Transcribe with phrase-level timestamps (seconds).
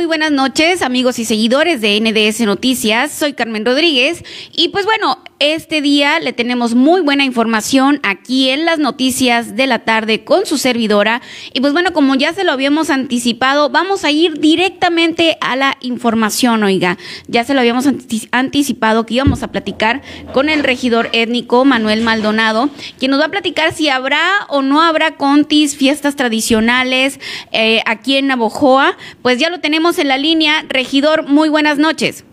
[0.00, 3.12] Muy buenas noches, amigos y seguidores de NDS Noticias.
[3.12, 8.64] Soy Carmen Rodríguez y pues bueno, este día le tenemos muy buena información aquí en
[8.64, 11.22] las noticias de la tarde con su servidora.
[11.52, 15.76] Y pues bueno, como ya se lo habíamos anticipado, vamos a ir directamente a la
[15.80, 16.98] información, oiga.
[17.26, 17.86] Ya se lo habíamos
[18.30, 20.02] anticipado que íbamos a platicar
[20.32, 24.82] con el regidor étnico Manuel Maldonado, quien nos va a platicar si habrá o no
[24.82, 27.18] habrá contis, fiestas tradicionales
[27.52, 30.64] eh, aquí en Navojoa pues ya lo tenemos en la línea.
[30.68, 32.24] Regidor, muy buenas noches.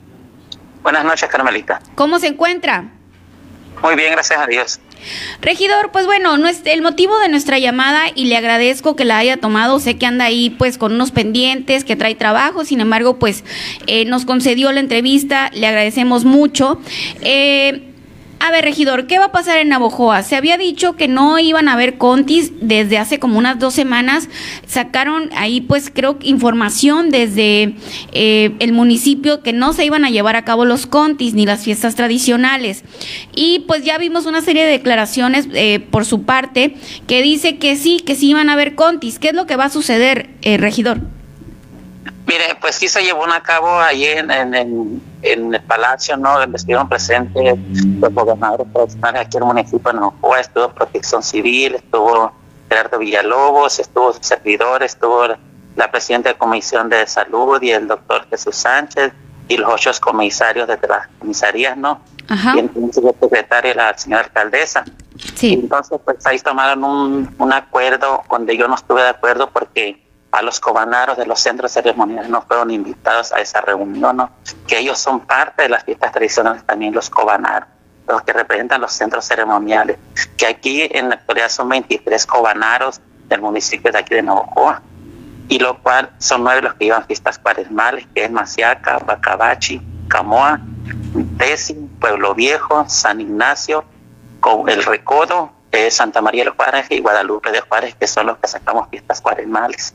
[0.84, 1.81] Buenas noches, Carmelita.
[1.95, 2.97] ¿Cómo se encuentra?
[3.81, 4.79] Muy bien, gracias a Dios.
[5.41, 9.79] Regidor, pues bueno, el motivo de nuestra llamada y le agradezco que la haya tomado,
[9.79, 13.43] sé que anda ahí pues con unos pendientes, que trae trabajo, sin embargo pues
[13.85, 16.81] eh, nos concedió la entrevista, le agradecemos mucho.
[17.21, 17.93] Eh,
[18.40, 20.22] a ver, regidor, ¿qué va a pasar en Navojoa?
[20.24, 24.30] Se había dicho que no iban a haber contis desde hace como unas dos semanas.
[24.66, 27.75] Sacaron ahí, pues creo, información desde
[28.12, 31.64] eh, el municipio que no se iban a llevar a cabo los contis ni las
[31.64, 32.84] fiestas tradicionales.
[33.36, 36.75] Y pues ya vimos una serie de declaraciones eh, por su parte
[37.08, 39.19] que dice que sí, que sí iban a haber contis.
[39.19, 41.16] ¿Qué es lo que va a suceder, eh, regidor?
[42.27, 46.41] Mire, pues sí se llevó a cabo ahí en, en, el Palacio, ¿no?
[46.41, 47.57] Estuvieron presentes
[47.99, 52.33] los gobernadores profesionales aquí en el municipio de estuvo Protección Civil, estuvo
[52.67, 55.25] Gerardo Villalobos, estuvo su servidor, estuvo
[55.77, 59.13] la presidenta de la Comisión de Salud y el doctor Jesús Sánchez
[59.47, 62.01] y los ocho comisarios de las comisarías, ¿no?
[62.27, 62.55] Ajá.
[62.57, 64.83] Y entonces el secretario la señora alcaldesa.
[65.33, 65.53] Sí.
[65.53, 70.41] entonces, pues ahí tomaron un, un acuerdo donde yo no estuve de acuerdo porque a
[70.41, 74.29] los cobanaros de los centros ceremoniales no fueron invitados a esa reunión, ¿no?
[74.67, 77.69] que ellos son parte de las fiestas tradicionales también los cobanaros,
[78.07, 79.97] los que representan los centros ceremoniales,
[80.38, 84.81] que aquí en la actualidad son 23 cobanaros del municipio de aquí de Navojoa,
[85.49, 90.59] y lo cual son nueve los que llevan fiestas cuaresmales, que es Maciaca, Bacabachi, Camoa,
[91.38, 93.85] Tesi, Pueblo Viejo, San Ignacio,
[94.67, 98.47] El Recodo, eh, Santa María de Juárez y Guadalupe de Juárez, que son los que
[98.47, 99.94] sacamos fiestas cuaresmales.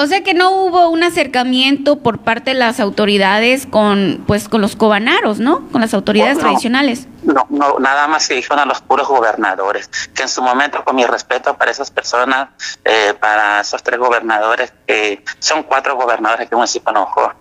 [0.00, 4.60] O sea que no hubo un acercamiento por parte de las autoridades con, pues, con
[4.60, 5.68] los cobanaros, ¿no?
[5.72, 7.08] Con las autoridades tradicionales.
[7.24, 10.94] No, no, nada más se dijeron a los puros gobernadores, que en su momento, con
[10.94, 12.50] mi respeto para esas personas,
[12.84, 17.32] eh, para esos tres gobernadores, que son cuatro gobernadores que municipio enojó.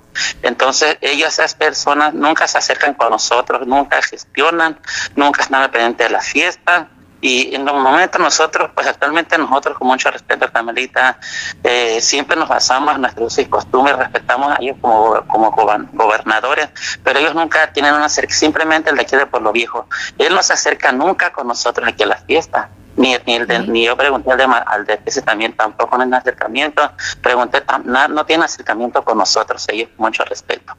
[0.42, 4.80] Entonces, ellos, esas personas, nunca se acercan con nosotros, nunca gestionan,
[5.16, 6.90] nunca están pendientes de la fiesta,
[7.22, 11.20] y en los momentos nosotros, pues actualmente nosotros con mucho respeto, Carmelita,
[11.64, 16.70] eh, siempre nos basamos en nuestros usos y costumbres, respetamos a ellos como, como gobernadores,
[17.04, 19.88] pero ellos nunca tienen una simplemente el de aquí de Pueblo Viejo.
[20.18, 22.68] Él no se acerca nunca con nosotros aquí a las fiestas.
[22.96, 26.92] Ni, ni, el ni yo pregunté al de, al de ese también tampoco en acercamiento,
[27.22, 30.74] pregunté, no, no tiene acercamiento con nosotros, ellos con mucho respeto.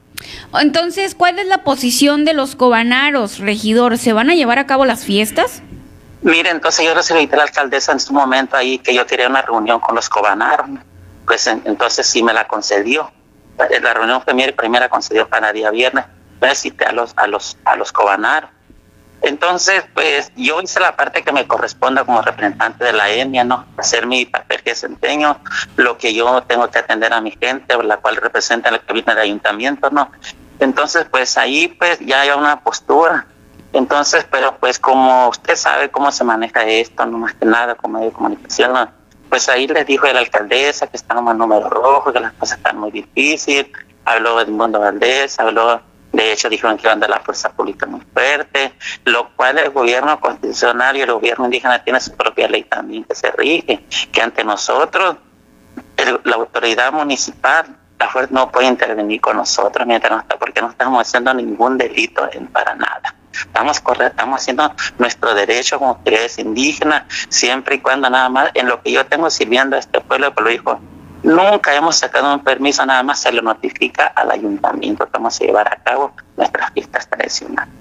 [0.60, 3.98] Entonces, ¿cuál es la posición de los cobanaros, regidor?
[3.98, 5.62] ¿Se van a llevar a cabo las fiestas?
[6.22, 9.42] Mire, entonces yo recibí a la alcaldesa en su momento ahí que yo quería una
[9.42, 10.68] reunión con los cobanaros,
[11.24, 13.10] pues entonces sí me la concedió.
[13.70, 16.06] Eh, la reunión fue mi primera concedió para día viernes,
[16.40, 18.50] me cité a los, a los, a los cobanaros.
[19.20, 23.66] Entonces, pues yo hice la parte que me corresponde como representante de la etnia, ¿no?
[23.76, 25.40] Hacer mi papel que desempeño,
[25.76, 29.22] lo que yo tengo que atender a mi gente, la cual representa el cabina de
[29.22, 30.10] ayuntamiento, ¿no?
[30.60, 33.26] Entonces, pues ahí pues ya hay una postura
[33.72, 37.94] entonces, pero pues como usted sabe cómo se maneja esto, no más que nada como
[37.94, 38.90] medio de comunicación,
[39.28, 42.58] pues ahí le dijo a la alcaldesa que estábamos en número rojo, que las cosas
[42.58, 43.66] están muy difíciles,
[44.04, 45.82] habló Edmundo Valdés, habló,
[46.12, 48.72] de hecho dijeron que iban de la fuerza pública muy fuerte,
[49.04, 53.14] lo cual el gobierno constitucional y el gobierno indígena tiene su propia ley también que
[53.14, 55.16] se rige, que ante nosotros
[56.24, 57.66] la autoridad municipal
[57.98, 61.76] la fuerza no puede intervenir con nosotros mientras no está, porque no estamos haciendo ningún
[61.76, 63.14] delito en para nada.
[63.32, 68.82] Estamos, estamos haciendo nuestro derecho como autoridades indígenas, siempre y cuando nada más, en lo
[68.82, 70.80] que yo tengo sirviendo a este pueblo, pues lo dijo,
[71.22, 75.44] nunca hemos sacado un permiso, nada más se lo notifica al ayuntamiento que vamos a
[75.44, 77.74] llevar a cabo nuestras fiestas tradicionales.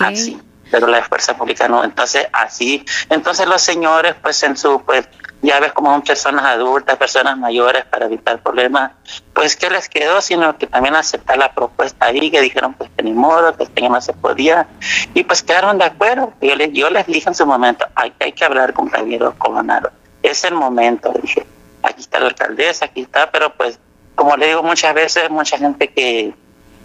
[0.00, 0.40] Así,
[0.72, 1.84] pero la fuerza pública no.
[1.84, 5.06] Entonces, así, entonces los señores, pues en su, pues,
[5.42, 8.92] ya ves como son personas adultas, personas mayores para evitar problemas,
[9.34, 13.02] pues que les quedó, sino que también aceptar la propuesta ahí, que dijeron pues que
[13.02, 14.66] ni modo, que este no se podía,
[15.12, 16.32] y pues quedaron de acuerdo.
[16.40, 19.90] Yo les, yo les dije en su momento, hay, que hablar con Javier Cobanaro,
[20.22, 21.44] es el momento, dije,
[21.82, 23.78] aquí está la alcaldesa, aquí está, pero pues
[24.14, 26.32] como le digo muchas veces, mucha gente que,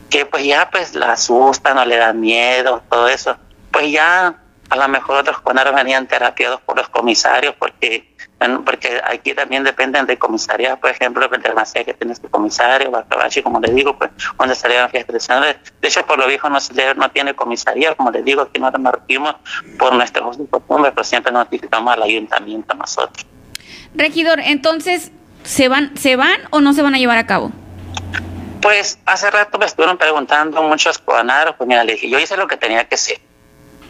[0.09, 3.37] que pues ya pues la asusta, no le da miedo, todo eso,
[3.77, 4.33] pues ya
[4.71, 8.11] a lo mejor otros conaros venían terapiados por los comisarios porque
[8.65, 13.59] porque aquí también dependen de comisaría, por ejemplo, Macía que tiene su comisario, Bacabachi, como
[13.59, 15.27] le digo, pues donde estarían las fiestas
[15.79, 16.57] De hecho, por lo viejo no,
[16.95, 19.35] no tiene comisaría, como le digo, aquí no nos marquimos
[19.77, 23.27] por nuestros costumbres, pero siempre notificamos al ayuntamiento nosotros.
[23.93, 25.11] Regidor, entonces,
[25.43, 27.51] ¿se van, ¿se van o no se van a llevar a cabo?
[28.61, 32.47] Pues hace rato me estuvieron preguntando muchos cubanaros, pues mira, le dije, yo hice lo
[32.47, 33.26] que tenía que hacer.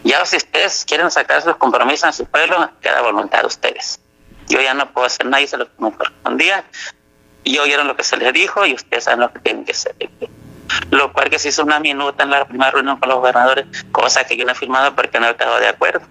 [0.08, 4.00] Ya si ustedes quieren sacar sus compromisos en su pueblo, queda voluntad de ustedes.
[4.48, 6.64] Yo ya no puedo hacer nada, hice lo que me correspondía.
[7.44, 9.96] Y oyeron lo que se les dijo y ustedes saben lo que tienen que hacer.
[10.92, 14.24] Lo cual que se hizo una minuta en la primera reunión con los gobernadores, cosa
[14.24, 16.08] que yo no he firmado porque no he estado de acuerdo.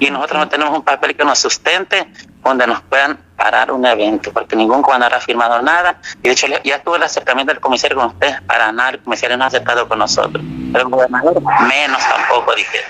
[0.00, 2.08] Y nosotros no tenemos un papel que nos sustente
[2.42, 6.00] donde nos puedan parar un evento, porque ningún gobernador ha firmado nada.
[6.24, 9.36] Y de hecho, ya tuvo el acercamiento del comisario con ustedes, para nada, el comisario
[9.36, 10.44] no ha aceptado con nosotros.
[10.72, 12.80] Pero el gobernador menos tampoco, dije.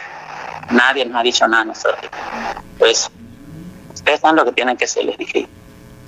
[0.71, 2.11] Nadie nos ha dicho nada a nosotros.
[2.79, 3.11] Pues
[3.93, 5.49] ustedes saben lo que tienen que hacer, les dije.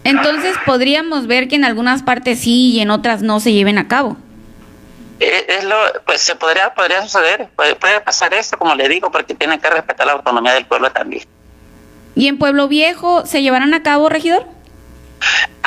[0.05, 3.89] Entonces podríamos ver que en algunas partes sí y en otras no se lleven a
[3.89, 4.17] cabo.
[5.21, 9.11] Eh, es lo, pues se podría, podría suceder, puede, puede pasar eso, como le digo,
[9.11, 11.25] porque tienen que respetar la autonomía del pueblo también.
[12.17, 14.47] ¿Y en Pueblo Viejo se llevarán a cabo, regidor?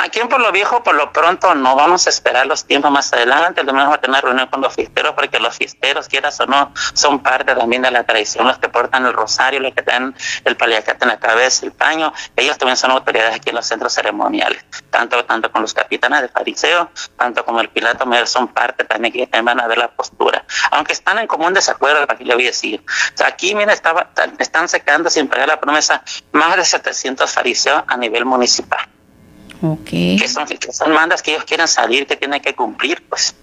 [0.00, 3.64] Aquí en Pueblo Viejo, por lo pronto, no vamos a esperar los tiempos más adelante.
[3.64, 6.72] Lo menos va a tener reunión con los fiesteros, porque los fiesteros, quieras o no,
[6.92, 8.46] son parte también de la tradición.
[8.46, 10.14] Los que portan el rosario, los que tienen
[10.44, 13.92] el paliacate en la cabeza, el paño, ellos también son autoridades aquí en los centros
[13.92, 14.64] ceremoniales.
[14.88, 19.12] Tanto tanto con los capitanes de fariseo, tanto como el pilato mayor, son parte también
[19.12, 20.44] que van a ver la postura.
[20.70, 22.84] Aunque están en común desacuerdo, aquí le voy a decir.
[23.26, 28.24] aquí, mira, estaba, están secando sin pagar la promesa más de 700 fariseos a nivel
[28.24, 28.88] municipal.
[29.60, 30.16] Okay.
[30.16, 33.34] Que, son, son mandas que ellos quieren salir, que tienen que cumplir, pues.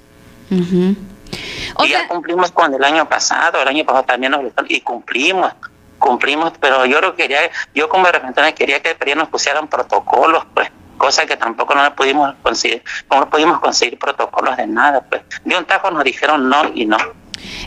[0.49, 5.51] y ya cumplimos con el año pasado, el año pasado también nos y cumplimos,
[5.99, 7.39] cumplimos, pero yo lo quería,
[7.73, 12.81] yo como representante quería que nos pusieran protocolos, pues, cosa que tampoco no pudimos conseguir,
[13.09, 15.21] no pudimos conseguir protocolos de nada, pues.
[15.43, 16.97] De un tajo nos dijeron no y no.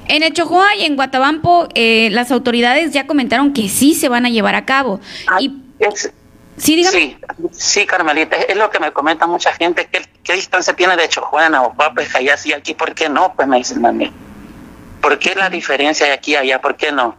[0.07, 4.25] En el Chojoa y en Guatabampo, eh, las autoridades ya comentaron que sí se van
[4.27, 5.01] a llevar a cabo.
[5.39, 5.53] y
[6.59, 7.19] Sí,
[7.53, 11.63] Sí, Carmelita, es lo que me comenta mucha gente, ¿qué, qué distancia tiene de Chojuana
[11.63, 12.75] o Papes allá sí aquí?
[12.75, 13.33] ¿Por qué no?
[13.35, 14.13] Pues me dicen a mí.
[15.01, 16.61] ¿Por qué la diferencia de aquí a allá?
[16.61, 17.17] ¿Por qué no?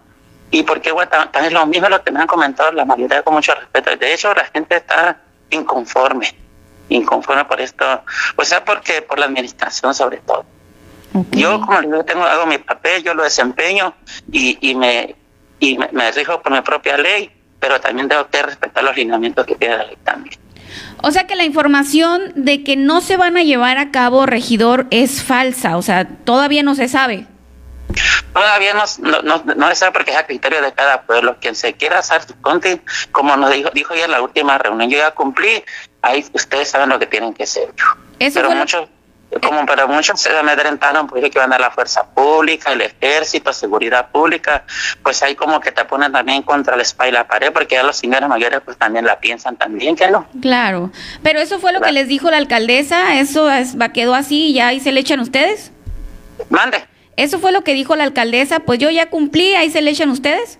[0.52, 3.36] Y por qué también es lo mismo lo que me han comentado la mayoría con
[3.36, 3.96] mucho respeto.
[3.96, 6.34] De hecho, la gente está inconforme,
[6.90, 7.86] inconforme por esto,
[8.36, 10.46] o sea, porque por la administración sobre todo.
[11.32, 13.94] Yo, como yo tengo, hago mi papel, yo lo desempeño
[14.32, 15.16] y, y me
[15.60, 19.46] y me, me rijo por mi propia ley pero también tengo que respetar los lineamientos
[19.46, 20.40] que tiene la ley también.
[21.02, 24.86] O sea que la información de que no se van a llevar a cabo, regidor,
[24.92, 27.26] es falsa, o sea, todavía no se sabe.
[28.34, 28.84] Todavía no,
[29.24, 31.38] no, no, se sabe porque es a criterio de cada pueblo.
[31.42, 34.90] Quien se quiera hacer su conte, como nos dijo, dijo ya en la última reunión,
[34.90, 35.64] yo ya cumplí,
[36.02, 37.74] ahí ustedes saben lo que tienen que hacer.
[38.20, 38.88] Eso pero muchos
[39.42, 44.10] como para muchos se amedrentaron, pues que van a la fuerza pública, el ejército, seguridad
[44.10, 44.64] pública,
[45.04, 47.84] pues ahí como que te ponen también contra la espalda y la pared, porque ya
[47.84, 50.28] los señores mayores pues también la piensan también, que no.
[50.42, 54.48] Claro, pero eso fue lo que les dijo la alcaldesa, eso es, va, quedó así
[54.48, 55.72] y ya ahí se le echan ustedes.
[56.50, 56.86] Mande.
[57.16, 60.10] Eso fue lo que dijo la alcaldesa, pues yo ya cumplí, ahí se le echan
[60.10, 60.58] ustedes.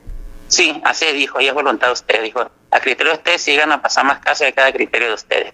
[0.48, 3.82] Sí, así dijo, y es voluntad de ustedes, dijo, a criterio de ustedes sigan a
[3.82, 5.54] pasar más casos de cada criterio de ustedes.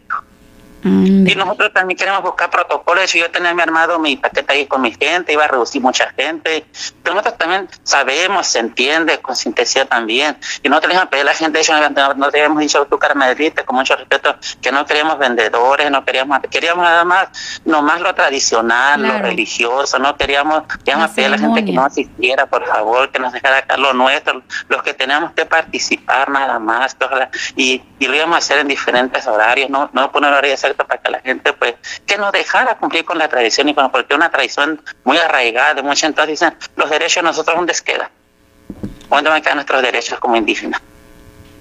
[0.85, 3.11] Y nosotros también queremos buscar protocolos.
[3.11, 6.65] Yo tenía mi armado mi paquete ahí con mi gente, iba a reducir mucha gente.
[7.01, 10.37] Pero nosotros también sabemos, se entiende, con sintetía también.
[10.61, 13.65] Y nosotros le a pedir a la gente, no, no te habíamos dicho tú, Carmelita,
[13.65, 19.01] con mucho respeto, que no queríamos vendedores, no queríamos, queríamos nada más, nomás lo tradicional,
[19.01, 23.19] lo religioso, no queríamos, queríamos pedir a la gente que no asistiera, por favor, que
[23.19, 26.95] nos dejara acá lo nuestro, los que teníamos que participar nada más,
[27.55, 31.11] y, y lo íbamos a hacer en diferentes horarios, no, no poner horarios para que
[31.11, 35.17] la gente, pues, que nos dejara cumplir con la tradición y porque una tradición muy
[35.17, 38.09] arraigada de mucha entonces dicen, los derechos de nosotros, ¿dónde queda?
[39.09, 40.81] ¿Dónde van a quedar nuestros derechos como indígenas?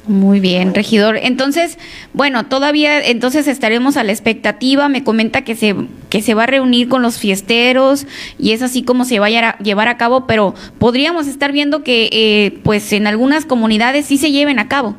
[0.06, 1.16] Muy bien, regidor.
[1.16, 1.78] Entonces,
[2.12, 4.90] bueno, todavía entonces estaremos a la expectativa.
[4.90, 5.74] Me comenta que se
[6.10, 8.06] que se va a reunir con los fiesteros
[8.38, 12.10] y es así como se vaya a llevar a cabo, pero podríamos estar viendo que
[12.12, 14.94] eh, pues en algunas comunidades sí se lleven a cabo.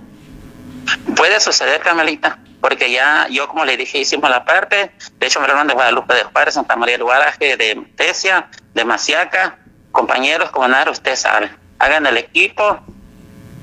[1.15, 5.48] Puede suceder, Carmelita porque ya yo, como le dije, hicimos la parte, de hecho me
[5.48, 9.60] de Guadalupe de Juárez, Santa María del Guaraje, de Tesia, de Maciaca,
[9.92, 12.80] compañeros, como nada, ustedes saben, hagan el equipo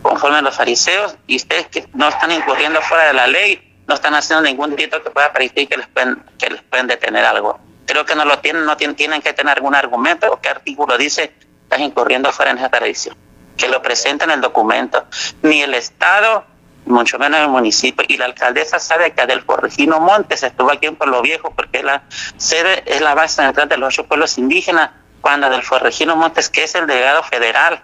[0.03, 3.97] conforme a los fariseos y ustedes que no están incurriendo fuera de la ley, no
[3.97, 7.59] están haciendo ningún delito que pueda parecer que les pueden, que les pueden detener algo.
[7.87, 10.97] Creo que no lo tienen, no tienen, tienen que tener algún argumento o qué artículo
[10.97, 13.17] dice estás incurriendo fuera en esa tradición.
[13.57, 15.07] Que lo presenten en el documento.
[15.43, 16.52] Ni el Estado
[16.87, 18.05] mucho menos en el municipio.
[18.09, 22.03] Y la alcaldesa sabe que Adelfo Regino Montes estuvo aquí en Pueblo Viejo porque la
[22.37, 26.65] sede es la base central de los ocho pueblos indígenas, cuando Adelfo Regino Montes, que
[26.65, 27.83] es el delegado federal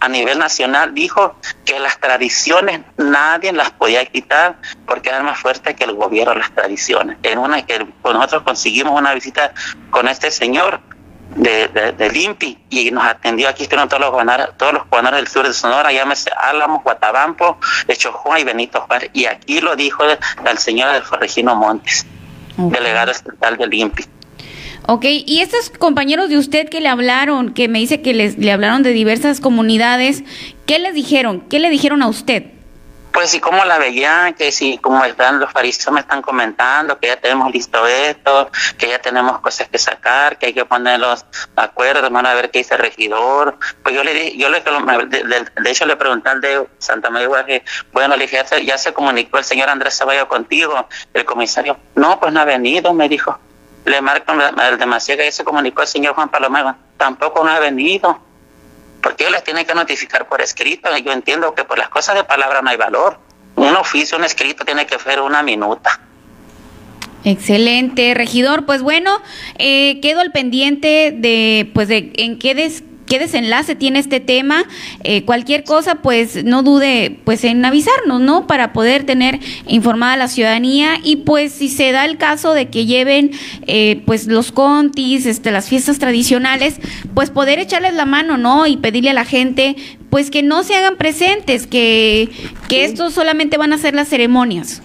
[0.00, 5.74] a nivel nacional, dijo que las tradiciones nadie las podía quitar porque eran más fuertes
[5.74, 7.18] que el gobierno las tradiciones.
[7.22, 9.52] En una que nosotros conseguimos una visita
[9.90, 10.80] con este señor,
[11.36, 15.32] de, de, Limpi y nos atendió aquí estuvieron todos los gobernadores, todos los gobernadores del
[15.32, 17.58] sur de Sonora, llámese Álamos, Guatabampo,
[18.12, 19.10] Juan y Benito Juárez.
[19.12, 22.06] Y aquí lo dijo el, señor del Regino Montes,
[22.56, 24.04] delegado estatal del Limpi.
[24.86, 28.50] Ok, y estos compañeros de usted que le hablaron, que me dice que les, le
[28.50, 30.24] hablaron de diversas comunidades,
[30.64, 31.42] ¿qué les dijeron?
[31.42, 32.57] ¿Qué le dijeron a usted?
[33.18, 37.08] Pues sí, como la veían, que si como están los fariseos me están comentando que
[37.08, 38.48] ya tenemos listo esto,
[38.78, 42.52] que ya tenemos cosas que sacar, que hay que ponerlos de acuerdo, van a ver
[42.52, 43.58] qué dice el regidor.
[43.82, 47.64] Pues yo le dije, yo le, de, hecho le pregunté al de Santa María que
[47.92, 51.76] bueno, le dije, ya se comunicó el señor Andrés Ceballos contigo, el comisario.
[51.96, 53.36] No, pues no ha venido, me dijo.
[53.84, 56.76] Le marco el de que ya se comunicó el señor Juan Palomero.
[56.96, 58.27] Tampoco no ha venido
[59.08, 60.94] porque ellos les tienen que notificar por escrito.
[60.98, 63.18] Yo entiendo que por las cosas de palabra no hay valor.
[63.56, 65.98] Un oficio, un escrito tiene que ser una minuta.
[67.24, 68.66] Excelente, regidor.
[68.66, 69.22] Pues bueno,
[69.56, 74.64] eh, quedo al pendiente de, pues de en qué des, qué desenlace tiene este tema.
[75.02, 78.46] Eh, cualquier cosa, pues no dude pues en avisarnos, ¿no?
[78.46, 82.68] Para poder tener informada a la ciudadanía y pues si se da el caso de
[82.68, 83.32] que lleven
[83.66, 86.76] eh, pues los contis, este, las fiestas tradicionales,
[87.14, 88.66] pues poder echarles la mano, ¿no?
[88.66, 89.76] Y pedirle a la gente
[90.10, 92.30] pues que no se hagan presentes, que,
[92.68, 94.82] que esto solamente van a ser las ceremonias.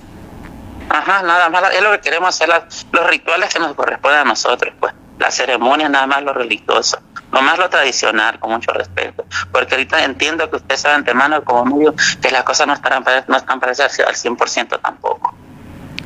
[0.89, 2.49] Ajá, nada más, es lo que queremos hacer,
[2.91, 6.99] los rituales que nos corresponden a nosotros, pues, la ceremonia, nada más lo religioso
[7.41, 11.95] más lo tradicional, con mucho respeto, porque ahorita entiendo que usted sabe antemano como medio
[12.21, 15.33] que las cosas no están, no están para al 100% tampoco.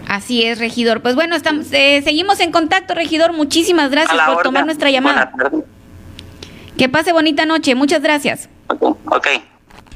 [0.07, 1.01] Así es, regidor.
[1.01, 3.33] Pues bueno, estamos, eh, seguimos en contacto, regidor.
[3.33, 5.31] Muchísimas gracias por tomar nuestra llamada.
[6.77, 7.75] Que pase bonita noche.
[7.75, 8.47] Muchas gracias.
[8.69, 9.27] Ok.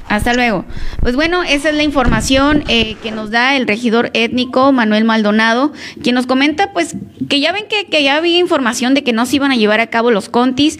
[0.08, 0.64] Hasta luego.
[1.00, 5.72] Pues bueno, esa es la información eh, que nos da el regidor étnico Manuel Maldonado,
[6.02, 6.96] quien nos comenta pues
[7.28, 9.80] que ya ven que, que ya había información de que no se iban a llevar
[9.80, 10.78] a cabo los contis,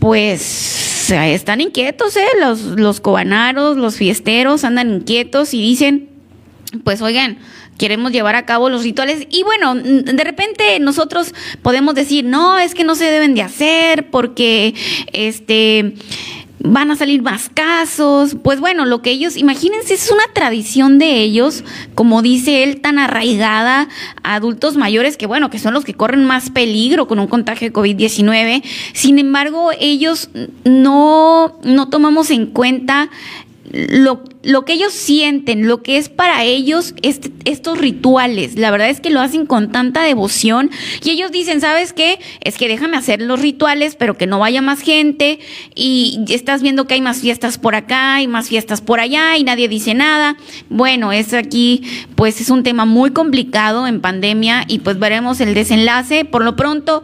[0.00, 2.26] pues están inquietos, ¿eh?
[2.40, 6.08] Los, los cobanaros, los fiesteros andan inquietos y dicen,
[6.82, 7.38] pues oigan,
[7.78, 12.74] queremos llevar a cabo los rituales y bueno, de repente nosotros podemos decir, no, es
[12.74, 14.74] que no se deben de hacer porque
[15.12, 15.94] este
[16.64, 18.36] van a salir más casos.
[18.42, 21.62] Pues bueno, lo que ellos, imagínense, es una tradición de ellos,
[21.94, 23.88] como dice él, tan arraigada
[24.22, 27.68] a adultos mayores que bueno, que son los que corren más peligro con un contagio
[27.68, 28.64] de COVID-19.
[28.94, 30.30] Sin embargo, ellos
[30.64, 33.10] no, no tomamos en cuenta
[33.72, 38.56] lo, lo, que ellos sienten, lo que es para ellos este, estos rituales.
[38.56, 40.70] La verdad es que lo hacen con tanta devoción
[41.02, 42.18] y ellos dicen, ¿sabes qué?
[42.40, 45.38] Es que déjame hacer los rituales, pero que no vaya más gente
[45.74, 49.44] y estás viendo que hay más fiestas por acá y más fiestas por allá y
[49.44, 50.36] nadie dice nada.
[50.68, 51.82] Bueno, es aquí,
[52.16, 56.24] pues es un tema muy complicado en pandemia y pues veremos el desenlace.
[56.24, 57.02] Por lo pronto,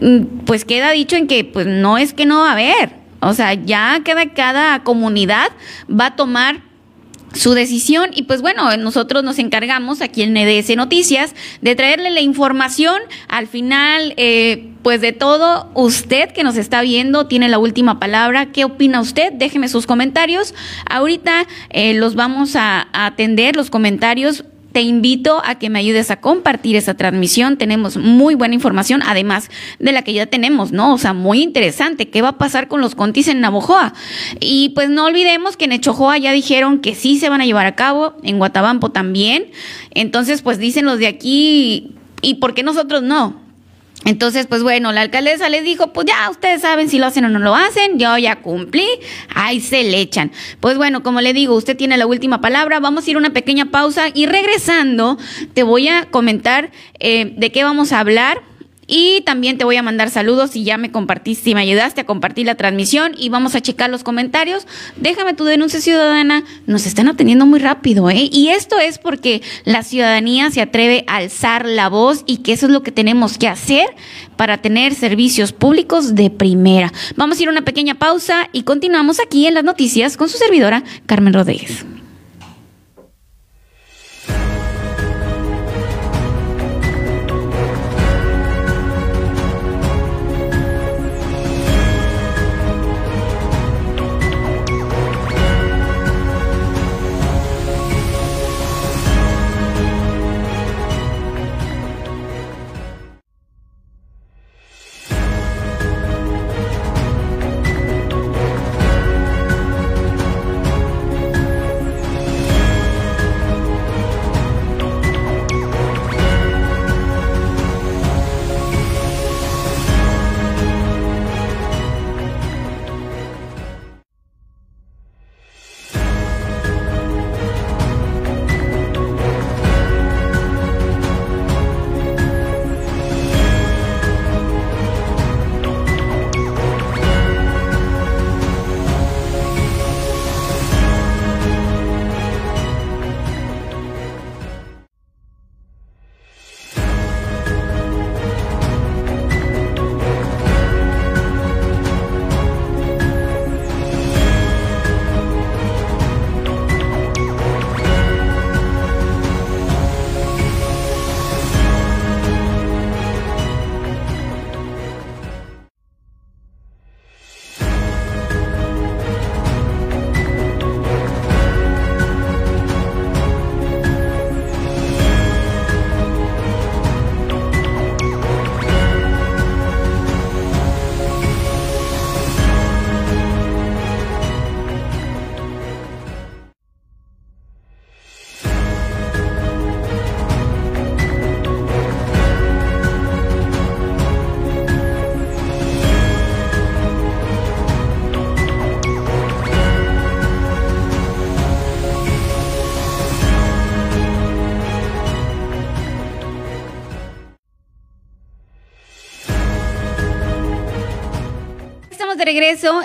[0.00, 3.34] mm, pues queda dicho en que pues no es que no va a haber o
[3.34, 5.48] sea, ya cada, cada comunidad
[5.88, 6.60] va a tomar
[7.34, 12.20] su decisión y pues bueno, nosotros nos encargamos aquí en NDS Noticias de traerle la
[12.20, 13.00] información.
[13.28, 18.46] Al final, eh, pues de todo, usted que nos está viendo tiene la última palabra.
[18.52, 19.32] ¿Qué opina usted?
[19.32, 20.54] Déjeme sus comentarios.
[20.88, 26.20] Ahorita eh, los vamos a atender, los comentarios te invito a que me ayudes a
[26.20, 27.56] compartir esa transmisión.
[27.56, 30.92] Tenemos muy buena información, además de la que ya tenemos, ¿no?
[30.92, 32.10] O sea, muy interesante.
[32.10, 33.94] ¿Qué va a pasar con los contis en Navojoa?
[34.40, 37.66] Y pues no olvidemos que en Echojoa ya dijeron que sí se van a llevar
[37.66, 39.46] a cabo, en Guatabampo también.
[39.92, 43.43] Entonces, pues dicen los de aquí, ¿y por qué nosotros no?
[44.04, 47.28] Entonces, pues bueno, la alcaldesa les dijo, pues ya ustedes saben si lo hacen o
[47.28, 48.86] no lo hacen, yo ya cumplí,
[49.34, 50.30] ahí se le echan.
[50.60, 53.30] Pues bueno, como le digo, usted tiene la última palabra, vamos a ir a una
[53.30, 55.18] pequeña pausa y regresando
[55.54, 58.42] te voy a comentar eh, de qué vamos a hablar
[58.86, 62.06] y también te voy a mandar saludos si ya me compartiste, si me ayudaste a
[62.06, 64.66] compartir la transmisión y vamos a checar los comentarios.
[64.96, 66.44] Déjame tu denuncia ciudadana.
[66.66, 68.28] Nos están atendiendo muy rápido, ¿eh?
[68.30, 72.66] Y esto es porque la ciudadanía se atreve a alzar la voz y que eso
[72.66, 73.86] es lo que tenemos que hacer
[74.36, 76.92] para tener servicios públicos de primera.
[77.16, 80.38] Vamos a ir a una pequeña pausa y continuamos aquí en las noticias con su
[80.38, 81.84] servidora Carmen Rodríguez.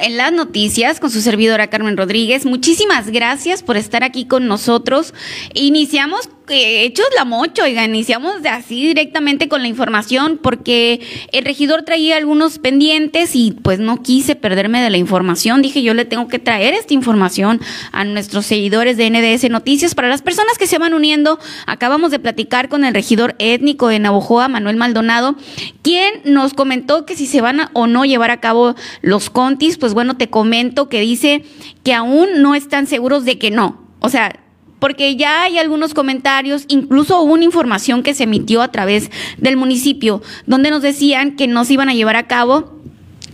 [0.02, 2.46] En las noticias con su servidora Carmen Rodríguez.
[2.46, 5.13] Muchísimas gracias por estar aquí con nosotros.
[5.54, 11.84] Iniciamos hechos la mocho, oiga, iniciamos de así directamente con la información porque el regidor
[11.84, 15.62] traía algunos pendientes y pues no quise perderme de la información.
[15.62, 19.96] Dije, yo le tengo que traer esta información a nuestros seguidores de NDS Noticias.
[19.96, 24.00] Para las personas que se van uniendo, acabamos de platicar con el regidor étnico de
[24.00, 25.36] Navojoa, Manuel Maldonado,
[25.82, 29.78] quien nos comentó que si se van a, o no llevar a cabo los contis,
[29.78, 31.44] pues bueno, te comento que dice
[31.84, 33.82] que aún no están seguros de que no.
[34.00, 34.40] O sea,
[34.80, 39.58] porque ya hay algunos comentarios, incluso hubo una información que se emitió a través del
[39.58, 42.80] municipio, donde nos decían que no se iban a llevar a cabo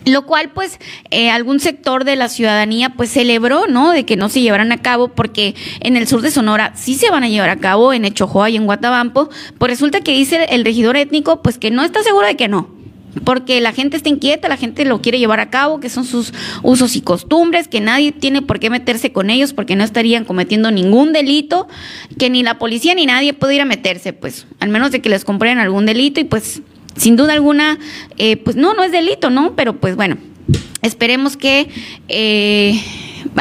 [0.06, 0.80] lo cual pues
[1.10, 3.92] eh, algún sector de la ciudadanía pues celebró, ¿no?
[3.92, 7.10] De que no se llevaran a cabo porque en el sur de Sonora sí se
[7.10, 10.64] van a llevar a cabo, en Echojoa y en Guatabampo, pues resulta que dice el
[10.64, 12.70] regidor étnico pues que no está seguro de que no,
[13.24, 16.34] porque la gente está inquieta, la gente lo quiere llevar a cabo, que son sus
[16.64, 20.72] usos y costumbres, que nadie tiene por qué meterse con ellos porque no estarían cometiendo
[20.72, 21.68] ningún delito,
[22.18, 25.10] que ni la policía ni nadie puede ir a meterse, pues, al menos de que
[25.10, 26.62] les compren algún delito y pues,
[26.96, 27.78] sin duda alguna,
[28.18, 29.56] eh, pues no, no es delito, ¿no?
[29.56, 30.18] Pero pues bueno,
[30.82, 31.70] esperemos que...
[32.08, 32.80] Eh,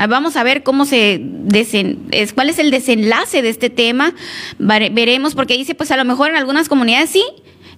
[0.09, 4.15] vamos a ver cómo se desen, cuál es el desenlace de este tema.
[4.59, 7.23] Veremos, porque dice, pues a lo mejor en algunas comunidades sí,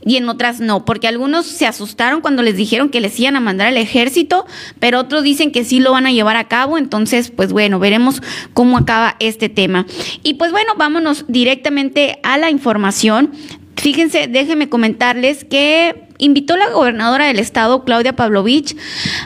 [0.06, 3.40] y en otras no, porque algunos se asustaron cuando les dijeron que les iban a
[3.40, 4.46] mandar al ejército,
[4.78, 8.22] pero otros dicen que sí lo van a llevar a cabo, entonces pues bueno, veremos
[8.54, 9.84] cómo acaba este tema.
[10.22, 13.32] Y pues bueno, vámonos directamente a la información.
[13.74, 18.76] Fíjense, déjenme comentarles que invitó la gobernadora del estado, Claudia Pavlovich,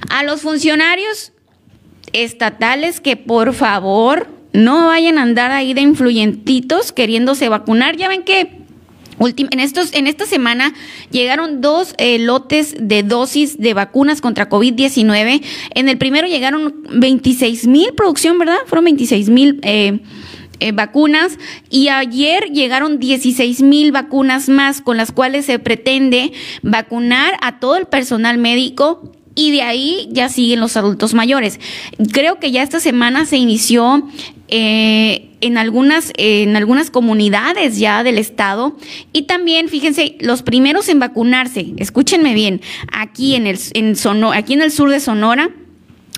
[0.08, 1.32] a los funcionarios
[2.14, 7.96] estatales que por favor no vayan a andar ahí de influyentitos queriéndose vacunar.
[7.96, 8.59] Ya ven que
[9.28, 10.72] en, estos, en esta semana
[11.10, 15.42] llegaron dos eh, lotes de dosis de vacunas contra COVID-19.
[15.74, 18.58] En el primero llegaron 26 mil producción, ¿verdad?
[18.66, 20.00] Fueron 26 mil eh,
[20.60, 27.36] eh, vacunas y ayer llegaron 16 mil vacunas más con las cuales se pretende vacunar
[27.42, 31.60] a todo el personal médico y de ahí ya siguen los adultos mayores.
[32.12, 34.06] Creo que ya esta semana se inició
[34.50, 38.76] eh, en, algunas, en algunas comunidades ya del estado.
[39.12, 42.60] Y también, fíjense, los primeros en vacunarse, escúchenme bien,
[42.92, 43.94] aquí en el, en
[44.34, 45.50] aquí en el sur de Sonora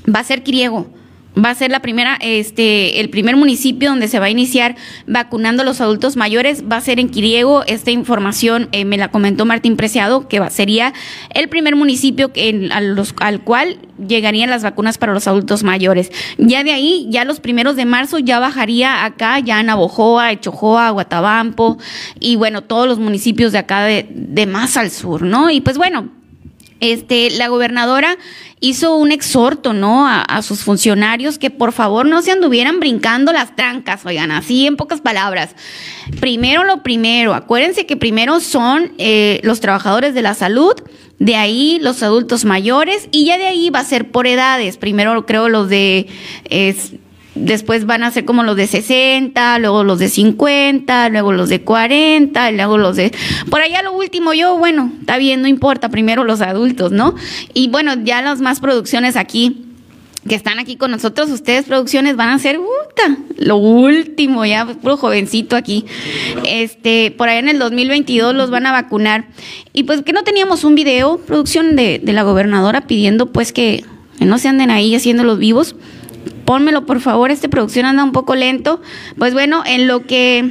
[0.09, 0.91] va a ser Criego
[1.37, 5.63] va a ser la primera, este, el primer municipio donde se va a iniciar vacunando
[5.63, 7.65] a los adultos mayores, va a ser en Quiriego.
[7.67, 10.93] Esta información eh, me la comentó Martín Preciado, que sería
[11.35, 16.11] el primer municipio en, los, al cual llegarían las vacunas para los adultos mayores.
[16.39, 20.91] Ya de ahí, ya los primeros de marzo, ya bajaría acá, ya en Abojoa, Echojoa,
[20.91, 21.79] Guatabampo,
[22.21, 25.51] y bueno, todos los municipios de acá de, de más al sur, ¿no?
[25.51, 26.11] Y pues bueno,
[26.83, 28.19] este, la gobernadora
[28.59, 30.07] hizo un exhorto, ¿no?
[30.09, 34.77] A, sus funcionarios que por favor no se anduvieran brincando las trancas, oigan, así en
[34.77, 35.55] pocas palabras.
[36.21, 40.75] Primero lo primero, acuérdense que primero son eh, los trabajadores de la salud,
[41.21, 44.77] de ahí los adultos mayores y ya de ahí va a ser por edades.
[44.77, 46.09] Primero creo los de
[47.35, 51.63] después van a ser como los de 60, luego los de 50, luego los de
[51.63, 53.13] 40, luego los de...
[53.51, 57.15] Por allá lo último, yo, bueno, está bien, no importa, primero los adultos, ¿no?
[57.55, 59.67] Y bueno, ya las más producciones aquí
[60.29, 64.97] que están aquí con nosotros, ustedes producciones van a ser puta, lo último, ya puro
[64.97, 65.85] jovencito aquí.
[66.47, 69.27] Este, por allá en el 2022 los van a vacunar.
[69.73, 73.85] Y pues que no teníamos un video, producción de, de la gobernadora pidiendo pues que,
[74.19, 75.75] que no se anden ahí haciendo los vivos
[76.53, 78.83] pónmelo por favor, esta producción anda un poco lento.
[79.17, 80.51] Pues bueno, en lo que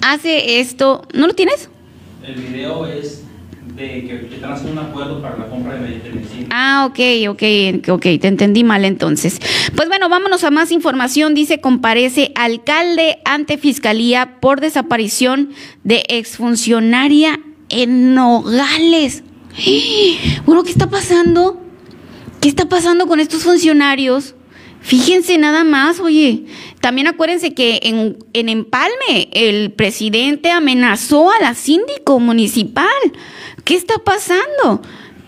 [0.00, 1.68] hace esto, ¿no lo tienes?
[2.24, 3.24] El video es
[3.76, 6.46] de que, están haciendo un acuerdo para la compra de medicina.
[6.50, 9.40] Ah, ok, ok, ok, te entendí mal entonces.
[9.74, 11.34] Pues bueno, vámonos a más información.
[11.34, 15.50] Dice, comparece alcalde ante fiscalía por desaparición
[15.82, 19.24] de exfuncionaria en Nogales.
[20.46, 21.60] Bueno, ¿qué está pasando?
[22.40, 24.36] ¿Qué está pasando con estos funcionarios?
[24.82, 26.44] Fíjense nada más, oye,
[26.80, 32.86] también acuérdense que en, en, Empalme el presidente amenazó a la síndico municipal.
[33.64, 34.82] ¿Qué está pasando?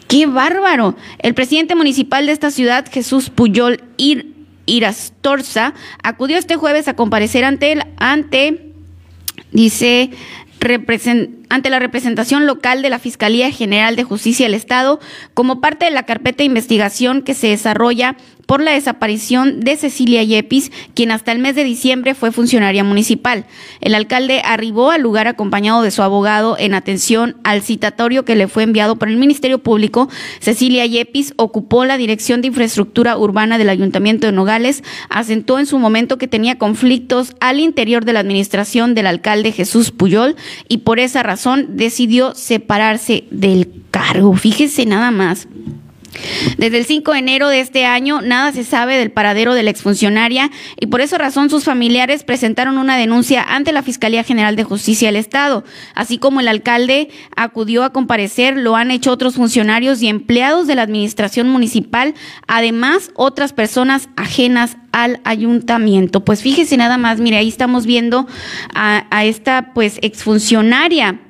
[0.09, 0.97] ¡Qué bárbaro!
[1.21, 4.35] El presidente municipal de esta ciudad, Jesús Puyol Ir,
[4.67, 8.73] Irastorza, acudió este jueves a comparecer ante él, ante,
[9.53, 10.11] dice,
[11.55, 14.99] ante la representación local de la Fiscalía General de Justicia del Estado
[15.35, 20.23] como parte de la carpeta de investigación que se desarrolla por la desaparición de Cecilia
[20.23, 23.47] Yepis, quien hasta el mes de diciembre fue funcionaria municipal.
[23.81, 28.49] El alcalde arribó al lugar acompañado de su abogado en atención al citatorio que le
[28.49, 30.09] fue enviado por el Ministerio Público.
[30.41, 35.79] Cecilia Yepis ocupó la dirección de infraestructura urbana del Ayuntamiento de Nogales, asentó en su
[35.79, 40.37] momento que tenía conflictos al interior de la administración del alcalde Jesús Puyol
[40.69, 44.35] y por esa razón decidió separarse del cargo.
[44.35, 45.49] Fíjese nada más.
[46.59, 49.71] Desde el 5 de enero de este año, nada se sabe del paradero de la
[49.71, 54.65] exfuncionaria y por esa razón sus familiares presentaron una denuncia ante la Fiscalía General de
[54.65, 55.65] Justicia del Estado.
[55.95, 60.77] Así como el alcalde acudió a comparecer, lo han hecho otros funcionarios y empleados de
[60.77, 62.15] la administración municipal,
[62.47, 66.25] además otras personas ajenas al ayuntamiento.
[66.25, 68.27] Pues fíjese nada más, mire, ahí estamos viendo
[68.75, 71.21] a, a esta pues exfuncionaria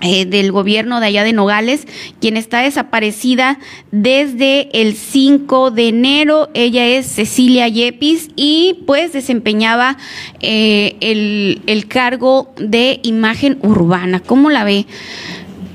[0.00, 1.86] eh, del gobierno de allá de Nogales,
[2.20, 3.58] quien está desaparecida
[3.90, 6.50] desde el 5 de enero.
[6.54, 9.96] Ella es Cecilia Yepis y pues desempeñaba
[10.40, 14.20] eh, el, el cargo de imagen urbana.
[14.20, 14.86] ¿Cómo la ve?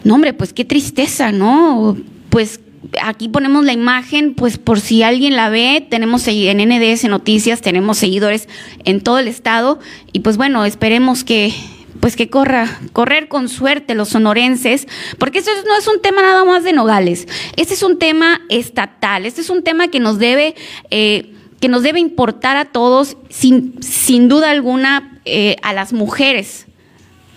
[0.03, 1.97] No, hombre, pues qué tristeza, ¿no?
[2.29, 2.60] Pues
[3.01, 7.97] aquí ponemos la imagen, pues por si alguien la ve, tenemos en NDS Noticias, tenemos
[7.97, 8.47] seguidores
[8.86, 9.79] en todo el estado
[10.12, 11.53] y pues bueno, esperemos que
[11.99, 16.45] pues que corra, correr con suerte los sonorenses, porque eso no es un tema nada
[16.45, 20.55] más de Nogales, este es un tema estatal, este es un tema que nos debe,
[20.91, 26.67] eh, que nos debe importar a todos, sin, sin duda alguna, eh, a las mujeres,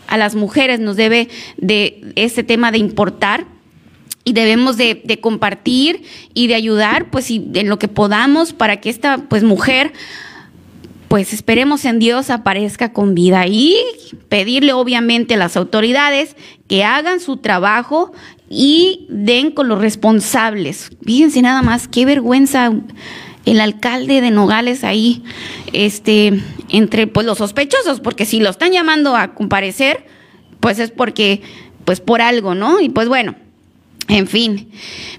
[0.07, 3.47] a las mujeres nos debe de este tema de importar
[4.25, 8.81] y debemos de, de, compartir y de ayudar pues y en lo que podamos para
[8.81, 9.93] que esta pues mujer
[11.13, 13.77] pues esperemos en Dios aparezca con vida y
[14.31, 16.37] pedirle obviamente a las autoridades
[16.69, 18.13] que hagan su trabajo
[18.49, 20.89] y den con los responsables.
[21.05, 22.73] Fíjense nada más, qué vergüenza
[23.45, 25.23] el alcalde de Nogales ahí,
[25.75, 30.07] este, entre pues los sospechosos, porque si lo están llamando a comparecer,
[30.61, 31.43] pues es porque,
[31.85, 32.81] pues por algo, ¿no?
[32.81, 33.35] Y pues bueno,
[34.09, 34.69] en fin,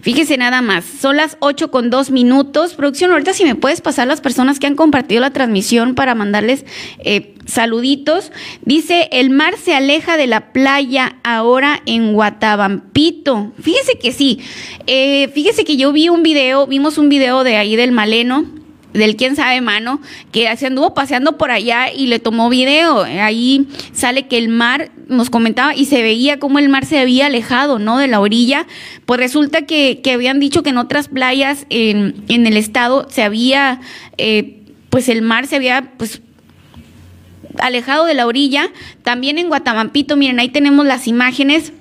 [0.01, 2.73] fíjese nada más, son las 8 con 2 minutos.
[2.73, 6.65] Producción, ahorita si me puedes pasar las personas que han compartido la transmisión para mandarles
[6.99, 8.31] eh, saluditos.
[8.63, 13.53] Dice, el mar se aleja de la playa ahora en Guatabampito.
[13.59, 14.39] Fíjese que sí,
[14.85, 18.45] eh, fíjese que yo vi un video, vimos un video de ahí del Maleno,
[18.93, 20.01] del quién sabe mano,
[20.31, 23.03] que se anduvo paseando por allá y le tomó video.
[23.03, 27.25] Ahí sale que el mar, nos comentaba, y se veía como el mar se había
[27.25, 27.97] alejado, ¿no?
[27.97, 28.67] De la orilla.
[29.05, 33.23] Pues resulta que, que habían dicho que en otras playas en, en el estado se
[33.23, 33.81] había,
[34.17, 36.21] eh, pues el mar se había, pues
[37.59, 38.69] alejado de la orilla.
[39.03, 41.73] También en Guatamampito, miren, ahí tenemos las imágenes.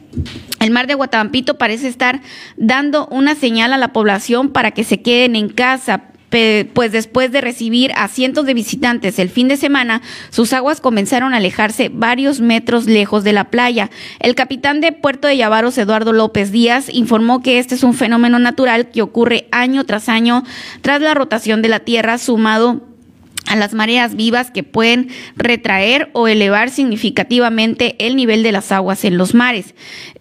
[0.61, 2.20] El mar de Guatamampito parece estar
[2.57, 6.05] dando una señal a la población para que se queden en casa,
[6.73, 11.35] pues después de recibir a cientos de visitantes el fin de semana, sus aguas comenzaron
[11.35, 13.90] a alejarse varios metros lejos de la playa.
[14.18, 18.38] El capitán de Puerto de Llavaros, Eduardo López Díaz, informó que este es un fenómeno
[18.38, 20.42] natural que ocurre año tras año
[20.81, 22.81] tras la rotación de la Tierra, sumado
[23.47, 29.05] a las mareas vivas que pueden retraer o elevar significativamente el nivel de las aguas
[29.05, 29.75] en los mares.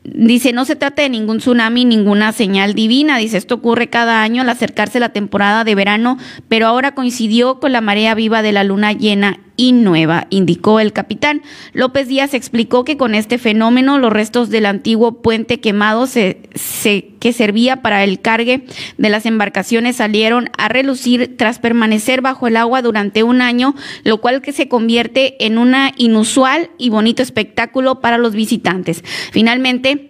[0.04, 3.18] Dice, no se trata de ningún tsunami, ninguna señal divina.
[3.18, 7.72] Dice, esto ocurre cada año al acercarse la temporada de verano, pero ahora coincidió con
[7.72, 11.44] la marea viva de la luna llena y nueva, indicó el capitán.
[11.74, 17.10] López Díaz explicó que con este fenómeno los restos del antiguo puente quemado se, se,
[17.20, 18.66] que servía para el cargue
[18.98, 24.20] de las embarcaciones salieron a relucir tras permanecer bajo el agua durante un año, lo
[24.20, 29.04] cual que se convierte en una inusual y bonito espectáculo para los visitantes.
[29.32, 30.01] Finalmente,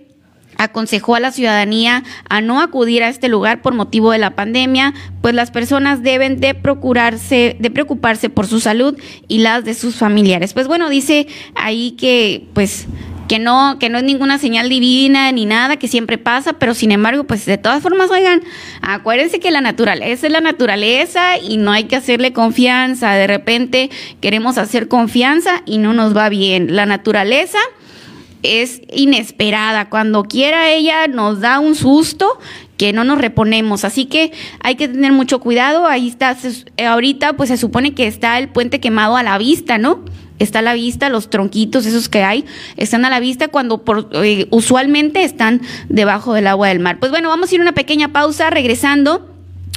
[0.63, 4.93] aconsejó a la ciudadanía a no acudir a este lugar por motivo de la pandemia,
[5.21, 8.97] pues las personas deben de procurarse, de preocuparse por su salud
[9.27, 10.53] y las de sus familiares.
[10.53, 12.87] Pues bueno, dice ahí que pues
[13.31, 16.91] que no, que no es ninguna señal divina ni nada, que siempre pasa, pero sin
[16.91, 18.41] embargo, pues de todas formas, oigan,
[18.81, 23.13] acuérdense que la naturaleza es la naturaleza y no hay que hacerle confianza.
[23.13, 26.75] De repente queremos hacer confianza y no nos va bien.
[26.75, 27.57] La naturaleza
[28.43, 29.89] es inesperada.
[29.89, 32.39] Cuando quiera ella nos da un susto
[32.77, 33.83] que no nos reponemos.
[33.85, 35.87] Así que hay que tener mucho cuidado.
[35.87, 36.35] Ahí está,
[36.87, 40.03] ahorita pues se supone que está el puente quemado a la vista, ¿no?
[40.39, 42.45] Está a la vista, los tronquitos esos que hay
[42.77, 46.99] están a la vista cuando por, eh, usualmente están debajo del agua del mar.
[46.99, 49.30] Pues bueno, vamos a ir una pequeña pausa regresando.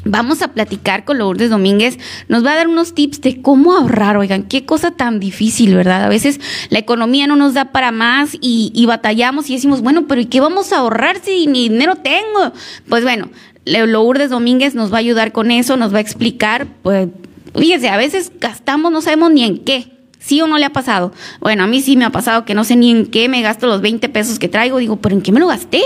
[0.06, 4.18] Vamos a platicar con Lourdes Domínguez, nos va a dar unos tips de cómo ahorrar,
[4.18, 6.04] oigan, qué cosa tan difícil, ¿verdad?
[6.04, 10.06] A veces la economía no nos da para más y, y batallamos y decimos, bueno,
[10.06, 12.52] pero ¿y qué vamos a ahorrar si ni dinero tengo?
[12.86, 13.30] Pues bueno,
[13.64, 17.08] Lourdes Domínguez nos va a ayudar con eso, nos va a explicar, pues
[17.56, 19.93] fíjense, a veces gastamos, no sabemos ni en qué.
[20.24, 21.12] ¿Sí o no le ha pasado?
[21.40, 23.66] Bueno, a mí sí me ha pasado que no sé ni en qué me gasto
[23.66, 24.78] los 20 pesos que traigo.
[24.78, 25.82] Digo, ¿pero en qué me lo gasté?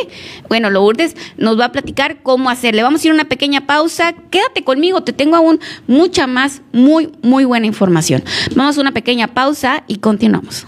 [0.48, 2.85] Bueno, Lourdes nos va a platicar cómo hacerle.
[2.85, 4.14] Vamos a ir a una pequeña pausa.
[4.31, 8.22] Quédate conmigo, te tengo aún mucha más, muy, muy buena información.
[8.55, 10.66] Vamos a una pequeña pausa y continuamos.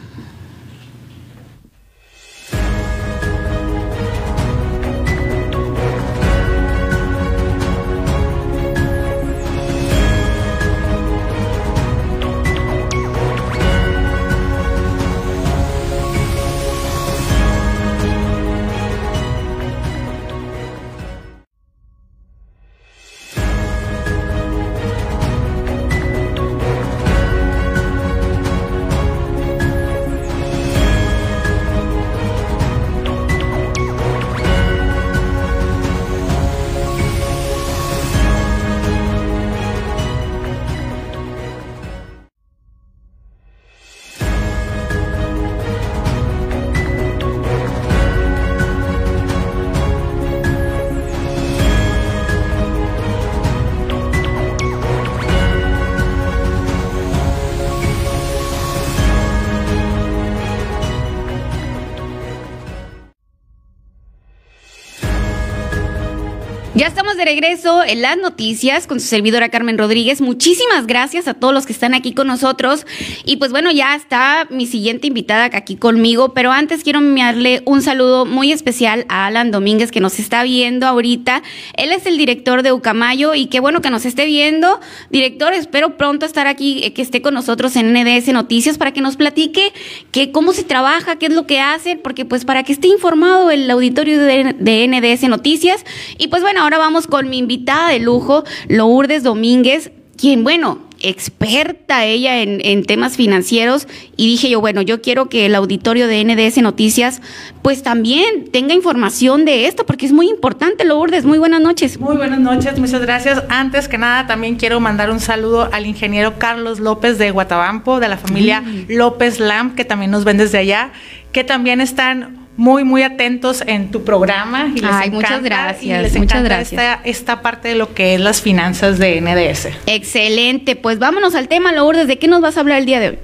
[67.21, 70.23] De regreso en las noticias con su servidora Carmen Rodríguez.
[70.23, 72.87] Muchísimas gracias a todos los que están aquí con nosotros.
[73.27, 77.83] Y pues bueno, ya está mi siguiente invitada aquí conmigo, pero antes quiero enviarle un
[77.83, 81.43] saludo muy especial a Alan Domínguez que nos está viendo ahorita.
[81.75, 84.81] Él es el director de Ucamayo y qué bueno que nos esté viendo.
[85.11, 89.03] Director, espero pronto estar aquí, eh, que esté con nosotros en NDS Noticias para que
[89.03, 89.75] nos platique
[90.11, 93.51] que cómo se trabaja, qué es lo que hacen, porque pues para que esté informado
[93.51, 95.85] el auditorio de, de NDS Noticias.
[96.17, 102.05] Y pues bueno, ahora vamos con mi invitada de lujo, Lourdes Domínguez, quien, bueno, experta
[102.05, 106.23] ella en, en, temas financieros y dije yo, bueno, yo quiero que el auditorio de
[106.25, 107.23] NDS Noticias
[107.63, 111.25] pues también tenga información de esto porque es muy importante, Lourdes.
[111.25, 111.99] Muy buenas noches.
[111.99, 113.43] Muy buenas noches, muchas gracias.
[113.49, 118.09] Antes que nada, también quiero mandar un saludo al ingeniero Carlos López de Guatabampo, de
[118.09, 118.87] la familia mm.
[118.91, 120.93] López Lam, que también nos ven desde allá,
[121.33, 124.71] que también están muy, muy atentos en tu programa.
[124.77, 125.83] Y les Ay, encanta, muchas gracias.
[125.83, 126.73] Y les muchas gracias.
[126.73, 129.69] Esta, esta, parte de lo que es las finanzas de NDS.
[129.87, 130.77] Excelente.
[130.77, 132.07] Pues vámonos al tema, Lourdes.
[132.07, 133.19] ¿De qué nos vas a hablar el día de hoy?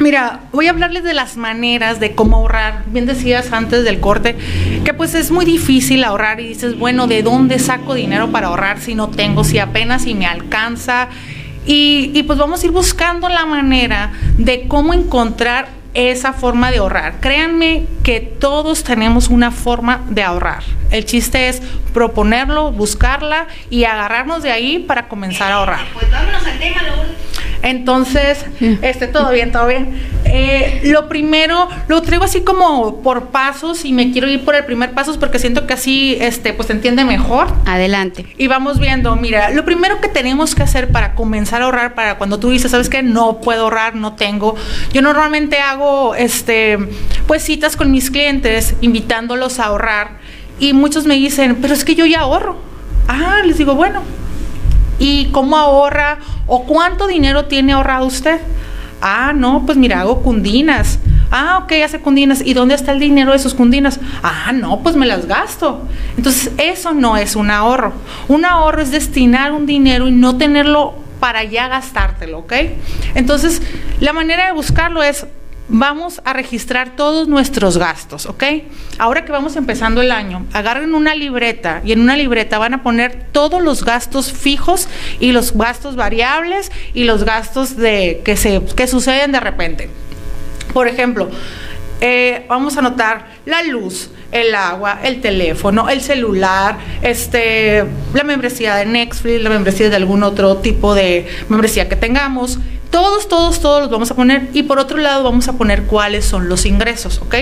[0.00, 2.82] Mira, voy a hablarles de las maneras de cómo ahorrar.
[2.86, 4.34] Bien decías antes del corte
[4.84, 8.80] que pues es muy difícil ahorrar y dices, bueno, ¿de dónde saco dinero para ahorrar
[8.80, 11.10] si no tengo, si apenas si me alcanza?
[11.64, 16.78] Y, y pues vamos a ir buscando la manera de cómo encontrar esa forma de
[16.78, 17.20] ahorrar.
[17.20, 20.62] Créanme que todos tenemos una forma de ahorrar.
[20.90, 25.86] El chiste es proponerlo, buscarla y agarrarnos de ahí para comenzar a ahorrar.
[25.92, 26.80] Pues vámonos al tema,
[27.62, 28.44] entonces,
[28.82, 30.00] este, todo bien, todo bien.
[30.24, 34.64] Eh, lo primero, lo traigo así como por pasos y me quiero ir por el
[34.64, 37.48] primer paso porque siento que así, este, pues se entiende mejor.
[37.66, 38.26] Adelante.
[38.38, 42.16] Y vamos viendo, mira, lo primero que tenemos que hacer para comenzar a ahorrar, para
[42.16, 44.54] cuando tú dices, sabes que no puedo ahorrar, no tengo,
[44.92, 45.79] yo normalmente hago,
[46.14, 46.78] este,
[47.26, 50.18] pues citas con mis clientes, invitándolos a ahorrar
[50.58, 52.56] y muchos me dicen, pero es que yo ya ahorro.
[53.08, 54.02] Ah, les digo, bueno,
[55.00, 58.38] ¿Y cómo ahorra o cuánto dinero tiene ahorrado usted?
[59.00, 60.98] Ah, no, pues mira, hago cundinas.
[61.30, 62.42] Ah, ok, hace cundinas.
[62.44, 63.98] ¿Y dónde está el dinero de sus cundinas?
[64.22, 65.88] Ah, no, pues me las gasto.
[66.18, 67.94] Entonces, eso no es un ahorro.
[68.28, 72.52] Un ahorro es destinar un dinero y no tenerlo para ya gastártelo, ¿ok?
[73.14, 73.62] Entonces,
[74.00, 75.26] la manera de buscarlo es
[75.70, 78.44] vamos a registrar todos nuestros gastos, ¿ok?
[78.98, 82.82] Ahora que vamos empezando el año, agarren una libreta y en una libreta van a
[82.82, 84.88] poner todos los gastos fijos
[85.20, 89.90] y los gastos variables y los gastos de, que, se, que suceden de repente.
[90.72, 91.30] Por ejemplo,
[92.00, 97.84] eh, vamos a anotar la luz, el agua, el teléfono, el celular, este,
[98.14, 102.58] la membresía de Netflix, la membresía de algún otro tipo de membresía que tengamos,
[102.90, 106.24] todos, todos, todos los vamos a poner y por otro lado vamos a poner cuáles
[106.24, 107.34] son los ingresos, ¿ok?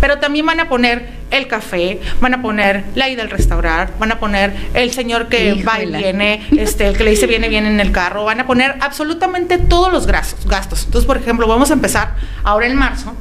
[0.00, 4.12] Pero también van a poner el café, van a poner la ida al restaurar, van
[4.12, 5.64] a poner el señor que Híjole.
[5.64, 8.46] va y viene, este, el que le dice viene, viene en el carro, van a
[8.46, 10.46] poner absolutamente todos los gastos.
[10.46, 10.84] gastos.
[10.84, 13.14] Entonces, por ejemplo, vamos a empezar ahora en marzo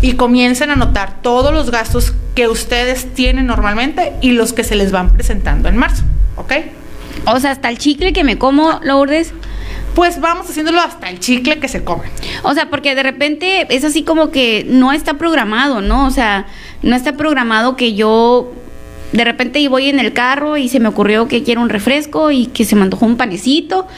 [0.00, 4.76] y comiencen a anotar todos los gastos que ustedes tienen normalmente y los que se
[4.76, 6.04] les van presentando en marzo,
[6.36, 6.52] ¿ok?
[7.26, 9.32] O sea, hasta el chicle que me como, Lourdes.
[9.94, 12.04] Pues vamos haciéndolo hasta el chicle que se come.
[12.44, 16.06] O sea, porque de repente es así como que no está programado, ¿no?
[16.06, 16.46] O sea,
[16.82, 18.52] no está programado que yo
[19.12, 22.46] de repente voy en el carro y se me ocurrió que quiero un refresco y
[22.46, 23.88] que se me antojó un panecito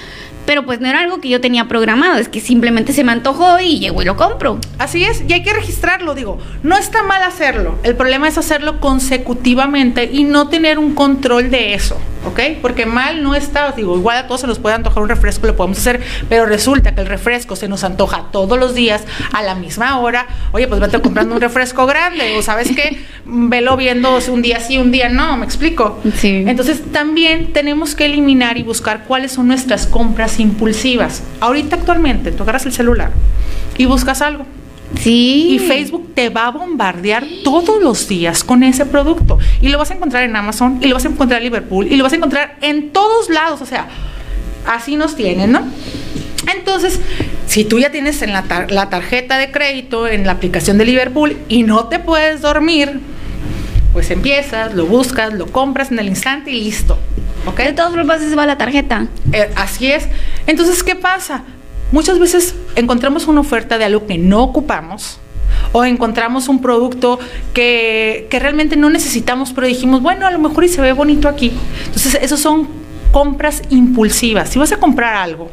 [0.46, 3.61] pero pues no era algo que yo tenía programado, es que simplemente se me antojó
[3.61, 4.59] y llego y lo compro.
[4.79, 8.81] Así es, y hay que registrarlo, digo, no está mal hacerlo, el problema es hacerlo
[8.81, 12.40] consecutivamente y no tener un control de eso, ¿ok?
[12.62, 15.57] Porque mal no está, digo, igual a todos se nos puede antojar un refresco, lo
[15.57, 19.55] podemos hacer, pero resulta que el refresco se nos antoja todos los días a la
[19.55, 24.42] misma hora, oye, pues vete comprando un refresco grande, o sabes qué, velo viendo un
[24.42, 26.00] día sí, un día no, me explico.
[26.16, 26.44] Sí.
[26.46, 31.22] Entonces también tenemos que eliminar y buscar cuáles son nuestras compras impulsivas.
[31.40, 33.11] Ahorita actualmente tú agarras el celular
[33.76, 34.46] y buscas algo.
[34.98, 35.52] Sí.
[35.52, 39.38] Y Facebook te va a bombardear todos los días con ese producto.
[39.61, 41.96] Y lo vas a encontrar en Amazon, y lo vas a encontrar en Liverpool, y
[41.96, 43.62] lo vas a encontrar en todos lados.
[43.62, 43.88] O sea,
[44.66, 45.62] así nos tienen, ¿no?
[46.55, 47.00] Entonces,
[47.46, 51.36] si tú ya tienes en la, la tarjeta de crédito, en la aplicación de Liverpool,
[51.48, 53.00] y no te puedes dormir,
[53.93, 56.99] pues empiezas, lo buscas, lo compras en el instante y listo.
[57.47, 57.59] ¿Ok?
[57.59, 59.07] De todos modos se va la tarjeta.
[59.32, 60.09] Eh, así es.
[60.47, 61.45] Entonces, ¿qué pasa?
[61.93, 65.18] Muchas veces encontramos una oferta de algo que no ocupamos
[65.72, 67.18] o encontramos un producto
[67.53, 71.28] que, que realmente no necesitamos, pero dijimos, bueno, a lo mejor y se ve bonito
[71.28, 71.53] aquí.
[71.86, 72.68] Entonces, esos son
[73.11, 74.51] compras impulsivas.
[74.51, 75.51] Si vas a comprar algo,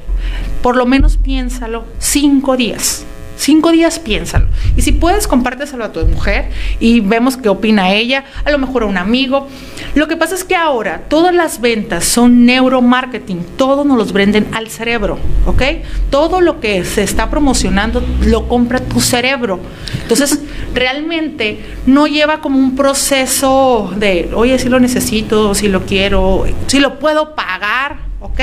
[0.62, 3.06] por lo menos piénsalo cinco días.
[3.38, 4.48] Cinco días piénsalo.
[4.76, 8.84] Y si puedes, compárteselo a tu mujer y vemos qué opina ella, a lo mejor
[8.84, 9.48] a un amigo.
[9.96, 14.48] Lo que pasa es que ahora todas las ventas son neuromarketing, todo nos los venden
[14.54, 15.62] al cerebro, ¿ok?
[16.10, 19.60] Todo lo que se está promocionando lo compra tu cerebro.
[20.02, 20.42] Entonces,
[20.74, 26.80] realmente no lleva como un proceso de, oye, si lo necesito, si lo quiero, si
[26.80, 28.40] lo puedo pagar, ¿ok?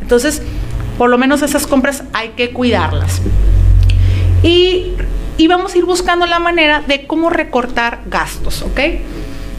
[0.00, 0.42] Entonces,
[0.98, 3.22] por lo menos esas compras hay que cuidarlas.
[4.42, 4.94] Y,
[5.48, 8.80] vamos a ir buscando la manera de cómo recortar gastos, ¿ok?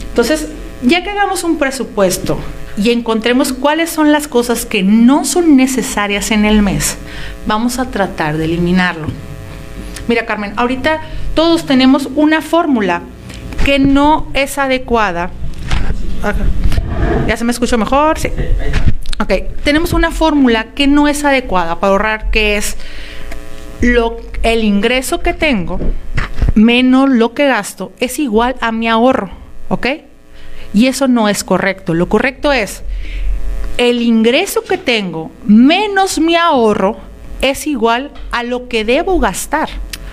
[0.08, 0.48] Entonces,
[0.82, 2.38] ya que hagamos un presupuesto
[2.76, 6.96] y encontremos cuáles son las cosas que no son necesarias en el mes,
[7.46, 9.06] vamos a tratar de eliminarlo.
[10.08, 11.00] Mira, Carmen, ahorita
[11.34, 13.02] todos tenemos una fórmula
[13.64, 15.30] que no es adecuada.
[17.26, 18.18] ¿Ya se me escuchó mejor?
[18.18, 18.28] Sí.
[19.20, 19.32] Ok,
[19.62, 22.76] tenemos una fórmula que no es adecuada para ahorrar, que es
[23.80, 25.78] lo, el ingreso que tengo
[26.54, 29.30] menos lo que gasto es igual a mi ahorro,
[29.68, 29.86] ¿ok?
[30.72, 31.94] Y eso no es correcto.
[31.94, 32.82] Lo correcto es
[33.78, 36.96] el ingreso que tengo menos mi ahorro
[37.40, 39.68] es igual a lo que debo gastar.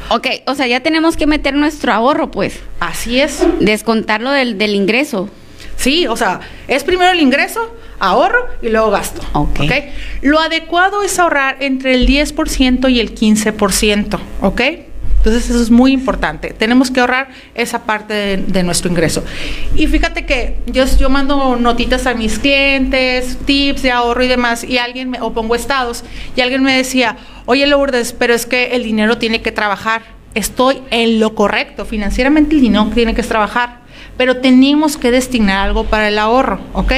[0.10, 2.60] Ok, o sea, ya tenemos que meter nuestro ahorro, pues.
[2.80, 3.46] Así es.
[3.60, 5.30] Descontarlo del, del ingreso.
[5.78, 9.22] Sí, o sea, es primero el ingreso, ahorro y luego gasto.
[9.34, 9.60] Ok.
[10.22, 14.62] Lo adecuado es ahorrar entre el 10% y el 15%, ¿ok?
[15.18, 16.50] Entonces eso es muy importante.
[16.50, 19.24] Tenemos que ahorrar esa parte de, nuestro ingreso.
[19.76, 24.64] Y fíjate que yo, yo mando notitas a mis clientes, tips de ahorro y demás,
[24.64, 26.04] y alguien me, o pongo estados,
[26.36, 30.02] y alguien me decía, oye Lourdes, pero es que el dinero tiene que trabajar.
[30.34, 31.86] Estoy en lo correcto.
[31.86, 33.81] Financieramente el dinero tiene que trabajar
[34.18, 36.94] pero tenemos que destinar algo para el ahorro, ¿ok?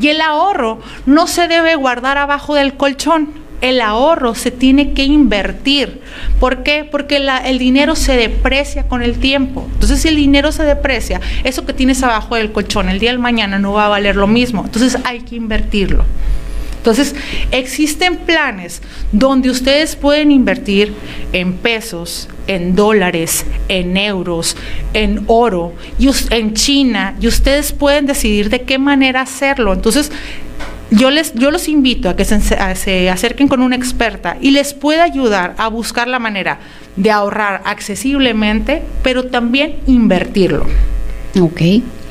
[0.00, 3.44] Y el ahorro no se debe guardar abajo del colchón.
[3.60, 6.02] El ahorro se tiene que invertir.
[6.38, 6.84] ¿Por qué?
[6.84, 9.66] Porque el dinero se deprecia con el tiempo.
[9.72, 13.20] Entonces, si el dinero se deprecia, eso que tienes abajo del colchón el día del
[13.20, 14.64] mañana no va a valer lo mismo.
[14.64, 16.04] Entonces, hay que invertirlo.
[16.84, 17.14] Entonces,
[17.50, 20.92] existen planes donde ustedes pueden invertir
[21.32, 24.54] en pesos, en dólares, en euros,
[24.92, 29.72] en oro, y en China, y ustedes pueden decidir de qué manera hacerlo.
[29.72, 30.12] Entonces,
[30.90, 32.38] yo, les, los invito a que se,
[32.74, 36.58] se, acerquen con una experta y les pueda ayudar a buscar la manera
[36.96, 40.66] de ahorrar accesiblemente, pero también invertirlo.
[41.40, 41.62] Ok.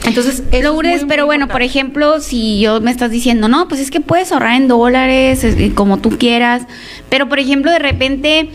[0.06, 4.02] Entonces, Lourdes, pero bueno, por ejemplo, si yo me estás diciendo, no, pues es que
[4.02, 5.46] puedes ahorrar en dólares,
[5.76, 6.64] como tú quieras,
[7.10, 8.50] pero por ejemplo, de repente,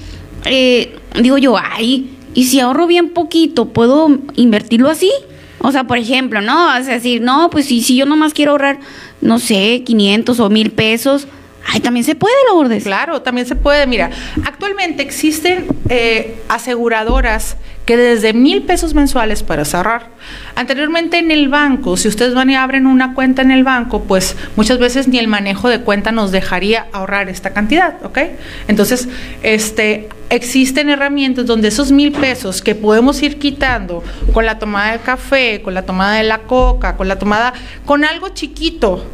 [0.44, 5.10] eh, digo yo, ay, y si ahorro bien poquito, ¿puedo invertirlo así?
[5.60, 6.70] O sea, por ejemplo, ¿no?
[6.70, 8.78] A decir, no, pues si, si yo nomás quiero ahorrar,
[9.20, 11.26] no sé, 500 o 1000 pesos,
[11.66, 12.84] Ay, también se puede, Lourdes.
[12.84, 13.86] Claro, también se puede.
[13.86, 14.10] Mira,
[14.44, 17.56] actualmente existen eh, aseguradoras
[17.88, 20.08] que desde mil pesos mensuales para cerrar.
[20.54, 24.36] Anteriormente en el banco, si ustedes van y abren una cuenta en el banco, pues
[24.56, 28.18] muchas veces ni el manejo de cuenta nos dejaría ahorrar esta cantidad, ¿ok?
[28.66, 29.08] Entonces,
[29.42, 34.04] este, existen herramientas donde esos mil pesos que podemos ir quitando
[34.34, 37.54] con la tomada del café, con la tomada de la coca, con la tomada,
[37.86, 39.06] con algo chiquito,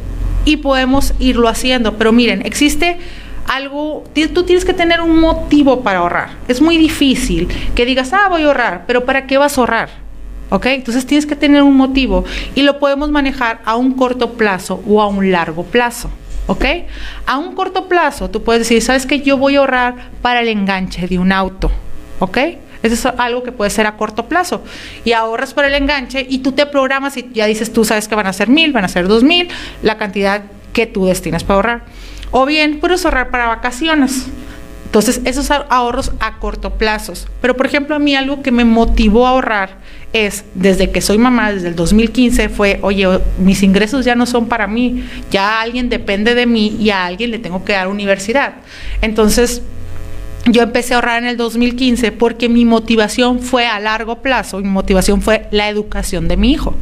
[0.45, 1.97] y podemos irlo haciendo.
[1.97, 2.97] Pero miren, existe
[3.47, 6.29] algo, tú tienes que tener un motivo para ahorrar.
[6.47, 9.89] Es muy difícil que digas, ah, voy a ahorrar, pero ¿para qué vas a ahorrar?
[10.49, 10.67] ¿Ok?
[10.67, 12.23] Entonces tienes que tener un motivo
[12.53, 16.09] y lo podemos manejar a un corto plazo o a un largo plazo.
[16.47, 16.65] ¿Ok?
[17.25, 20.47] A un corto plazo tú puedes decir, ¿sabes que Yo voy a ahorrar para el
[20.47, 21.71] enganche de un auto.
[22.19, 22.37] ¿Ok?
[22.85, 24.63] Eso es algo que puede ser a corto plazo.
[25.03, 28.15] Y ahorras para el enganche y tú te programas y ya dices, tú sabes que
[28.15, 29.49] van a ser mil, van a ser dos mil,
[29.81, 31.85] la cantidad que tú destinas para ahorrar.
[32.31, 34.27] O bien puedes ahorrar para vacaciones.
[34.95, 37.11] Entonces, esos ahorros a corto plazo.
[37.41, 39.77] Pero, por ejemplo, a mí algo que me motivó a ahorrar
[40.13, 43.05] es, desde que soy mamá, desde el 2015, fue, oye,
[43.37, 47.31] mis ingresos ya no son para mí, ya alguien depende de mí y a alguien
[47.31, 48.53] le tengo que dar universidad.
[49.01, 49.61] Entonces,
[50.45, 54.69] yo empecé a ahorrar en el 2015 porque mi motivación fue a largo plazo, mi
[54.69, 56.75] motivación fue la educación de mi hijo.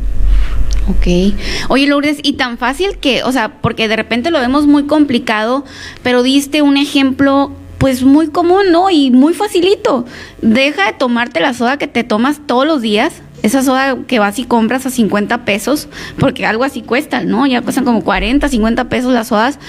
[0.90, 1.34] Ok.
[1.70, 5.64] Oye, Lourdes, y tan fácil que, o sea, porque de repente lo vemos muy complicado,
[6.02, 8.90] pero diste un ejemplo pues muy común, ¿no?
[8.90, 10.06] Y muy facilito.
[10.42, 13.22] Deja de tomarte la soda que te tomas todos los días.
[13.44, 17.46] Esa soda que vas y compras a 50 pesos, porque algo así cuesta, ¿no?
[17.46, 19.60] Ya cuestan como 40, 50 pesos las sodas.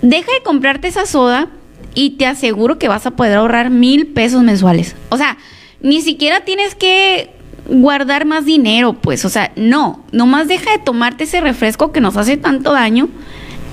[0.00, 1.48] Deja de comprarte esa soda
[1.94, 4.96] y te aseguro que vas a poder ahorrar mil pesos mensuales.
[5.10, 5.36] O sea,
[5.80, 7.30] ni siquiera tienes que
[7.68, 12.16] guardar más dinero, pues, o sea, no, nomás deja de tomarte ese refresco que nos
[12.16, 13.08] hace tanto daño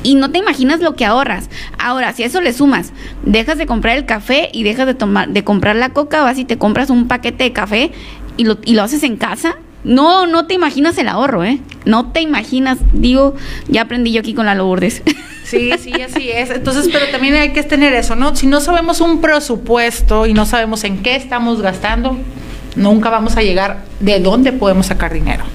[0.04, 1.50] y no te imaginas lo que ahorras.
[1.78, 2.94] Ahora, si a eso le sumas,
[3.24, 6.46] dejas de comprar el café y dejas de tomar, de comprar la coca, vas y
[6.46, 7.92] te compras un paquete de café
[8.38, 9.58] y lo, y lo haces en casa.
[9.84, 11.60] No, no te imaginas el ahorro, ¿eh?
[11.86, 13.36] No te imaginas, digo,
[13.68, 15.02] ya aprendí yo aquí con la Lourdes.
[15.50, 16.52] Sí, sí, así es.
[16.52, 18.36] Entonces, pero también hay que tener eso, ¿no?
[18.36, 22.20] Si no sabemos un presupuesto y no sabemos en qué estamos gastando,
[22.76, 25.46] nunca vamos a llegar de dónde podemos sacar dinero.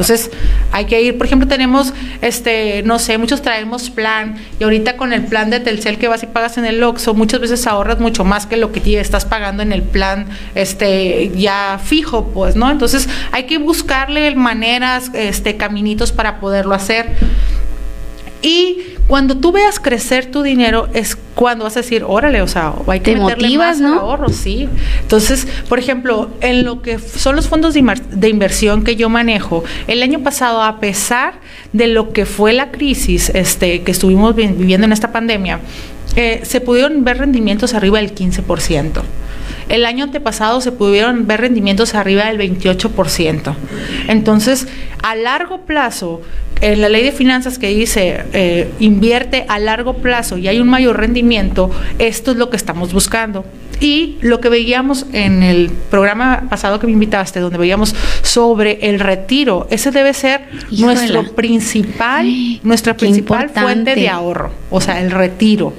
[0.00, 0.30] Entonces,
[0.72, 1.92] hay que ir, por ejemplo, tenemos,
[2.22, 6.22] este, no sé, muchos traemos plan y ahorita con el plan de Telcel que vas
[6.22, 9.62] y pagas en el Oxxo, muchas veces ahorras mucho más que lo que estás pagando
[9.62, 12.70] en el plan este ya fijo, pues, ¿no?
[12.70, 17.10] Entonces, hay que buscarle maneras, este caminitos para poderlo hacer.
[18.40, 18.78] Y
[19.10, 23.00] cuando tú veas crecer tu dinero es cuando vas a decir, órale, o sea, hay
[23.00, 23.98] que Te meterle motivas, más ¿no?
[23.98, 24.68] ahorro, sí.
[25.00, 29.64] Entonces, por ejemplo, en lo que son los fondos de, de, inversión que yo manejo,
[29.88, 31.40] el año pasado, a pesar
[31.72, 35.58] de lo que fue la crisis este, que estuvimos viviendo en esta pandemia,
[36.14, 39.02] eh, se pudieron ver rendimientos arriba del 15%.
[39.70, 43.54] El año antepasado se pudieron ver rendimientos arriba del 28%.
[44.08, 44.66] Entonces,
[45.02, 46.20] a largo plazo,
[46.60, 50.68] en la ley de finanzas que dice eh, invierte a largo plazo y hay un
[50.68, 53.44] mayor rendimiento, esto es lo que estamos buscando.
[53.80, 59.00] Y lo que veíamos en el programa pasado que me invitaste, donde veíamos sobre el
[59.00, 65.10] retiro, ese debe ser nuestro principal, Ay, nuestra principal fuente de ahorro, o sea, el
[65.10, 65.72] retiro.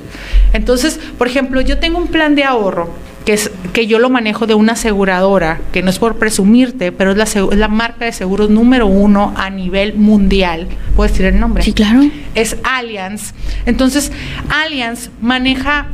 [0.52, 2.90] Entonces, por ejemplo, yo tengo un plan de ahorro
[3.32, 7.12] que es que yo lo manejo de una aseguradora, que no es por presumirte, pero
[7.12, 10.68] es la, es la marca de seguros número uno a nivel mundial.
[10.98, 11.64] ¿Puedes decir el nombre?
[11.64, 12.02] Sí, claro.
[12.36, 13.34] es Allianz.
[13.66, 14.12] Entonces,
[14.50, 15.88] Allianz maneja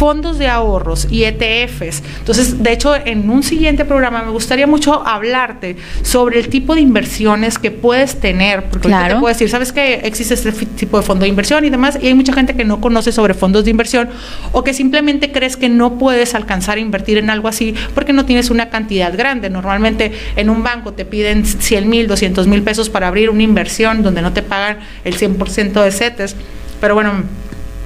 [0.00, 2.02] fondos de ahorros y ETFs.
[2.20, 6.80] Entonces, de hecho, en un siguiente programa me gustaría mucho hablarte sobre el tipo de
[6.80, 9.16] inversiones que puedes tener, porque Claro.
[9.16, 11.98] te puedo decir, ¿sabes que existe este tipo de fondo de inversión y demás?
[12.00, 14.08] Y hay mucha gente que no conoce sobre fondos de inversión
[14.52, 18.24] o que simplemente crees que no puedes alcanzar a invertir en algo así porque no
[18.24, 19.50] tienes una cantidad grande.
[19.50, 24.02] Normalmente en un banco te piden 100 mil, 200 mil pesos para abrir una inversión
[24.02, 26.36] donde no te pagan el 100% de CETES.
[26.80, 27.12] Pero bueno,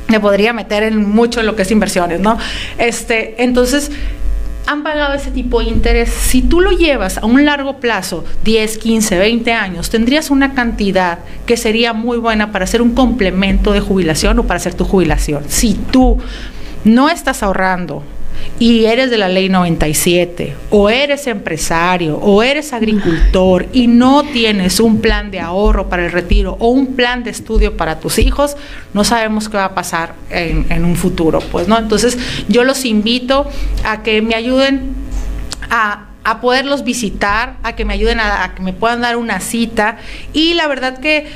[0.08, 2.38] me podría meter en mucho lo que es inversiones, ¿no?
[2.78, 3.90] Este, entonces,
[4.66, 6.10] han pagado ese tipo de interés.
[6.10, 11.18] Si tú lo llevas a un largo plazo, 10, 15, 20 años, tendrías una cantidad
[11.46, 15.44] que sería muy buena para hacer un complemento de jubilación o para hacer tu jubilación.
[15.48, 16.18] Si tú
[16.84, 18.02] no estás ahorrando
[18.58, 24.80] y eres de la ley 97, o eres empresario, o eres agricultor y no tienes
[24.80, 28.56] un plan de ahorro para el retiro o un plan de estudio para tus hijos,
[28.92, 31.78] no sabemos qué va a pasar en, un futuro, pues, ¿no?
[31.78, 32.18] Entonces,
[32.48, 33.48] yo los invito
[33.84, 34.94] a que me ayuden
[35.70, 39.98] a, a poderlos visitar, a que me ayuden a que me puedan dar una cita.
[40.32, 41.26] Y la verdad que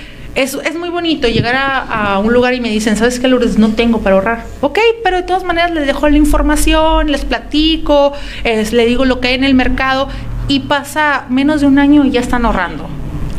[0.43, 3.59] es, es muy bonito llegar a, a un lugar y me dicen, ¿sabes qué, Lourdes?
[3.59, 4.45] No tengo para ahorrar.
[4.61, 8.12] Ok, pero de todas maneras les dejo la información, les platico,
[8.45, 10.09] es- le digo lo que hay en el mercado
[10.49, 12.89] y pasa menos de un año y ya están ahorrando.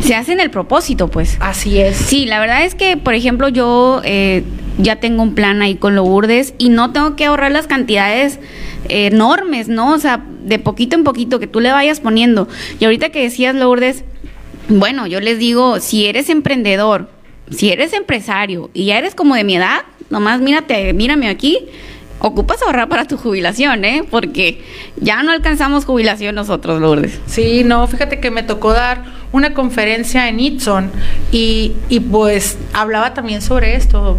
[0.02, 1.38] Se hacen el propósito, pues.
[1.42, 1.98] Así es.
[1.98, 4.44] Sí, la verdad es que, por ejemplo, yo eh,
[4.78, 8.40] ya tengo un plan ahí con Lourdes y no tengo que ahorrar las cantidades
[8.88, 9.94] enormes, ¿no?
[9.94, 12.48] O sea, de poquito en poquito que tú le vayas poniendo.
[12.80, 14.04] Y ahorita que decías, Lourdes,
[14.70, 17.10] bueno, yo les digo, si eres emprendedor,
[17.50, 21.58] si eres empresario y ya eres como de mi edad, nomás mírate, mírame aquí,
[22.20, 24.04] ocupas ahorrar para tu jubilación, ¿eh?
[24.10, 24.62] Porque
[24.98, 27.20] ya no alcanzamos jubilación nosotros, Lourdes.
[27.26, 30.92] Sí, no, fíjate que me tocó dar una conferencia en Itson
[31.32, 34.18] y, y pues hablaba también sobre esto,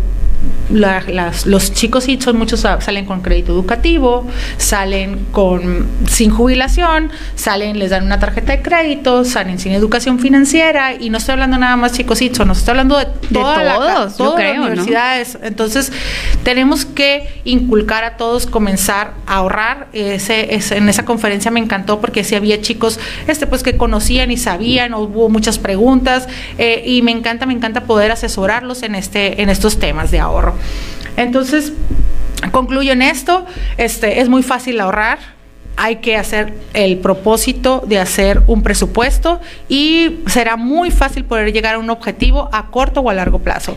[0.72, 7.10] la, las, los chicos y son muchos salen con crédito educativo, salen con sin jubilación,
[7.34, 11.58] salen, les dan una tarjeta de crédito, salen sin educación financiera y no estoy hablando
[11.58, 15.38] nada más chicos y no estoy hablando de, toda de todos, la, todas las universidades.
[15.42, 15.92] Entonces,
[16.44, 19.88] tenemos que inculcar a todos, comenzar a ahorrar.
[19.92, 24.30] Ese, ese, en esa conferencia me encantó porque sí había chicos este pues que conocían
[24.30, 29.42] y sabían, hubo muchas preguntas eh, y me encanta, me encanta poder asesorarlos en este
[29.42, 30.54] en estos temas de ahorro.
[31.16, 31.72] Entonces,
[32.52, 33.46] concluyo en esto,
[33.76, 35.18] este, es muy fácil ahorrar,
[35.76, 41.76] hay que hacer el propósito de hacer un presupuesto y será muy fácil poder llegar
[41.76, 43.76] a un objetivo a corto o a largo plazo.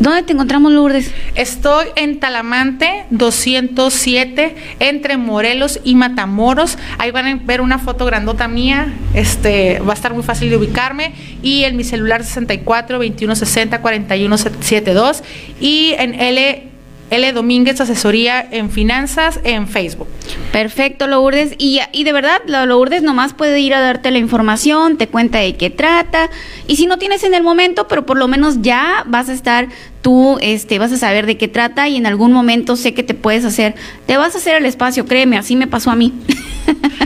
[0.00, 1.10] ¿Dónde te encontramos, Lourdes?
[1.34, 6.78] Estoy en Talamante 207, entre Morelos y Matamoros.
[6.98, 8.94] Ahí van a ver una foto grandota mía.
[9.14, 11.14] Este, va a estar muy fácil de ubicarme.
[11.42, 15.24] Y en mi celular 64 2160 4172.
[15.60, 16.67] Y en L
[17.10, 17.32] L.
[17.32, 20.08] Domínguez, asesoría en finanzas en Facebook.
[20.52, 21.54] Perfecto, Lourdes.
[21.58, 25.38] Y, y de verdad, la Lourdes nomás puede ir a darte la información, te cuenta
[25.38, 26.30] de qué trata.
[26.66, 29.68] Y si no tienes en el momento, pero por lo menos ya vas a estar
[30.02, 33.14] tú este, vas a saber de qué trata y en algún momento sé que te
[33.14, 33.74] puedes hacer,
[34.06, 36.12] te vas a hacer el espacio, créeme, así me pasó a mí.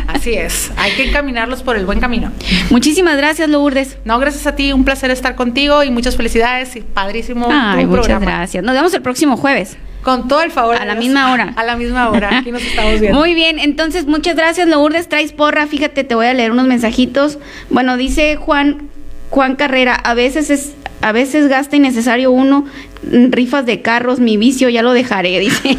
[0.09, 2.31] Así es, hay que encaminarlos por el buen camino.
[2.71, 3.97] Muchísimas gracias, Lourdes.
[4.05, 7.49] No, gracias a ti, un placer estar contigo y muchas felicidades, y padrísimo.
[7.51, 8.27] Ay, muchas programa.
[8.27, 8.63] gracias.
[8.63, 9.77] Nos vemos el próximo jueves.
[10.03, 10.77] Con todo el favor.
[10.77, 11.53] A la misma hora.
[11.57, 12.39] A la misma hora.
[12.39, 13.19] Aquí nos estamos viendo.
[13.19, 15.09] Muy bien, entonces muchas gracias, Lourdes.
[15.09, 15.67] Traes porra.
[15.67, 17.39] Fíjate, te voy a leer unos mensajitos.
[17.71, 18.92] Bueno, dice Juan
[19.33, 22.67] Juan Carrera, a veces es a veces gasta innecesario uno
[23.03, 25.79] rifas de carros, mi vicio ya lo dejaré, dice.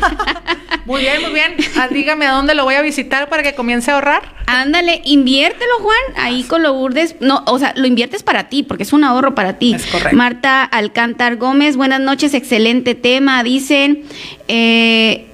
[0.85, 1.55] muy bien, muy bien.
[1.77, 4.23] Ah, dígame a dónde lo voy a visitar para que comience a ahorrar.
[4.47, 7.15] Ándale, inviértelo, Juan, ahí con lo burdes.
[7.19, 9.75] No, o sea, lo inviertes para ti, porque es un ahorro para ti.
[9.75, 10.17] Es correcto.
[10.17, 14.03] Marta Alcántar Gómez, buenas noches, excelente tema, dicen.
[14.47, 15.27] Eh,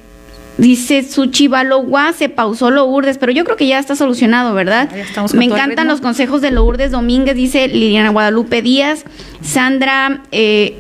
[0.60, 4.90] Dice Suchivalowa, se pausó Lourdes, pero yo creo que ya está solucionado, ¿verdad?
[5.34, 9.06] Me encantan los consejos de Lourdes Domínguez, dice Liliana Guadalupe Díaz.
[9.42, 10.78] Sandra, eh,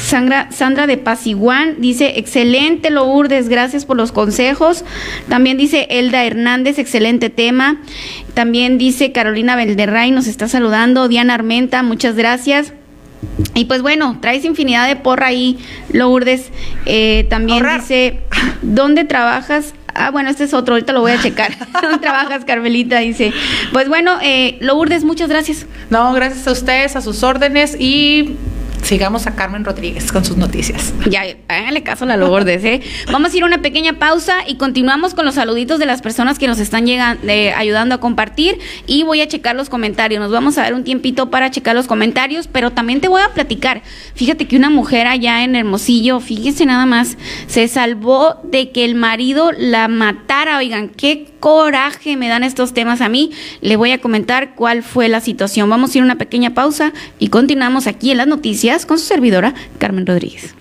[0.00, 4.84] Sandra, Sandra de Pasiguán dice, excelente Lourdes, gracias por los consejos.
[5.28, 7.80] También dice Elda Hernández, excelente tema.
[8.34, 11.06] También dice Carolina Belderray, nos está saludando.
[11.06, 12.72] Diana Armenta, muchas gracias.
[13.54, 15.58] Y pues bueno, traes infinidad de porra ahí,
[15.92, 16.50] Lourdes.
[16.86, 17.80] Eh, también Ahorrar.
[17.80, 18.20] dice,
[18.62, 19.74] ¿dónde trabajas?
[19.94, 21.52] Ah, bueno, este es otro, ahorita lo voy a checar.
[21.82, 22.98] ¿Dónde trabajas, Carmelita?
[22.98, 23.32] Dice.
[23.72, 25.66] Pues bueno, eh, Lourdes, muchas gracias.
[25.90, 28.36] No, gracias a ustedes, a sus órdenes y
[28.82, 30.92] sigamos a Carmen Rodríguez con sus noticias.
[31.08, 32.80] Ya, háganle caso a la Lourdes, ¿eh?
[33.10, 36.38] Vamos a ir a una pequeña pausa y continuamos con los saluditos de las personas
[36.38, 40.20] que nos están eh, ayudando a compartir y voy a checar los comentarios.
[40.20, 43.30] Nos vamos a dar un tiempito para checar los comentarios, pero también te voy a
[43.30, 43.82] platicar.
[44.14, 47.16] Fíjate que una mujer allá en Hermosillo, fíjense nada más,
[47.46, 50.58] se salvó de que el marido la matara.
[50.58, 53.30] Oigan, qué coraje me dan estos temas a mí.
[53.60, 55.70] Le voy a comentar cuál fue la situación.
[55.70, 59.06] Vamos a ir a una pequeña pausa y continuamos aquí en las noticias con su
[59.06, 60.54] servidora Carmen Rodríguez.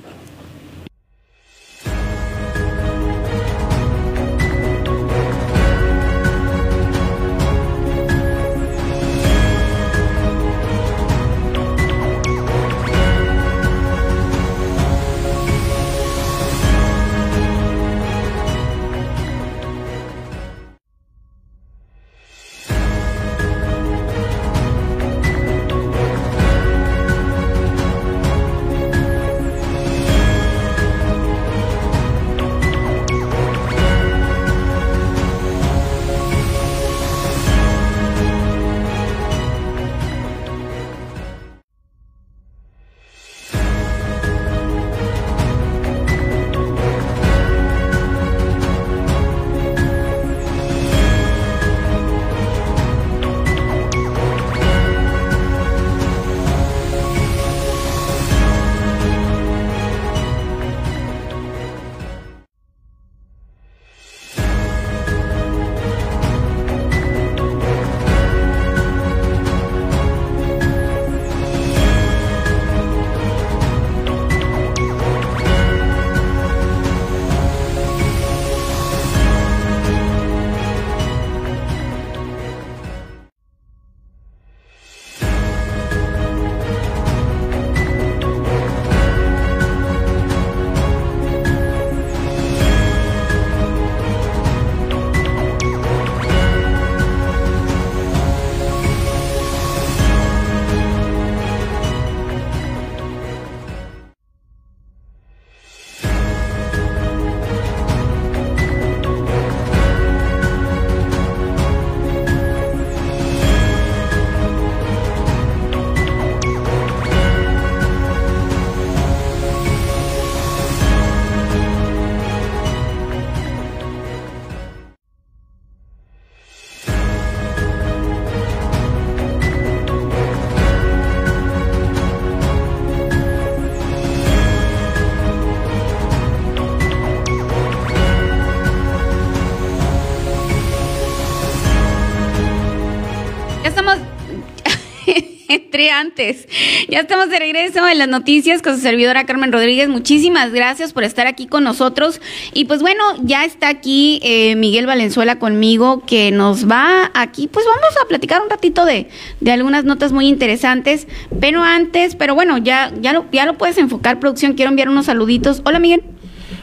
[145.92, 146.48] Antes.
[146.90, 149.88] Ya estamos de regreso en las noticias con su servidora Carmen Rodríguez.
[149.90, 152.20] Muchísimas gracias por estar aquí con nosotros.
[152.54, 157.66] Y pues bueno, ya está aquí eh, Miguel Valenzuela conmigo, que nos va aquí, pues
[157.66, 159.08] vamos a platicar un ratito de,
[159.40, 161.08] de algunas notas muy interesantes.
[161.40, 164.54] Pero antes, pero bueno, ya, ya, lo, ya lo puedes enfocar, producción.
[164.54, 165.62] Quiero enviar unos saluditos.
[165.64, 166.04] Hola, Miguel.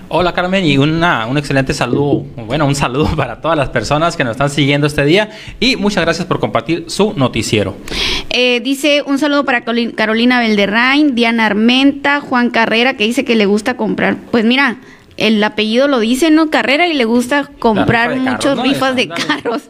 [0.08, 4.24] Hola Carmen y una, un excelente saludo, bueno, un saludo para todas las personas que
[4.24, 5.30] nos están siguiendo este día
[5.60, 7.76] y muchas gracias por compartir su noticiero.
[8.30, 13.46] Eh, dice un saludo para Carolina Belderrain, Diana Armenta, Juan Carrera que dice que le
[13.46, 14.16] gusta comprar.
[14.30, 14.78] Pues mira,
[15.16, 16.50] el apellido lo dice, ¿no?
[16.50, 19.62] Carrera y le gusta comprar muchos rifas de carros.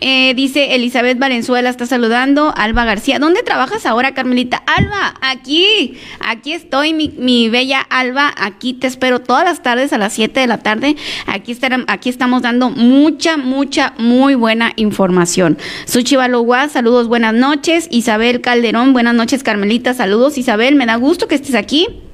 [0.00, 2.52] Eh, dice Elizabeth Valenzuela, está saludando.
[2.56, 4.62] Alba García, ¿dónde trabajas ahora, Carmelita?
[4.66, 10.14] Alba, aquí, aquí estoy, mi, bella Alba, aquí te espero todas las tardes a las
[10.14, 10.96] 7 de la tarde.
[11.26, 15.58] Aquí, estarán, aquí estamos dando mucha, mucha, muy buena información.
[15.84, 17.88] Suchi Balogua, saludos, buenas noches.
[17.90, 20.38] Isabel Calderón, buenas noches, Carmelita, saludos.
[20.38, 22.05] Isabel, me da gusto que estés aquí.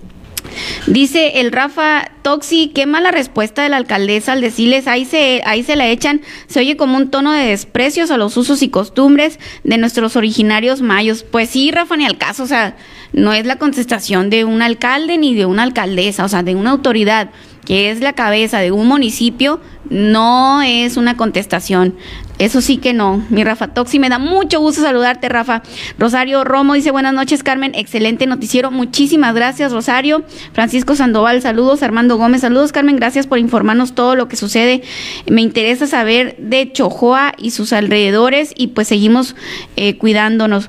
[0.86, 5.62] Dice el Rafa Toxi, qué mala respuesta de la alcaldesa al decirles, ahí se, ahí
[5.62, 9.38] se la echan, se oye como un tono de desprecios a los usos y costumbres
[9.64, 11.24] de nuestros originarios mayos.
[11.24, 12.76] Pues sí, Rafa, ni al caso, o sea,
[13.12, 16.70] no es la contestación de un alcalde ni de una alcaldesa, o sea, de una
[16.70, 17.30] autoridad
[17.64, 21.96] que es la cabeza de un municipio, no es una contestación.
[22.42, 25.62] Eso sí que no, mi Rafa Toxi, me da mucho gusto saludarte, Rafa.
[25.96, 30.24] Rosario Romo dice buenas noches, Carmen, excelente noticiero, muchísimas gracias, Rosario.
[30.52, 31.84] Francisco Sandoval, saludos.
[31.84, 34.82] Armando Gómez, saludos, Carmen, gracias por informarnos todo lo que sucede.
[35.30, 39.36] Me interesa saber de Chojoa y sus alrededores y pues seguimos
[39.76, 40.68] eh, cuidándonos.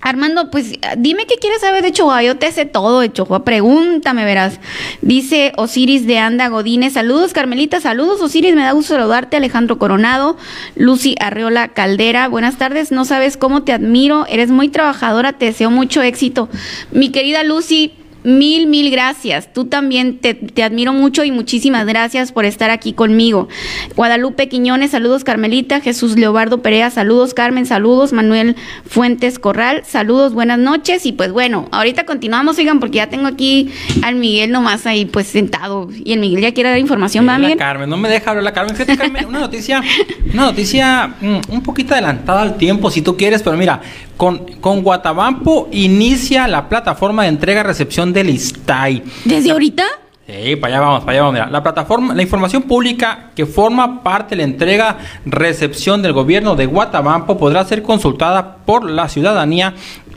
[0.00, 2.22] Armando, pues dime qué quieres saber de Chihuahua.
[2.22, 3.44] Yo te sé todo de Chihuahua.
[3.44, 4.58] Pregúntame, verás.
[5.02, 6.94] Dice Osiris de Anda Godínez.
[6.94, 7.80] Saludos, Carmelita.
[7.80, 8.54] Saludos, Osiris.
[8.54, 9.36] Me da gusto saludarte.
[9.36, 10.36] Alejandro Coronado.
[10.74, 12.28] Lucy Arreola Caldera.
[12.28, 12.92] Buenas tardes.
[12.92, 14.26] No sabes cómo te admiro.
[14.26, 15.34] Eres muy trabajadora.
[15.34, 16.48] Te deseo mucho éxito.
[16.92, 17.92] Mi querida Lucy,
[18.22, 19.52] Mil, mil gracias.
[19.52, 23.48] Tú también te, admiro mucho y muchísimas gracias por estar aquí conmigo.
[23.96, 25.80] Guadalupe Quiñones, saludos Carmelita.
[25.80, 28.56] Jesús Leobardo Perea, saludos Carmen, saludos Manuel
[28.86, 31.06] Fuentes Corral, saludos, buenas noches.
[31.06, 33.70] Y pues bueno, ahorita continuamos, oigan, porque ya tengo aquí
[34.02, 35.88] al Miguel nomás ahí pues sentado.
[36.04, 37.56] Y el Miguel ya quiere dar información, ¿va, Miguel?
[37.56, 38.74] Carmen, no me deja hablar la Carmen.
[38.76, 39.82] Fíjate, Carmen, una noticia,
[40.32, 43.80] una noticia mm, un poquito adelantada al tiempo, si tú quieres, pero mira,
[44.20, 49.02] con, con Guatabampo inicia la plataforma de entrega-recepción del ISTAI.
[49.24, 49.82] ¿Desde ahorita?
[50.26, 51.32] Sí, para allá vamos, para allá vamos.
[51.32, 56.66] Mira, la plataforma, la información pública que forma parte de la entrega-recepción del gobierno de
[56.66, 59.72] Guatabampo podrá ser consultada por la ciudadanía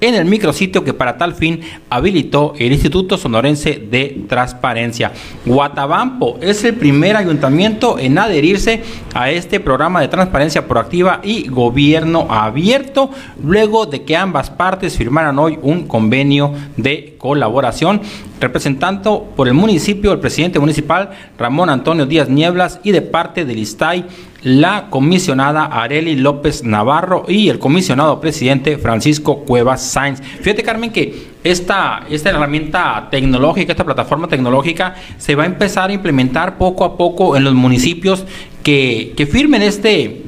[0.08, 5.12] en el micrositio que para tal fin habilitó el Instituto Sonorense de Transparencia.
[5.46, 8.84] Guatabampo es el primer ayuntamiento en adherirse
[9.14, 13.10] a este programa de transparencia proactiva y gobierno abierto,
[13.42, 18.02] luego de que ambas partes firmaran hoy un convenio de colaboración
[18.42, 23.60] representando por el municipio el presidente municipal Ramón Antonio Díaz Nieblas y de parte del
[23.60, 24.04] ISTAI
[24.42, 30.22] la comisionada Areli López Navarro y el comisionado presidente Francisco Cuevas Sainz.
[30.22, 35.94] Fíjate, Carmen, que esta, esta herramienta tecnológica, esta plataforma tecnológica, se va a empezar a
[35.94, 38.26] implementar poco a poco en los municipios
[38.64, 40.23] que, que firmen este,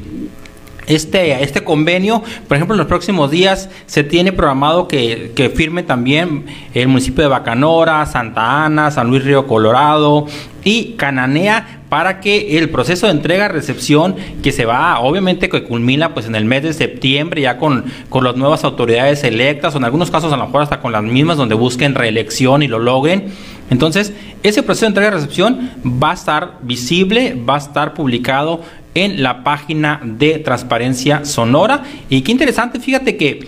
[0.87, 2.23] este, este convenio.
[2.47, 7.23] Por ejemplo, en los próximos días se tiene programado que, que, firme también el municipio
[7.23, 10.25] de Bacanora, Santa Ana, San Luis Río Colorado
[10.63, 16.25] y Cananea para que el proceso de entrega-recepción que se va, obviamente que culmina pues
[16.25, 20.11] en el mes de septiembre ya con, con las nuevas autoridades electas o en algunos
[20.11, 23.31] casos a lo mejor hasta con las mismas donde busquen reelección y lo logren.
[23.69, 24.13] Entonces,
[24.43, 28.61] ese proceso de entrega-recepción va a estar visible, va a estar publicado
[28.95, 31.83] en la página de Transparencia Sonora.
[32.09, 33.47] Y qué interesante, fíjate que,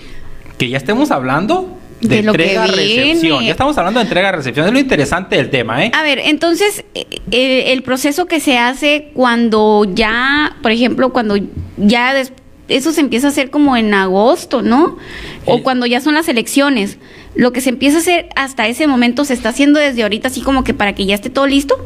[0.57, 3.43] que ya estemos hablando de, entrega recepción.
[3.43, 5.91] Ya estamos hablando de entrega recepción, es lo interesante del tema, ¿eh?
[5.95, 11.35] A ver, entonces eh, eh, el proceso que se hace cuando ya, por ejemplo, cuando
[11.77, 12.13] ya
[12.67, 14.97] eso se empieza a hacer como en agosto, ¿no?
[15.45, 16.97] O cuando ya son las elecciones
[17.35, 20.41] lo que se empieza a hacer hasta ese momento se está haciendo desde ahorita, así
[20.41, 21.77] como que para que ya esté todo listo?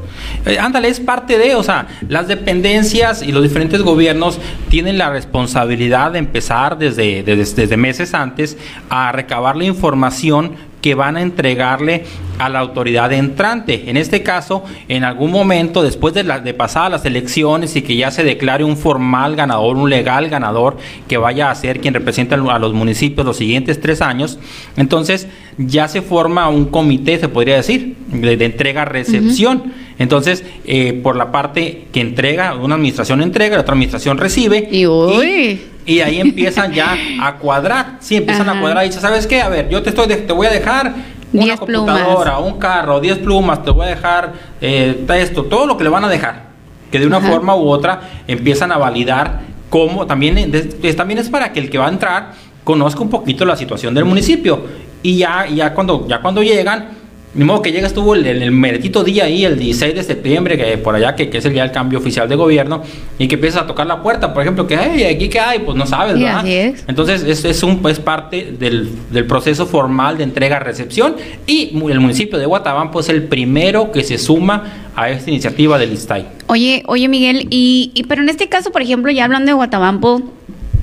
[0.46, 4.40] Eh, ándale, es parte de, o sea, las dependencias y los diferentes gobiernos
[4.70, 8.58] tienen la responsabilidad de empezar desde, desde, desde meses antes
[8.90, 12.06] a recabar la información que van a entregarle
[12.40, 13.90] a la autoridad entrante.
[13.90, 18.24] En este caso, en algún momento, después de, la, las elecciones y que ya se
[18.24, 20.78] declare un formal ganador, un legal ganador,
[21.08, 24.40] que vaya a ser quien represente a los municipios los siguientes tres años,
[24.76, 25.28] entonces
[25.68, 29.74] ya se forma un comité, se podría decir, de, entrega-recepción.
[30.00, 34.68] Entonces, eh, por la parte que entrega, una administración entrega, la otra administración recibe.
[34.72, 35.62] Y, uy.
[35.86, 37.98] y, ahí empiezan ya a cuadrar.
[38.00, 39.42] Sí, empiezan a cuadrar y dice, ¿sabes qué?
[39.42, 40.94] A ver, yo te, estoy te voy a dejar
[41.34, 45.84] una computadora, un carro, 10 plumas, te voy a dejar eh, esto, todo lo que
[45.84, 46.52] le van a dejar.
[46.92, 50.52] Que de una forma u otra empiezan a validar cómo, también,
[50.98, 52.34] también es para que el que va a entrar
[52.64, 54.66] conozca un poquito la situación del municipio.
[55.04, 57.02] Y ya, ya, cuando, ya cuando llegan,
[57.34, 60.78] ni modo que llega estuvo el, el, meretito día ahí, el 16 de septiembre, que
[60.78, 62.84] por allá, que, que, es el día del cambio oficial de gobierno,
[63.18, 65.78] y que empiezas a tocar la puerta, por ejemplo, que, hey, aquí qué hay, pues
[65.78, 66.46] no sabes, ¿verdad?
[66.88, 71.16] Entonces, es, es, un, es parte del, del proceso formal de entrega-recepción,
[71.48, 75.94] y el municipio de Guatabampo es el primero que se suma a esta iniciativa del
[75.94, 76.28] ISTAI.
[76.48, 80.22] Oye, oye, Miguel, y, y pero en este caso, por ejemplo, ya hablando de Guatabampo,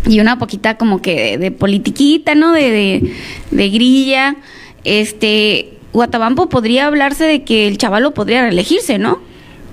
[0.08, 2.52] y una poquita como que de, politiquita, ¿no?
[2.52, 3.12] De,
[3.50, 4.36] de, grilla,
[4.84, 9.20] este Guatabampo podría hablarse de que el chavalo podría reelegirse, ¿no?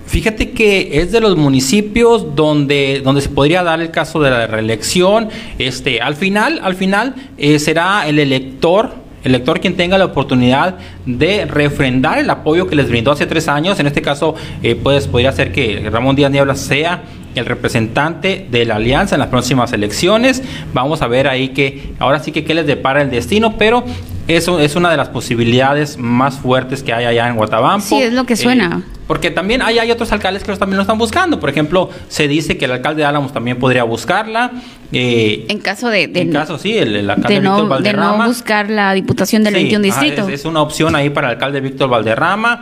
[0.05, 4.45] Fíjate que es de los municipios donde, donde se podría dar el caso de la
[4.45, 5.29] reelección.
[5.57, 10.77] Este, al final, al final eh, será el elector el elector quien tenga la oportunidad
[11.07, 13.79] de refrendar el apoyo que les brindó hace tres años.
[13.79, 17.01] En este caso, eh, pues podría ser que Ramón Díaz Niebla sea
[17.35, 20.41] el representante de la alianza en las próximas elecciones.
[20.73, 23.83] Vamos a ver ahí que ahora sí que qué les depara el destino, pero
[24.27, 27.85] eso es una de las posibilidades más fuertes que hay allá en Guatabampo.
[27.85, 28.81] Sí, es lo que suena.
[28.83, 31.39] Eh, porque también hay, hay otros alcaldes que también lo están buscando.
[31.39, 34.51] Por ejemplo, se dice que el alcalde de Álamos también podría buscarla.
[34.91, 38.11] Eh, en caso de, En caso, sí, el, alcalde de no, Víctor Valderrama.
[38.13, 40.27] De no buscar la diputación del 21 distrito.
[40.27, 42.61] es, una opción ahí para el alcalde Víctor Valderrama.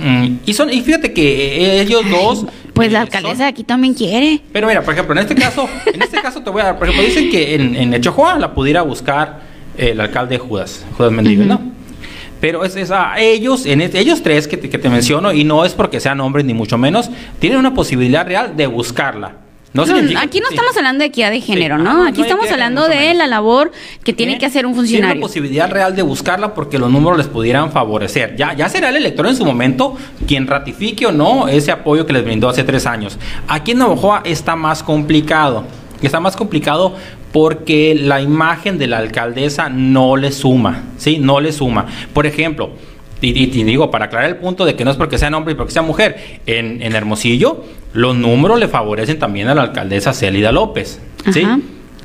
[0.00, 2.46] Mm, y, son, y fíjate que eh, ellos dos...
[2.80, 4.40] Pues la alcaldesa de aquí también quiere.
[4.52, 6.88] Pero mira, por ejemplo, en este caso, en este caso te voy a dar, por
[6.88, 9.40] ejemplo, dicen que en, en Echojoa la pudiera buscar
[9.76, 11.60] el alcalde Judas, Judas Mendigo, ¿no?
[12.40, 16.22] Pero es, a ellos, en ellos tres que te, menciono, y no es porque sean
[16.22, 19.32] hombres ni mucho menos, tienen una posibilidad real de buscarla.
[19.72, 22.04] No, aquí no estamos hablando de equidad de género, ¿no?
[22.04, 23.70] Aquí estamos hablando de la labor
[24.02, 25.12] que tiene que hacer un funcionario.
[25.12, 28.34] Tiene una posibilidad real de buscarla porque los números les pudieran favorecer.
[28.36, 29.96] Ya, ya será el elector en su momento
[30.26, 33.16] quien ratifique o no ese apoyo que les brindó hace tres años.
[33.46, 35.64] Aquí en Navajoa está más complicado.
[36.02, 36.94] Está más complicado
[37.32, 41.18] porque la imagen de la alcaldesa no le suma, ¿sí?
[41.18, 41.86] No le suma.
[42.12, 42.70] Por ejemplo,
[43.20, 45.72] y, digo, para aclarar el punto de que no es porque sea hombre y porque
[45.72, 51.00] sea mujer, en, Hermosillo los números le favorecen también a la alcaldesa Célida López,
[51.32, 51.46] ¿sí?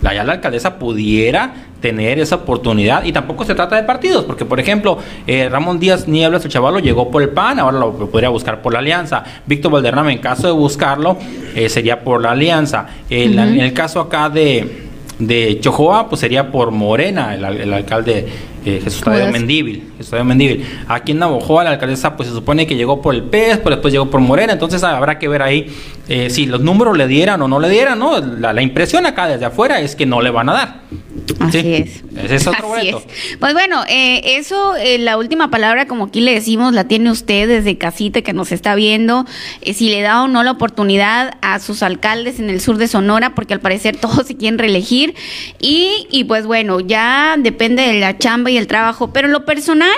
[0.01, 4.45] La, ya la alcaldesa pudiera tener esa oportunidad y tampoco se trata de partidos, porque
[4.45, 4.97] por ejemplo,
[5.27, 8.73] eh, Ramón Díaz Nieblas, el chavalo, llegó por el PAN, ahora lo, podría buscar por
[8.73, 9.23] la alianza.
[9.45, 11.17] Víctor Valderrama, en caso de buscarlo,
[11.55, 12.87] eh, sería por la alianza.
[13.09, 14.84] en el caso acá de
[15.19, 18.27] de Chojoa, pues sería por Morena, el, alcalde
[18.65, 19.91] eh, Jesús Tadeo Mendíbil,
[20.23, 20.65] Mendíbil.
[20.87, 23.93] Aquí en Navojoa la alcaldesa pues se supone que llegó por el PES, pero después
[23.93, 25.67] llegó por Morena, entonces habrá que ver ahí
[26.07, 28.19] eh, si los números le dieran o no le dieran, ¿no?
[28.19, 30.81] La, impresión acá desde afuera es que no le van a dar.
[31.39, 32.03] Así es.
[32.15, 32.93] Ese es otro Así
[33.39, 37.47] Pues bueno, eh, eso, eh, la última palabra, como aquí le decimos, la tiene usted
[37.47, 39.25] desde casita que nos está viendo.
[39.61, 42.87] Eh, si le da o no la oportunidad a sus alcaldes en el sur de
[42.87, 45.15] Sonora, porque al parecer todos se quieren reelegir.
[45.59, 49.11] Y, y pues bueno, ya depende de la chamba y el trabajo.
[49.11, 49.89] Pero en lo personal,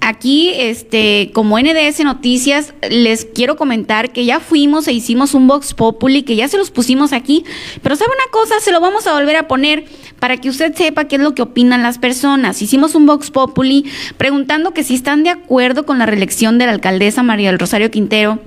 [0.00, 5.74] Aquí, este, como NDS Noticias, les quiero comentar que ya fuimos e hicimos un Vox
[5.74, 7.44] Populi, que ya se los pusimos aquí,
[7.82, 9.84] pero sabe una cosa, se lo vamos a volver a poner
[10.18, 12.62] para que usted sepa qué es lo que opinan las personas.
[12.62, 13.84] Hicimos un Vox Populi
[14.16, 17.90] preguntando que si están de acuerdo con la reelección de la alcaldesa María del Rosario
[17.90, 18.38] Quintero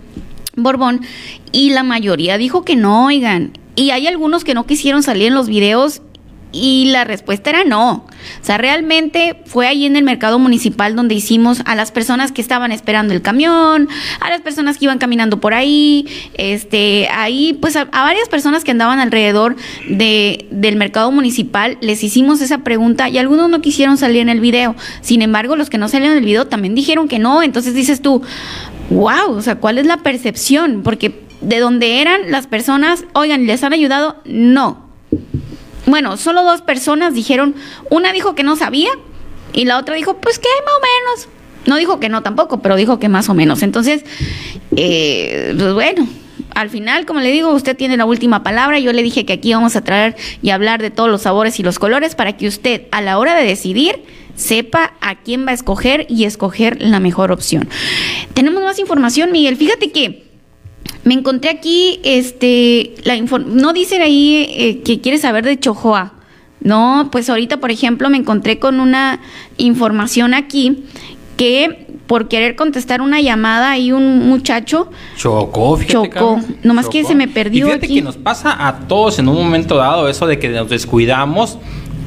[0.56, 1.02] Borbón,
[1.52, 3.52] y la mayoría dijo que no, oigan.
[3.76, 6.02] Y hay algunos que no quisieron salir en los videos
[6.52, 8.06] y la respuesta era no.
[8.42, 12.42] O sea, realmente fue ahí en el mercado municipal donde hicimos a las personas que
[12.42, 13.88] estaban esperando el camión,
[14.20, 18.72] a las personas que iban caminando por ahí, este, ahí, pues a, varias personas que
[18.72, 19.56] andaban alrededor
[19.88, 24.40] de, del mercado municipal, les hicimos esa pregunta y algunos no quisieron salir en el
[24.40, 24.76] video.
[25.02, 27.44] Sin embargo, los que no salieron en el video también dijeron que no.
[27.44, 28.24] Entonces dices tú,
[28.90, 30.82] wow, o sea, ¿cuál es la percepción?
[30.84, 34.18] Porque de donde eran las personas, oigan, ¿les han ayudado?
[34.26, 34.90] No
[35.90, 37.56] bueno, solo dos personas dijeron,
[37.90, 38.92] una dijo que no sabía
[39.54, 41.36] y la otra dijo, pues que más o menos.
[41.66, 43.64] No dijo que no tampoco, pero dijo que más o menos.
[43.64, 44.04] Entonces,
[44.76, 46.08] eh, pues bueno,
[46.56, 48.80] al final, como le digo, usted tiene la última palabra.
[48.80, 51.64] Yo le dije que aquí vamos a traer y hablar de todos los sabores y
[51.64, 54.04] los colores para que usted, a la hora de decidir,
[54.36, 57.68] sepa a quién va a escoger y escoger la mejor opción.
[58.34, 59.58] Tenemos más información, Miguel.
[59.58, 60.29] Fíjate que
[61.10, 66.14] me encontré aquí, este, la no dicen ahí eh, que quiere saber de Chojoa.
[66.62, 69.20] No, pues ahorita, por ejemplo, me encontré con una
[69.58, 70.84] información aquí
[71.36, 77.16] que por querer contestar una llamada ahí un muchacho chocó, fíjate, chocó, nomás que se
[77.16, 77.66] me perdió.
[77.66, 80.70] Y fíjate que nos pasa a todos en un momento dado eso de que nos
[80.70, 81.58] descuidamos.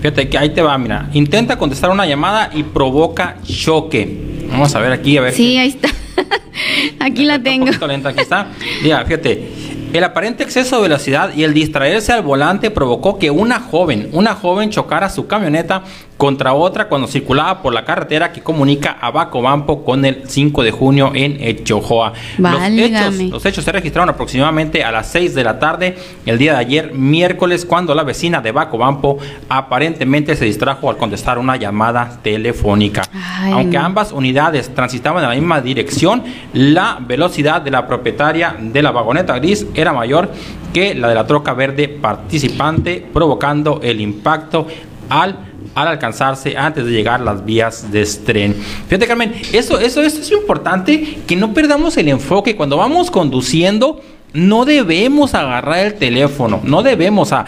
[0.00, 4.46] Fíjate que ahí te va, mira, intenta contestar una llamada y provoca choque.
[4.48, 5.34] Vamos a ver aquí, a ver.
[5.34, 5.88] Sí, ahí está.
[7.00, 7.66] aquí la tengo.
[7.66, 8.48] Un lenta, aquí está.
[8.82, 9.72] Mira, fíjate.
[9.92, 14.34] El aparente exceso de velocidad y el distraerse al volante provocó que una joven, una
[14.34, 15.82] joven chocara su camioneta
[16.16, 20.70] contra otra cuando circulaba por la carretera que comunica a Bacobampo con el 5 de
[20.70, 22.12] junio en Echojoa.
[22.38, 26.52] Los hechos, los hechos, se registraron aproximadamente a las 6 de la tarde el día
[26.52, 32.20] de ayer, miércoles, cuando la vecina de Bacobampo aparentemente se distrajo al contestar una llamada
[32.22, 33.02] telefónica.
[33.52, 38.92] Aunque ambas unidades transitaban en la misma dirección, la velocidad de la propietaria de la
[38.92, 40.30] vagoneta gris era mayor
[40.72, 44.66] que la de la troca verde participante, provocando el impacto
[45.08, 48.54] al al alcanzarse antes de llegar las vías de tren.
[48.88, 52.56] Fíjate, Carmen, eso, eso, eso es importante, que no perdamos el enfoque.
[52.56, 54.00] Cuando vamos conduciendo,
[54.32, 57.46] no debemos agarrar el teléfono, no debemos, a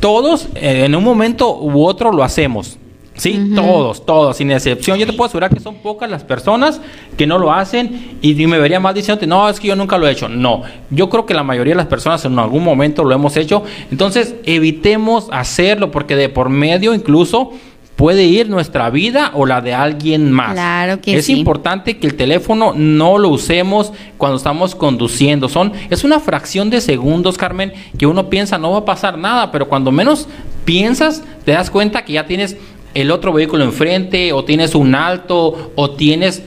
[0.00, 2.78] todos eh, en un momento u otro lo hacemos.
[3.18, 4.98] Sí, todos, todos, sin excepción.
[4.98, 6.80] Yo te puedo asegurar que son pocas las personas
[7.16, 10.06] que no lo hacen y, me vería mal diciéndote, no, es que yo nunca lo
[10.06, 10.28] he hecho.
[10.28, 13.64] No, yo creo que la mayoría de las personas en algún momento lo hemos hecho.
[13.90, 17.52] Entonces, evitemos hacerlo porque de por medio incluso
[17.98, 20.52] puede ir nuestra vida o la de alguien más.
[20.52, 21.32] Claro que es sí.
[21.32, 25.48] Es importante que el teléfono no lo usemos cuando estamos conduciendo.
[25.48, 29.50] Son, es una fracción de segundos, Carmen, que uno piensa no va a pasar nada,
[29.50, 30.28] pero cuando menos
[30.64, 32.56] piensas, te das cuenta que ya tienes
[32.94, 36.42] el otro vehículo enfrente o tienes un alto o tienes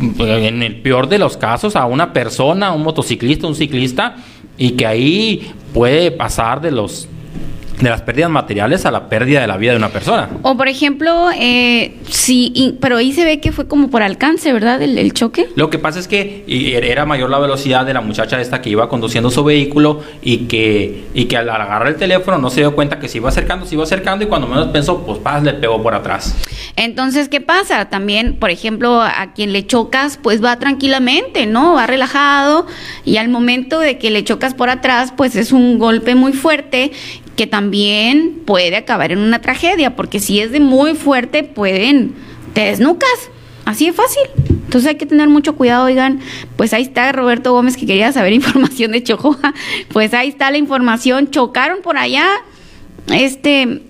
[0.00, 4.16] en el peor de los casos a una persona, un motociclista, un ciclista
[4.58, 7.08] y que ahí puede pasar de los
[7.82, 10.28] de las pérdidas materiales a la pérdida de la vida de una persona.
[10.42, 14.80] O por ejemplo, eh, sí, pero ahí se ve que fue como por alcance, ¿verdad?
[14.82, 15.48] El, choque.
[15.56, 18.88] Lo que pasa es que era mayor la velocidad de la muchacha esta que iba
[18.88, 22.98] conduciendo su vehículo y que, y que al agarrar el teléfono no se dio cuenta
[22.98, 25.82] que se iba acercando, se iba acercando y cuando menos pensó, pues paz, le pegó
[25.82, 26.34] por atrás.
[26.76, 27.90] Entonces, ¿qué pasa?
[27.90, 31.74] También, por ejemplo, a quien le chocas, pues va tranquilamente, ¿no?
[31.74, 32.66] Va relajado
[33.04, 36.92] y al momento de que le chocas por atrás, pues es un golpe muy fuerte
[37.36, 42.14] que también puede acabar en una tragedia, porque si es de muy fuerte, pueden,
[42.52, 43.30] te desnucas,
[43.64, 44.22] así de fácil.
[44.48, 46.20] Entonces hay que tener mucho cuidado, oigan,
[46.56, 49.54] pues ahí está Roberto Gómez que quería saber información de Chojoa,
[49.92, 52.26] pues ahí está la información, chocaron por allá,
[53.12, 53.82] este,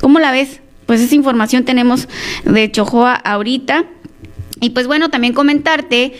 [0.00, 0.60] ¿cómo la ves?
[0.86, 2.08] Pues esa información tenemos
[2.44, 3.86] de Chojoa ahorita.
[4.60, 6.12] Y pues bueno, también comentarte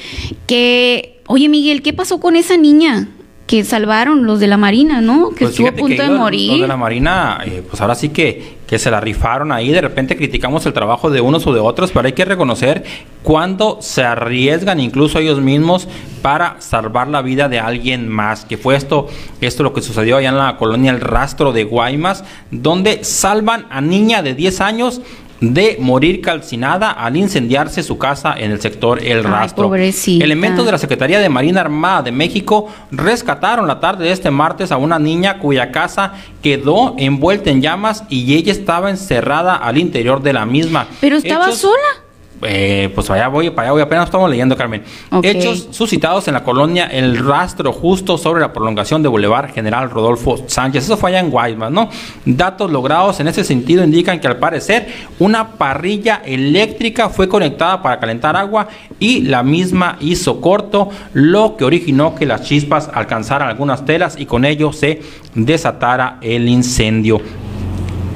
[0.49, 3.09] que, oye Miguel, ¿qué pasó con esa niña?
[3.53, 5.29] Que salvaron los de la Marina, ¿no?
[5.29, 6.53] Que pues estuvo a punto de morir.
[6.53, 9.71] Los de la Marina, eh, pues ahora sí que, que se la rifaron ahí.
[9.71, 12.83] De repente criticamos el trabajo de unos o de otros, pero hay que reconocer
[13.23, 15.87] cuando se arriesgan incluso ellos mismos
[16.23, 18.47] para salvar la vida de alguien más.
[18.47, 19.09] Que fue esto,
[19.43, 23.83] esto lo que sucedió allá en la colonia El Rastro de Guaymas, donde salvan a
[23.83, 25.03] niña de 10 años
[25.43, 29.75] de morir calcinada al incendiarse su casa en el sector El Rastro.
[29.75, 34.71] Elementos de la Secretaría de Marina Armada de México rescataron la tarde de este martes
[34.71, 36.13] a una niña cuya casa
[36.43, 40.87] quedó envuelta en llamas y ella estaba encerrada al interior de la misma.
[41.01, 42.02] Pero estaba sola.
[42.45, 44.83] Eh, pues allá voy, para allá voy, apenas estamos leyendo, Carmen.
[45.23, 50.39] Hechos suscitados en la colonia El Rastro, justo sobre la prolongación de Boulevard General Rodolfo
[50.47, 50.85] Sánchez.
[50.85, 51.89] Eso fue allá en Guaymas, ¿no?
[52.25, 54.89] Datos logrados en ese sentido indican que al parecer
[55.19, 58.69] una parrilla eléctrica fue conectada para calentar agua
[58.99, 64.27] y la misma hizo corto, lo que originó que las chispas alcanzaran algunas telas y
[64.27, 65.03] con ello se
[65.35, 67.21] desatara el incendio.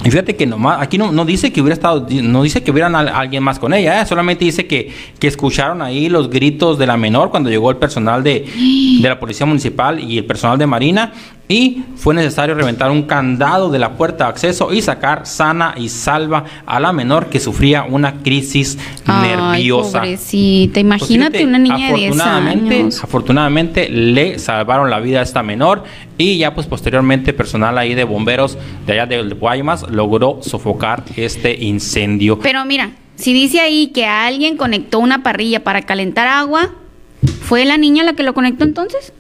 [0.07, 2.95] Y fíjate que nomás, aquí no, no dice que hubiera estado, no dice que hubieran
[2.95, 4.07] alguien más con ella, ¿eh?
[4.07, 8.23] solamente dice que, que escucharon ahí los gritos de la menor cuando llegó el personal
[8.23, 8.47] de,
[9.03, 11.13] de la policía municipal y el personal de Marina
[11.49, 15.89] y fue necesario reventar un candado de la puerta de acceso y sacar sana y
[15.89, 20.01] salva a la menor que sufría una crisis Ay, nerviosa.
[20.01, 23.05] Pobrecita, imagínate pues una niña de 10 años.
[23.05, 25.85] Afortunadamente le salvaron la vida a esta menor
[26.19, 31.55] y ya pues posteriormente personal ahí de bomberos de allá de Guaymas logró sofocar este
[31.65, 32.41] incendio.
[32.41, 36.71] Pero mira, si dice ahí que alguien conectó una parrilla para calentar agua,
[37.43, 39.13] ¿fue la niña la que lo conectó entonces?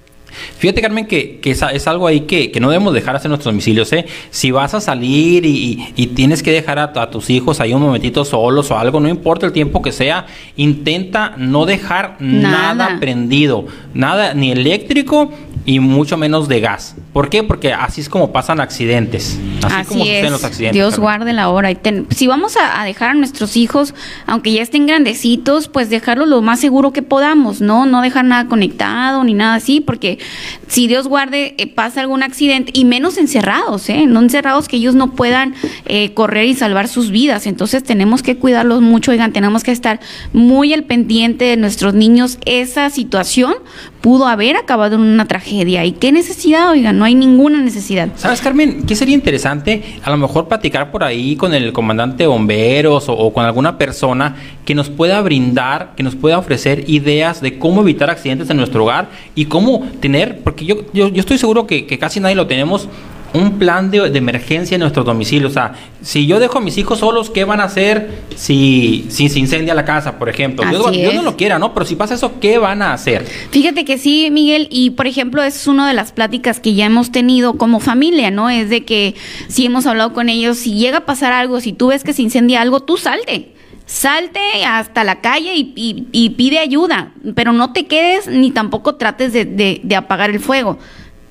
[0.58, 3.52] Fíjate, Carmen, que, que es, es, algo ahí que, que, no debemos dejar hacer nuestros
[3.52, 3.92] domicilios.
[3.92, 4.06] ¿eh?
[4.30, 7.82] Si vas a salir y, y tienes que dejar a, a, tus hijos ahí un
[7.82, 13.00] momentito solos o algo, no importa el tiempo que sea, intenta no dejar nada, nada
[13.00, 15.32] prendido, nada, ni eléctrico
[15.66, 16.94] y mucho menos de gas.
[17.12, 17.42] ¿Por qué?
[17.42, 19.38] Porque así es como pasan accidentes.
[19.64, 20.30] Así, así como es.
[20.30, 20.74] los accidentes.
[20.74, 21.72] Dios guarde la hora.
[21.72, 23.92] Y ten, si vamos a, a, dejar a nuestros hijos,
[24.26, 27.84] aunque ya estén grandecitos, pues dejarlos lo más seguro que podamos, ¿no?
[27.84, 30.20] No dejar nada conectado ni nada así, porque
[30.68, 34.06] si Dios guarde, eh, pasa algún accidente, y menos encerrados, ¿eh?
[34.06, 35.54] No encerrados que ellos no puedan
[35.86, 37.48] eh, correr y salvar sus vidas.
[37.48, 39.98] Entonces tenemos que cuidarlos mucho, oigan, tenemos que estar
[40.32, 42.38] muy al pendiente de nuestros niños.
[42.44, 43.54] Esa situación
[44.00, 45.55] pudo haber acabado en una tragedia.
[45.84, 46.98] ¿Y qué necesidad, oigan?
[46.98, 48.08] No hay ninguna necesidad.
[48.16, 48.84] ¿Sabes, Carmen?
[48.86, 49.82] ¿Qué sería interesante?
[50.02, 54.36] A lo mejor platicar por ahí con el comandante de bomberos o, con alguna persona
[54.64, 58.84] que nos pueda brindar, que nos pueda ofrecer ideas de cómo evitar accidentes en nuestro
[58.84, 62.88] hogar y cómo tener, porque yo, yo, yo estoy seguro que casi nadie lo tenemos,
[63.36, 65.48] un plan de, de, emergencia en nuestro domicilio.
[65.48, 69.28] O sea, si yo dejo a mis hijos solos, ¿qué van a hacer si, si
[69.28, 70.64] se incendia la casa, por ejemplo?
[70.68, 71.74] Dios, Dios, no lo quiera, ¿no?
[71.74, 73.24] Pero si pasa eso, ¿qué van a hacer?
[73.50, 77.12] Fíjate que sí, Miguel, y por ejemplo, es una de las pláticas que ya hemos
[77.12, 78.50] tenido como familia, ¿no?
[78.50, 79.14] Es de que
[79.48, 82.22] si hemos hablado con ellos, si llega a pasar algo, si tú ves que se
[82.22, 83.52] incendia algo, tú salte
[83.86, 88.96] salte hasta la calle y, y, y, pide ayuda, pero no te quedes ni tampoco
[88.96, 90.78] trates de, de, de, apagar el fuego.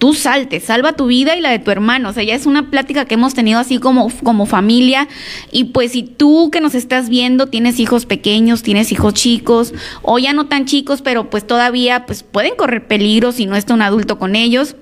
[0.05, 2.09] Tú salte, salva tu vida y la de tu hermano.
[2.09, 5.07] O sea, ya es una plática que hemos tenido así como, como familia.
[5.51, 10.19] Y pues si tú que nos estás viendo tienes hijos pequeños, tienes hijos chicos, o
[10.19, 13.81] ya no tan chicos, pero pues todavía pues pueden correr peligro si no está un
[13.81, 14.75] adulto con ellos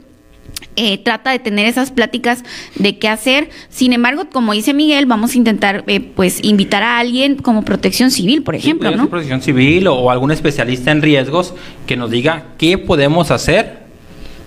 [0.76, 2.43] eh, trata de tener esas pláticas
[2.76, 3.49] de qué hacer.
[3.69, 8.11] Sin embargo, como dice Miguel, vamos a intentar eh, pues invitar a alguien como protección
[8.11, 9.07] civil, por ejemplo, sí, ¿no?
[9.07, 11.53] Protección civil o, o, algún especialista en riesgos
[11.88, 13.83] que nos diga qué podemos hacer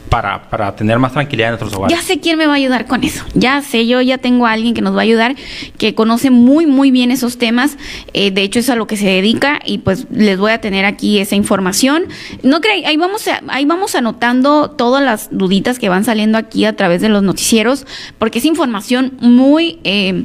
[0.09, 1.97] para, para tener más tranquilidad en nuestros hogares.
[1.97, 3.25] Ya sé quién me va a ayudar con eso.
[3.35, 5.37] Ya sé, yo ya tengo a alguien que nos va a ayudar,
[5.79, 7.77] que conoce muy, muy bien esos temas.
[8.13, 10.85] Eh, de hecho, es a lo que se dedica y pues les voy a tener
[10.85, 12.05] aquí esa información.
[12.43, 16.65] No crean, ahí vamos, a, ahí vamos anotando todas las duditas que van saliendo aquí
[16.65, 17.87] a través de los noticieros,
[18.19, 19.79] porque es información muy...
[19.85, 20.25] Eh,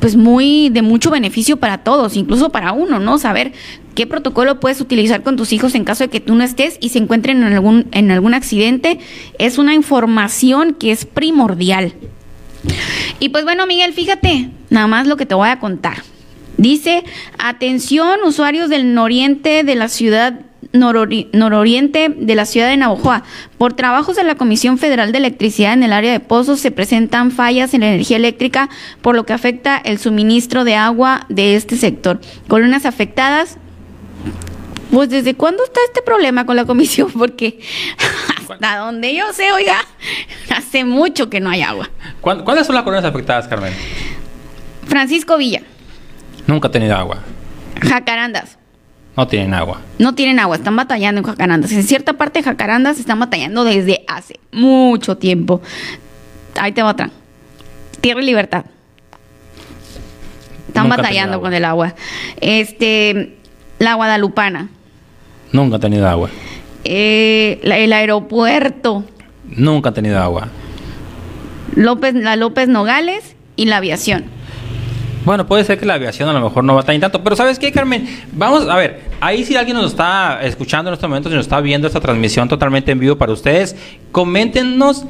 [0.00, 3.18] pues muy de mucho beneficio para todos, incluso para uno, ¿no?
[3.18, 3.52] Saber
[3.94, 6.88] qué protocolo puedes utilizar con tus hijos en caso de que tú no estés y
[6.88, 8.98] se encuentren en algún, en algún accidente,
[9.38, 11.92] es una información que es primordial.
[13.20, 16.02] Y pues bueno, Miguel, fíjate, nada más lo que te voy a contar.
[16.56, 17.04] Dice,
[17.38, 20.40] atención usuarios del noriente de la ciudad
[20.72, 23.24] norori nororiente de la ciudad de Navojoa.
[23.58, 27.30] Por trabajos de la Comisión Federal de Electricidad en el área de pozos se presentan
[27.30, 28.68] fallas en la energía eléctrica,
[29.02, 32.20] por lo que afecta el suministro de agua de este sector.
[32.48, 33.56] Colonias afectadas.
[34.90, 37.60] Pues desde cuándo está este problema con la comisión, porque
[38.36, 39.76] hasta donde yo sé, oiga,
[40.54, 41.88] hace mucho que no hay agua.
[42.20, 43.72] ¿Cuáles son las colonias afectadas, Carmen?
[44.86, 45.62] Francisco Villa.
[46.48, 47.18] Nunca ha tenido agua.
[47.80, 48.59] Jacarandas.
[49.16, 49.80] No tienen agua.
[49.98, 51.72] No tienen agua, están batallando en Jacarandas.
[51.72, 55.60] En cierta parte de Jacarandas están batallando desde hace mucho tiempo.
[56.56, 57.10] Ahí te va otra.
[58.00, 58.64] Tierra y Libertad.
[60.68, 61.94] Están Nunca batallando con el agua.
[62.40, 63.36] Este,
[63.78, 64.68] la Guadalupana.
[65.52, 66.30] Nunca ha tenido agua.
[66.84, 69.04] Eh, la, el aeropuerto.
[69.48, 70.48] Nunca ha tenido agua.
[71.74, 74.24] López, la López Nogales y la aviación.
[75.24, 77.70] Bueno, puede ser que la aviación a lo mejor no batallen tanto, pero ¿sabes qué,
[77.70, 78.08] Carmen?
[78.32, 81.60] Vamos a ver, ahí si alguien nos está escuchando en este momento, si nos está
[81.60, 83.76] viendo esta transmisión totalmente en vivo para ustedes,
[84.12, 85.04] coméntenos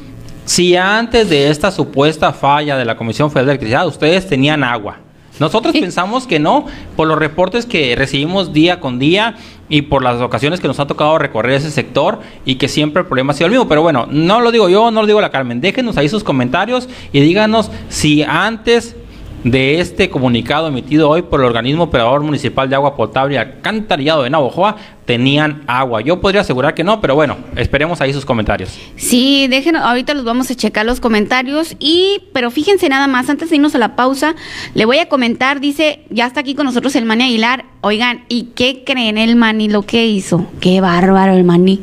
[0.44, 4.98] si antes de esta supuesta falla de la Comisión Federal de Electricidad ustedes tenían agua.
[5.38, 5.80] Nosotros sí.
[5.80, 9.36] pensamos que no, por los reportes que recibimos día con día
[9.68, 13.06] y por las ocasiones que nos ha tocado recorrer ese sector y que siempre el
[13.06, 13.68] problema ha sido el mismo.
[13.68, 15.61] Pero bueno, no lo digo yo, no lo digo la Carmen.
[15.61, 18.96] Déjenos ahí sus comentarios y díganos si antes
[19.45, 24.22] de este comunicado emitido hoy por el organismo operador municipal de agua potable y alcantarillado
[24.22, 24.76] de Navojoa
[25.11, 26.03] tenían agua.
[26.03, 28.78] Yo podría asegurar que no, pero bueno, esperemos ahí sus comentarios.
[28.95, 33.51] Sí, déjenos, ahorita los vamos a checar los comentarios y, pero fíjense nada más, antes
[33.51, 34.36] de irnos a la pausa,
[34.74, 38.51] le voy a comentar, dice, ya está aquí con nosotros el Mani Aguilar, oigan, ¿y
[38.55, 40.47] qué creen el Mani lo que hizo?
[40.61, 41.82] Qué bárbaro el Mani.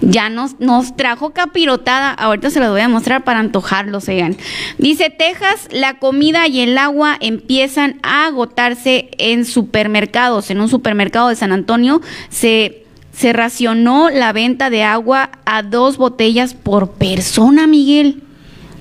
[0.00, 4.36] Ya nos, nos trajo capirotada, ahorita se los voy a mostrar para antojarlos, oigan.
[4.78, 11.28] Dice, Texas, la comida y el agua empiezan a agotarse en supermercados, en un supermercado
[11.28, 12.78] de San Antonio, se
[13.14, 18.22] se racionó la venta de agua a dos botellas por persona, Miguel.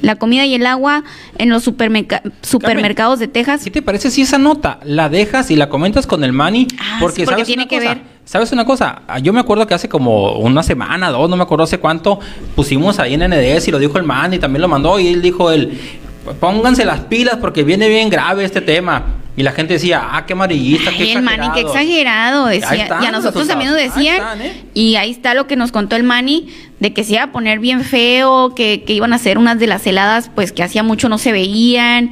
[0.01, 1.03] la comida y el agua
[1.37, 3.63] en los supermerca- supermercados de Texas.
[3.63, 6.67] ¿Qué te parece si esa nota la dejas y la comentas con el Manny?
[6.79, 8.01] Ah, porque sí, porque sabes tiene una que cosa, ver.
[8.25, 9.01] ¿Sabes una cosa?
[9.07, 12.19] Ah, Yo me acuerdo que hace como una semana, dos, no me acuerdo hace cuánto,
[12.55, 15.51] pusimos ahí en NDS y lo dijo el Manny, también lo mandó y él dijo
[15.51, 15.77] él,
[16.39, 19.03] pónganse las pilas porque viene bien grave este tema.
[19.37, 21.61] Y la gente decía, ah, qué amarillista, qué el Manny, qué exagerado".
[21.61, 22.83] exagerado, Ahí decía.
[22.83, 23.79] están Y a nosotros también nos.
[23.79, 24.15] Ahí decían.
[24.15, 24.63] están, ¿eh?
[24.73, 26.49] Y ahí está lo que nos contó el Manny,
[26.79, 29.67] de que se iba a poner bien feo, que, que iban a hacer unas de
[29.67, 32.11] las heladas, pues que hacía mucho no se veían.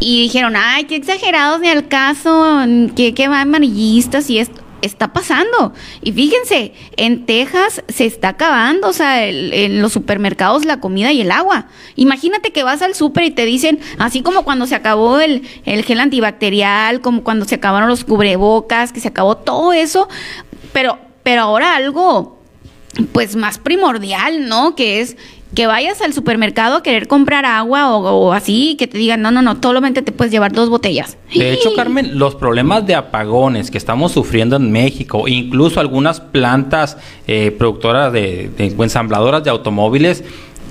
[0.00, 2.64] Y dijeron, ay, qué exagerados, ni al caso,
[2.96, 4.59] que, que va amarillistas y esto.
[4.82, 5.72] Está pasando.
[6.02, 11.20] Y fíjense, en Texas se está acabando, o sea, en los supermercados la comida y
[11.20, 11.66] el agua.
[11.96, 15.84] Imagínate que vas al súper y te dicen, así como cuando se acabó el, el
[15.84, 20.08] gel antibacterial, como cuando se acabaron los cubrebocas, que se acabó todo eso,
[20.72, 22.38] pero, pero ahora algo
[23.12, 24.74] pues más primordial, ¿no?
[24.74, 25.16] Que es
[25.54, 27.98] que vayas al supermercado a querer comprar agua o,
[28.28, 31.16] o así, que te digan, no, no, no, solamente te puedes llevar dos botellas.
[31.34, 36.96] De hecho, Carmen, los problemas de apagones que estamos sufriendo en México, incluso algunas plantas
[37.26, 40.22] eh, productoras de, de ensambladoras de automóviles,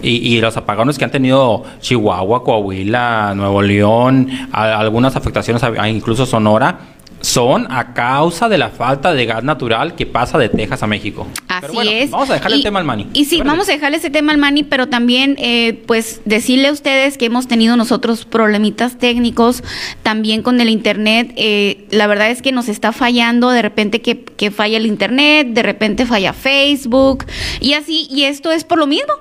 [0.02, 5.90] y, y los apagones que han tenido Chihuahua, Coahuila, Nuevo León, a- algunas afectaciones, a-
[5.90, 6.80] incluso Sonora,
[7.22, 11.28] son a causa de la falta de gas natural que pasa de Texas a México.
[11.48, 12.12] Así Pero bueno, es.
[12.12, 13.08] Vamos a dejarle Y- el tema al Mani.
[13.14, 16.72] Y sí, vamos a dejarle ese tema al Mani, pero también, eh, pues, decirle a
[16.72, 19.64] ustedes que hemos tenido nosotros problemitas técnicos
[20.04, 21.34] también con el Internet.
[21.36, 25.48] Eh, la verdad es que nos está fallando, de repente que, que falla el Internet,
[25.50, 27.26] de repente falla Facebook,
[27.60, 29.14] y así, y esto es por lo mismo.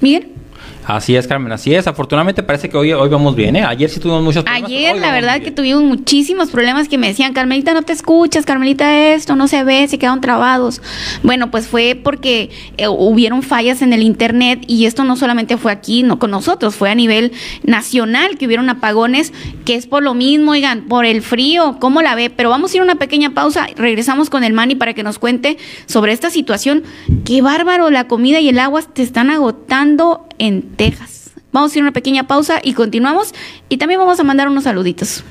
[0.00, 0.39] Miren.
[0.84, 1.86] Así es, Carmen, así es.
[1.86, 3.64] Afortunadamente parece que hoy, hoy vamos bien, ¿eh?
[3.64, 4.70] Ayer sí tuvimos muchos problemas.
[4.70, 9.12] Ayer, la verdad, que tuvimos muchísimos problemas que me decían, Carmelita, no te escuchas, Carmelita,
[9.12, 10.80] esto no se ve, se quedaron trabados.
[11.22, 15.72] Bueno, pues fue porque eh, hubieron fallas en el Internet y esto no solamente fue
[15.72, 17.32] aquí, no con nosotros, fue a nivel
[17.62, 19.32] nacional que hubieron apagones,
[19.64, 22.30] que es por lo mismo, oigan, por el frío, ¿cómo la ve?
[22.30, 25.18] Pero vamos a ir a una pequeña pausa, regresamos con el Manny para que nos
[25.18, 26.82] cuente sobre esta situación.
[27.24, 31.30] Qué bárbaro, la comida y el agua te están agotando en Texas.
[31.52, 33.34] Vamos a ir a una pequeña pausa y continuamos.
[33.68, 35.22] Y también vamos a mandar unos saluditos.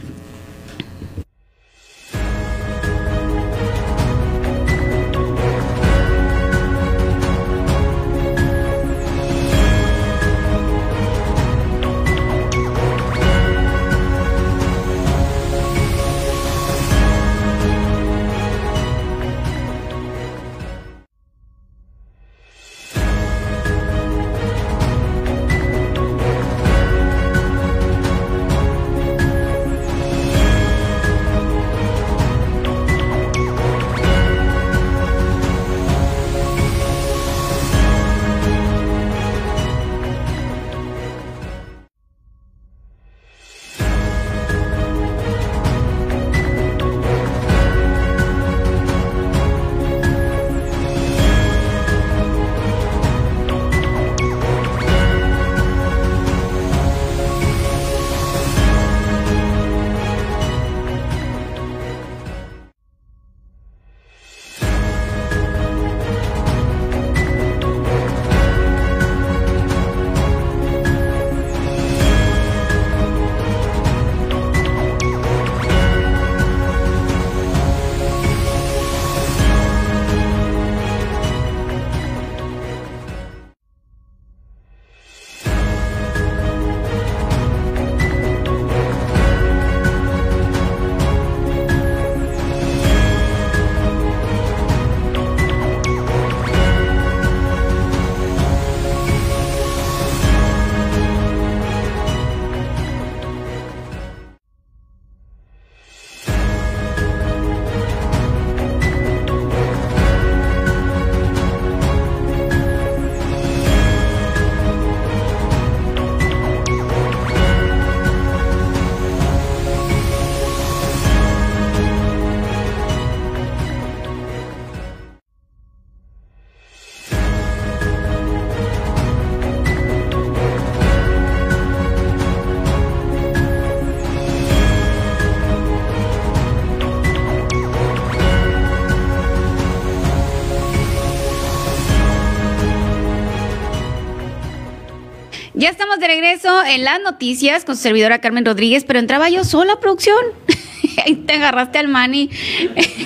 [146.66, 150.18] En las noticias con su servidora Carmen Rodríguez, pero entraba yo sola, producción.
[151.06, 152.30] Ahí te agarraste al Mani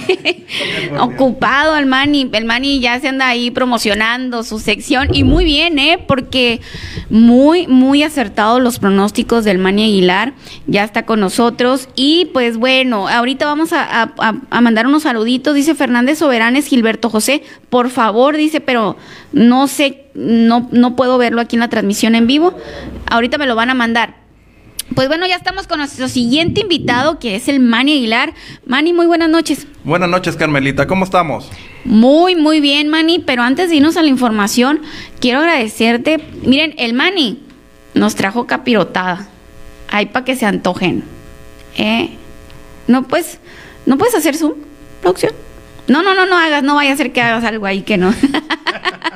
[0.99, 2.29] ocupado al Mani.
[2.33, 6.03] El Mani ya se anda ahí promocionando su sección y muy bien, ¿eh?
[6.07, 6.59] Porque
[7.13, 10.33] muy, muy acertados los pronósticos del Mani Aguilar.
[10.65, 14.13] Ya está con nosotros y pues bueno, ahorita vamos a,
[14.49, 15.53] mandar unos saluditos.
[15.53, 18.97] Dice Fernández Soberanes, Gilberto José, por favor, dice, pero
[19.31, 22.57] no sé, no, no puedo verlo aquí en la transmisión en vivo.
[23.11, 24.22] Ahorita me lo van a mandar.
[24.95, 28.33] Pues bueno, ya estamos con nuestro siguiente invitado, que es el Manny Aguilar.
[28.65, 29.65] Manny, muy buenas noches.
[29.83, 30.87] Buenas noches, Carmelita.
[30.87, 31.49] ¿Cómo estamos?
[31.85, 33.19] Muy, muy bien, Manny.
[33.19, 34.81] Pero antes de irnos a la información,
[35.19, 36.23] quiero agradecerte.
[36.43, 37.41] Miren, el Manny
[37.93, 39.27] nos trajo capirotada.
[39.89, 41.03] Ahí para que se antojen.
[41.77, 42.09] ¿Eh?
[42.87, 43.39] No, pues,
[43.85, 44.57] ¿no puedes hacer su
[45.01, 45.33] producción?
[45.87, 48.13] No, no, no, no hagas, no vaya a ser que hagas algo ahí que no.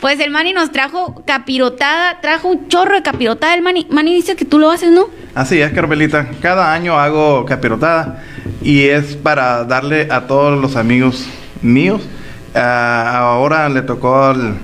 [0.00, 3.54] Pues el Mani nos trajo capirotada, trajo un chorro de capirotada.
[3.54, 5.06] El Mani, Mani dice que tú lo haces, ¿no?
[5.34, 6.28] Así es, Carmelita.
[6.40, 8.22] Cada año hago capirotada
[8.62, 11.26] y es para darle a todos los amigos
[11.62, 12.02] míos.
[12.54, 14.56] Ah, ahora le tocó al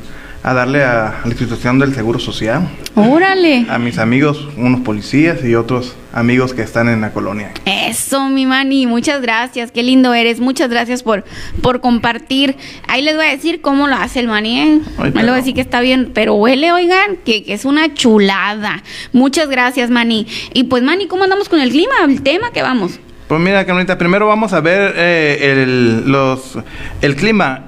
[0.42, 2.68] a darle a, la institución del Seguro Social.
[2.94, 3.66] Órale.
[3.68, 7.52] A mis amigos, unos policías y otros amigos que están en la colonia.
[7.64, 11.24] Eso, mi mani, muchas gracias, qué lindo eres, muchas gracias por,
[11.62, 12.56] por compartir.
[12.86, 14.80] Ahí les voy a decir cómo lo hace el mani, ¿eh?
[15.02, 18.82] les voy a decir que está bien, pero huele, oigan, que, es una chulada.
[19.12, 20.26] Muchas gracias, mani.
[20.54, 22.98] Y pues, mani, ¿cómo andamos con el clima, el tema que vamos?
[23.28, 26.58] Pues mira, Carolita, primero vamos a ver eh, el, los,
[27.02, 27.67] el clima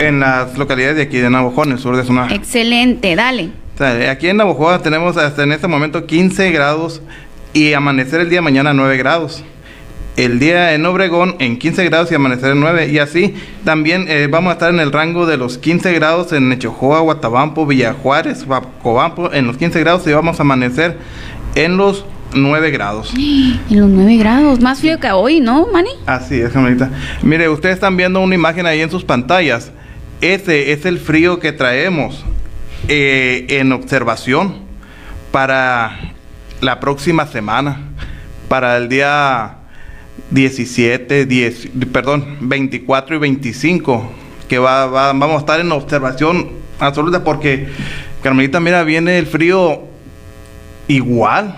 [0.00, 2.34] en las localidades de aquí de Navajo, en el sur de Sonora.
[2.34, 3.50] Excelente, dale.
[4.10, 7.02] aquí en Navajo tenemos hasta en este momento 15 grados
[7.52, 9.44] y amanecer el día de mañana 9 grados.
[10.16, 12.88] El día en Obregón en 15 grados y amanecer en 9.
[12.88, 16.48] Y así también eh, vamos a estar en el rango de los 15 grados en
[16.48, 18.44] Nechojoa, Guatabampo, Villajuárez,
[18.82, 20.98] Cobampo, en los 15 grados y vamos a amanecer
[21.54, 22.04] en los
[22.34, 23.12] 9 grados.
[23.70, 25.90] En los 9 grados, más frío que hoy, ¿no, Manny?
[26.06, 26.90] Así es, Jamelita.
[27.22, 29.72] Mire, ustedes están viendo una imagen ahí en sus pantallas
[30.20, 32.24] ese es el frío que traemos
[32.88, 34.56] eh, en observación
[35.32, 36.12] para
[36.60, 37.80] la próxima semana,
[38.48, 39.56] para el día
[40.30, 44.12] 17, 10, perdón, 24 y 25,
[44.48, 47.68] que va, vamos a estar en observación absoluta porque,
[48.22, 49.82] Carmelita, mira, viene el frío
[50.88, 51.54] igual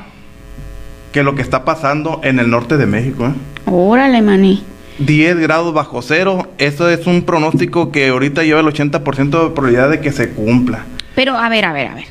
[1.13, 3.27] que lo que está pasando en el norte de México.
[3.27, 3.33] ¿eh?
[3.67, 4.65] Órale, maní.
[5.07, 9.91] 10 grados bajo cero, eso es un pronóstico que ahorita lleva el 80% de probabilidad
[9.91, 10.85] de que se cumpla.
[11.15, 12.07] Pero a ver, a ver, a ver.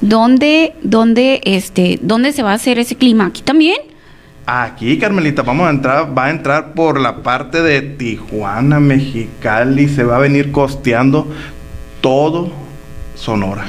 [0.00, 3.26] ¿Dónde, dónde, este, dónde se va a hacer ese clima?
[3.26, 3.76] ¿Aquí también?
[4.46, 10.02] Aquí, Carmelita, vamos a entrar, va a entrar por la parte de Tijuana, Mexicali, se
[10.02, 11.28] va a venir costeando
[12.00, 12.50] todo
[13.14, 13.66] Sonora.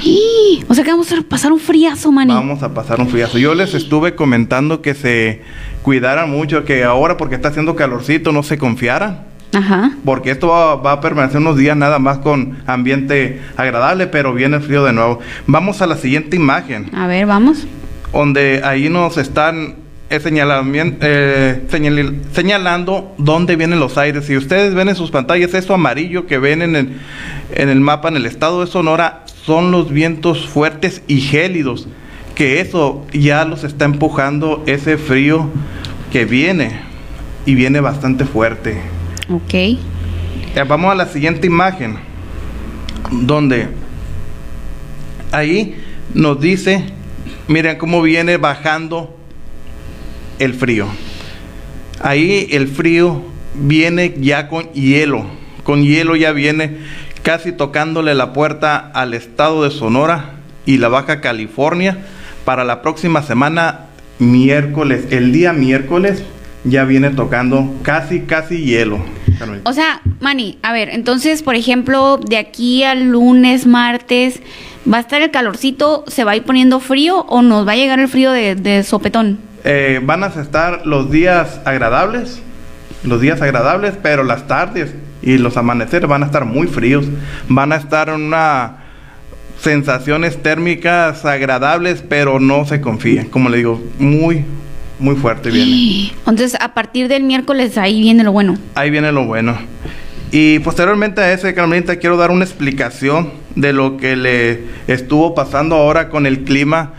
[0.66, 2.34] O sea que vamos a pasar un friazo, maní.
[2.34, 3.38] Vamos a pasar un friazo.
[3.38, 5.42] Yo les estuve comentando que se
[5.84, 9.26] cuidaran mucho, que ahora porque está haciendo calorcito no se confiaran.
[9.52, 9.92] Ajá.
[10.04, 14.82] Porque esto va, a permanecer unos días nada más con ambiente agradable, pero viene frío
[14.82, 15.20] de nuevo.
[15.46, 16.90] Vamos a la siguiente imagen.
[16.96, 17.66] A ver, vamos.
[18.12, 19.76] Donde ahí nos están
[20.08, 24.24] eh, eh, señalando dónde vienen los aires.
[24.24, 27.00] Si ustedes ven en sus pantallas eso amarillo que ven en el,
[27.54, 31.86] en el mapa en el estado de Sonora, son los vientos fuertes y gélidos
[32.34, 35.48] que eso ya los está empujando ese frío
[36.14, 36.70] que viene
[37.44, 38.80] y viene bastante fuerte.
[39.28, 39.80] Ok.
[40.68, 41.96] vamos a la siguiente imagen,
[43.10, 43.66] donde
[45.32, 45.74] ahí
[46.14, 46.84] nos dice,
[47.48, 49.18] miren cómo viene bajando
[50.38, 50.86] el frío.
[52.00, 53.24] Ahí el frío
[53.56, 55.26] viene ya con hielo,
[55.64, 56.76] con hielo ya viene
[57.24, 60.34] casi tocándole la puerta al estado de Sonora
[60.64, 62.06] y la Baja California
[62.44, 63.86] para la próxima semana,
[64.18, 66.22] miércoles, el día miércoles,
[66.64, 69.04] ya viene tocando casi, casi hielo.
[69.64, 74.40] O sea, Mani, a ver, entonces, por ejemplo, de aquí al lunes, martes,
[74.90, 76.04] ¿va a estar el calorcito?
[76.06, 79.38] ¿Se va a ir poniendo frío o nos va a llegar el frío de, sopetón?
[79.64, 82.40] Eh, van a estar los días agradables,
[83.02, 87.06] los días agradables, pero las tardes y los amaneceres van a estar muy fríos.
[87.48, 88.83] Van a estar en una
[89.64, 93.30] sensaciones térmicas agradables, pero no se confíen.
[93.30, 94.44] Como le digo, muy,
[94.98, 96.12] muy fuerte viene.
[96.26, 98.58] Entonces, a partir del miércoles, ahí viene lo bueno.
[98.74, 99.56] Ahí viene lo bueno.
[100.30, 105.76] Y posteriormente a ese, Carmelita, quiero dar una explicación de lo que le estuvo pasando
[105.76, 106.92] ahora con el clima,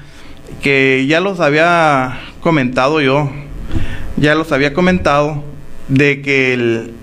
[0.64, 3.30] que ya los había comentado yo,
[4.18, 5.44] ya los había comentado,
[5.88, 6.94] de que el,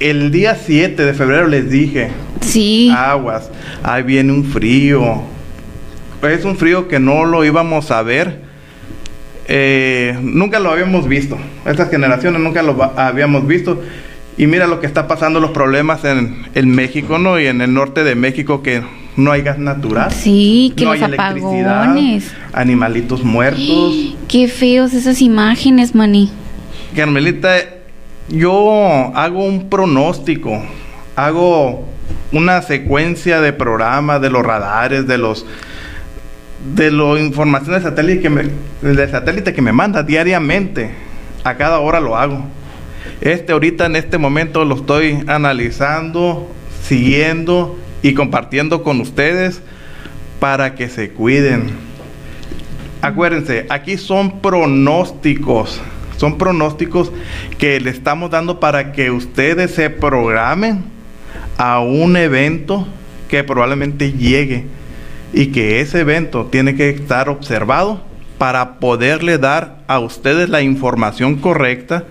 [0.00, 2.10] el día 7 de febrero les dije,
[2.40, 2.90] Sí.
[2.96, 3.50] Aguas.
[3.82, 5.22] Ahí viene un frío.
[6.22, 8.50] Es un frío que no lo íbamos a ver
[9.52, 11.36] eh, nunca lo habíamos visto.
[11.66, 13.82] Estas generaciones nunca lo habíamos visto.
[14.38, 17.38] Y mira lo que está pasando, los problemas en, en México, ¿no?
[17.38, 18.84] Y en el norte de México, que
[19.16, 20.12] no hay gas natural.
[20.12, 22.32] Sí, que los apagones.
[22.52, 24.14] Animalitos muertos.
[24.28, 26.30] Qué feos esas imágenes, maní.
[26.94, 27.56] Carmelita,
[28.28, 30.62] yo hago un pronóstico,
[31.16, 31.88] hago
[32.32, 35.46] una secuencia de programas de los radares, de los
[36.74, 38.44] de la información de satélite que me,
[38.82, 40.90] de satélite que me manda diariamente.
[41.42, 42.44] A cada hora lo hago.
[43.22, 46.50] Este ahorita en este momento lo estoy analizando,
[46.82, 49.62] siguiendo y compartiendo con ustedes
[50.38, 51.70] para que se cuiden.
[53.00, 55.80] Acuérdense, aquí son pronósticos,
[56.18, 57.10] son pronósticos
[57.56, 60.84] que le estamos dando para que ustedes se programen
[61.58, 62.86] a un evento
[63.28, 64.66] que probablemente llegue
[65.32, 68.02] y que ese evento tiene que estar observado
[68.38, 72.04] para poderle dar a ustedes la información correcta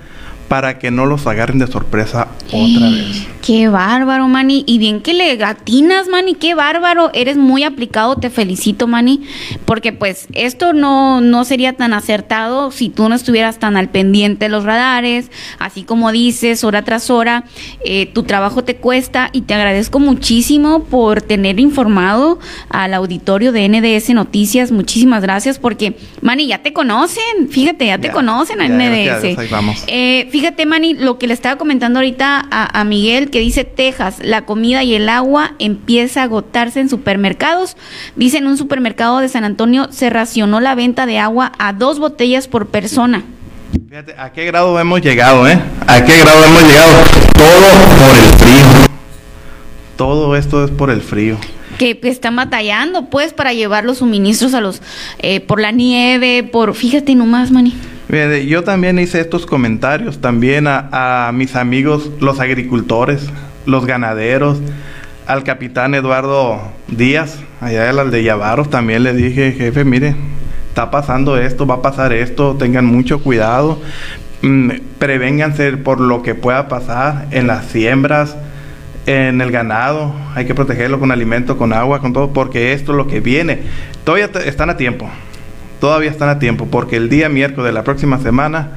[0.47, 3.27] para que no los agarren de sorpresa otra vez.
[3.49, 4.63] Qué bárbaro, Manny.
[4.67, 6.35] Y bien que le gatinas, Manny.
[6.35, 7.09] Qué bárbaro.
[7.15, 8.15] Eres muy aplicado.
[8.15, 9.21] Te felicito, Manny.
[9.65, 14.45] Porque pues esto no, no sería tan acertado si tú no estuvieras tan al pendiente
[14.45, 15.31] de los radares.
[15.57, 17.45] Así como dices, hora tras hora,
[17.83, 19.31] eh, tu trabajo te cuesta.
[19.33, 22.37] Y te agradezco muchísimo por tener informado
[22.69, 24.71] al auditorio de NDS Noticias.
[24.71, 27.49] Muchísimas gracias porque, Manny, ya te conocen.
[27.49, 29.49] Fíjate, ya te conocen a NDS.
[29.49, 29.85] vamos.
[29.87, 34.17] Eh, fíjate, Manny, lo que le estaba comentando ahorita a, a Miguel, que dice Texas,
[34.21, 37.77] la comida y el agua empieza a agotarse en supermercados.
[38.15, 41.99] Dice en un supermercado de San Antonio se racionó la venta de agua a dos
[41.99, 43.23] botellas por persona.
[43.87, 45.59] Fíjate, ¿a qué grado hemos llegado, eh?
[45.87, 47.03] ¿A qué grado hemos llegado?
[47.33, 48.89] Todo por el frío.
[49.95, 51.37] Todo esto es por el frío
[51.77, 54.81] que están batallando pues para llevar los suministros a los
[55.19, 57.73] eh, por la nieve, por fíjate nomás, Mani.
[58.09, 63.29] Yo también hice estos comentarios también a, mis amigos, los agricultores,
[63.67, 64.59] los ganaderos,
[65.27, 70.15] al capitán Eduardo Díaz, allá de las de Yavaros, también le dije, jefe, mire,
[70.69, 73.79] está pasando esto, va a pasar esto, tengan mucho cuidado,
[74.41, 78.35] mm, prevénganse por lo que pueda pasar en las siembras,
[79.05, 82.97] en el ganado, hay que protegerlo con alimento, con agua, con todo, porque esto es
[82.97, 83.59] lo que viene.
[84.03, 85.11] Todavía están a tiempo
[85.79, 88.71] todavía están a tiempo, porque el día miércoles de la próxima semana,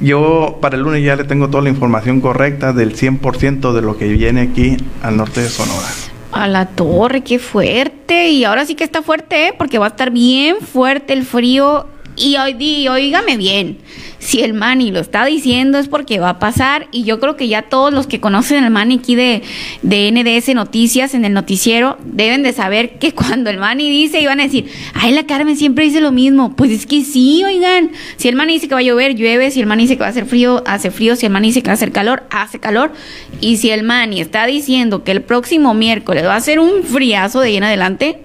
[0.00, 3.96] yo para el lunes ya le tengo toda la información correcta del 100% de lo
[3.96, 5.88] que viene aquí al norte de Sonora.
[6.32, 8.28] A la torre, qué fuerte.
[8.28, 9.54] Y ahora sí que está fuerte, ¿eh?
[9.56, 11.86] porque va a estar bien fuerte el frío.
[12.16, 13.78] Y hoy, oígame bien,
[14.18, 17.46] si el Mani lo está diciendo es porque va a pasar y yo creo que
[17.46, 19.42] ya todos los que conocen el Mani aquí de,
[19.82, 24.40] de NDS Noticias en el noticiero deben de saber que cuando el Mani dice iban
[24.40, 28.28] a decir, ay la Carmen siempre dice lo mismo, pues es que sí, oigan, si
[28.28, 30.10] el Mani dice que va a llover, llueve, si el Mani dice que va a
[30.10, 32.92] hacer frío, hace frío, si el Mani dice que va a hacer calor, hace calor
[33.40, 37.40] y si el Mani está diciendo que el próximo miércoles va a ser un friazo
[37.40, 38.20] de ahí en adelante,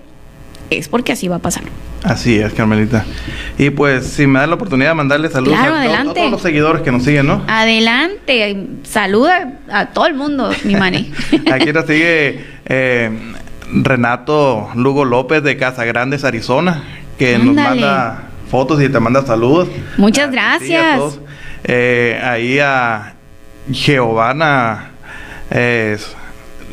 [0.70, 1.64] es porque así va a pasar.
[2.04, 3.06] Así es, Carmelita.
[3.58, 6.92] Y pues, si me da la oportunidad de mandarle saludos a, todos los seguidores que
[6.92, 7.44] nos siguen, ¿no?
[7.48, 11.12] Adelante, saluda a todo el mundo, mi mani.
[11.52, 13.12] Aquí nos sigue eh,
[13.72, 16.84] Renato Lugo López de Casa Grandes, Arizona,
[17.20, 19.70] que nos manda fotos y te manda saludos.
[19.98, 21.20] Muchas gracias.
[21.64, 23.14] Eh, ahí a
[23.70, 24.90] Giovanna.
[25.52, 25.98] Eh,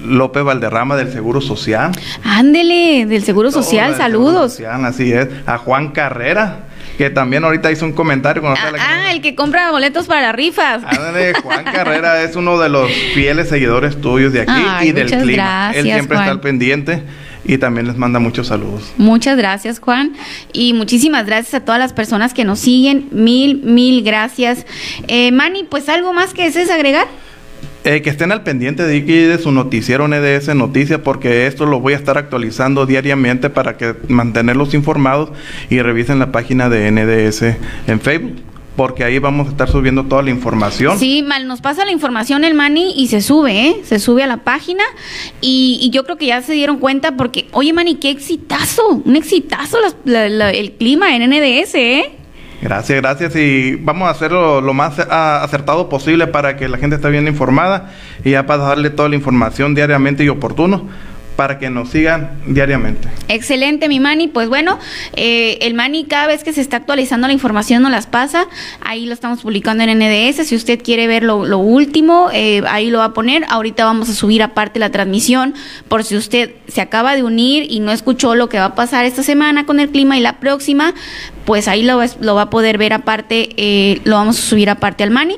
[0.05, 1.93] López Valderrama del Seguro Social.
[2.25, 4.61] Ándele, del Seguro Social, saludos.
[4.61, 5.29] así es.
[5.47, 6.67] A Juan Carrera,
[6.97, 8.43] que también ahorita hizo un comentario.
[8.47, 10.83] ah, ah el que compra boletos para rifas.
[10.85, 15.73] Ándale, Juan Carrera es uno de los fieles seguidores tuyos de aquí y del clima.
[15.75, 17.03] Él siempre está al pendiente
[17.45, 18.93] y también les manda muchos saludos.
[18.99, 20.13] Muchas gracias, Juan.
[20.53, 23.09] Y muchísimas gracias a todas las personas que nos siguen.
[23.11, 24.67] Mil, mil gracias.
[25.09, 27.07] Eh, Manny, pues algo más que desees agregar.
[27.85, 31.93] Eh, que estén al pendiente de, de su noticiero NDS Noticias porque esto lo voy
[31.93, 35.31] a estar actualizando diariamente para que mantenerlos informados
[35.71, 37.43] y revisen la página de NDS
[37.87, 38.43] en Facebook
[38.79, 41.01] porque ahí vamos a estar subiendo toda la información.
[41.01, 43.81] Sí, mal, nos pasa la información el Mani y se sube, ¿eh?
[43.83, 44.85] Se sube a la página
[45.41, 49.79] y, yo creo que ya se dieron cuenta porque, oye Mani, qué exitazo, un exitazo
[50.05, 52.13] el clima en NDS, ¿eh?
[52.61, 53.37] Gracias, gracias.
[53.37, 57.91] Y vamos a hacerlo lo más acertado posible para que la gente esté bien informada
[58.25, 60.89] y ya para darle toda la información diariamente y oportuno
[61.39, 63.07] para que nos sigan diariamente.
[63.29, 64.27] Excelente, mi Mani.
[64.27, 64.77] Pues bueno,
[65.15, 68.49] eh, el Mani cada vez que se está actualizando la información nos las pasa.
[68.81, 70.49] Ahí lo estamos publicando en NDS.
[70.49, 73.45] Si usted quiere ver lo, último, eh, ahí lo va a poner.
[73.51, 75.55] Ahorita vamos a subir aparte la transmisión
[75.87, 79.05] por si usted se acaba de unir y no escuchó lo que va a pasar
[79.05, 80.93] esta semana con el clima y la próxima,
[81.45, 84.71] pues ahí lo, va- lo va a poder ver aparte, eh, lo vamos a subir
[84.71, 85.37] aparte al Mani.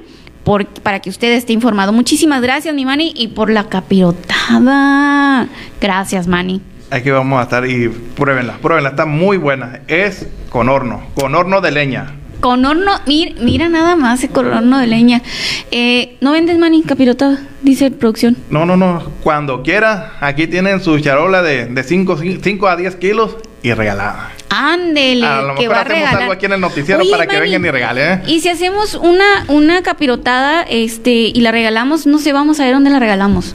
[0.51, 1.93] Por, para que usted esté informado.
[1.93, 5.47] Muchísimas gracias, mi Mani, y por la capirotada.
[5.81, 6.61] Gracias, Mani.
[6.91, 9.83] Aquí vamos a estar y pruébenla, pruébenla, está muy buena.
[9.87, 12.17] Es con horno, con horno de leña.
[12.41, 15.23] Con horno, mira, mira nada más, con horno de leña.
[15.71, 17.39] Eh, ¿No vendes, Mani, capirotada?
[17.63, 18.37] Dice producción.
[18.51, 23.73] No, no, no, cuando quiera, aquí tienen su charola de 5 a 10 kilos y
[23.73, 24.31] regalada.
[24.49, 26.17] Ándele, A lo que mejor va a regalar.
[26.23, 28.23] algo aquí en el noticiero para que vengan y regalen, ¿eh?
[28.27, 32.75] Y si hacemos una, una capirotada, este, y la regalamos, no sé, vamos a ver
[32.75, 33.55] dónde la regalamos.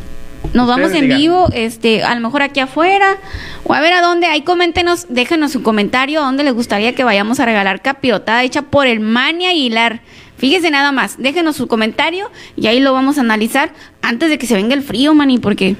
[0.53, 1.17] Nos vamos en digan.
[1.17, 3.17] vivo, este, a lo mejor aquí afuera,
[3.65, 7.03] o a ver a dónde, ahí coméntenos, déjenos su comentario a dónde les gustaría que
[7.03, 9.99] vayamos a regalar capirotada hecha por el Mani Aguilar.
[10.37, 13.71] Fíjese nada más, déjenos su comentario y ahí lo vamos a analizar
[14.01, 15.75] antes de que se venga el frío, Mani, porque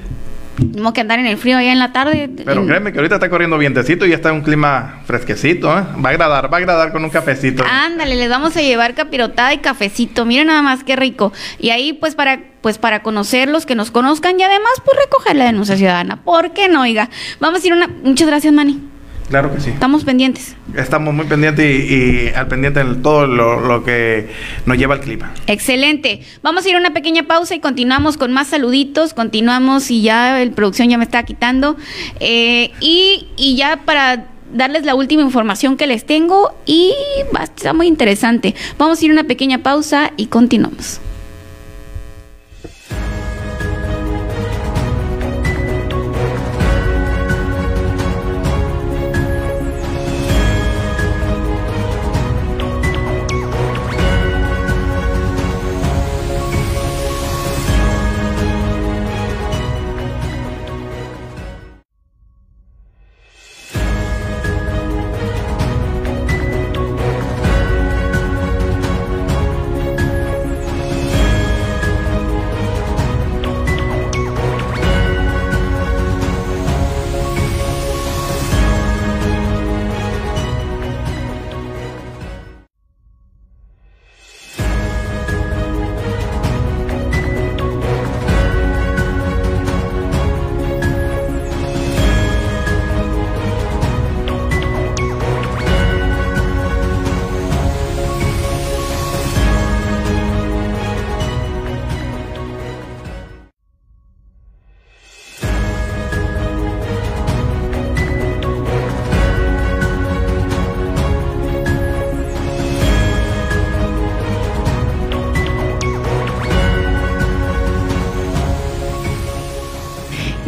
[0.56, 2.30] tenemos que andar en el frío allá en la tarde.
[2.44, 5.82] Pero En- créeme que ahorita está corriendo vientecito y ya está un clima fresquecito, ¿eh?
[6.04, 7.64] Va a agradar, va a agradar con un cafecito.
[7.64, 10.24] Ándale, les vamos a llevar capirotada y cafecito.
[10.24, 11.32] Miren nada más qué rico.
[11.58, 15.44] Y ahí pues para pues para conocerlos, que nos conozcan y además pues recoger la
[15.44, 16.22] denuncia ciudadana.
[16.24, 17.10] ¿Por qué no, oiga?
[17.38, 18.80] Vamos a ir una muchas gracias, Manny.
[19.28, 19.70] Claro que sí.
[19.70, 20.54] Estamos pendientes.
[20.76, 24.28] Estamos muy pendientes y, y al pendiente de todo lo, lo que
[24.66, 25.32] nos lleva el clima.
[25.46, 26.20] Excelente.
[26.42, 29.14] Vamos a ir a una pequeña pausa y continuamos con más saluditos.
[29.14, 31.76] Continuamos y ya el producción ya me está quitando.
[32.20, 36.92] Eh, y, y ya para darles la última información que les tengo y
[37.34, 38.54] va a estar muy interesante.
[38.78, 41.00] Vamos a ir a una pequeña pausa y continuamos.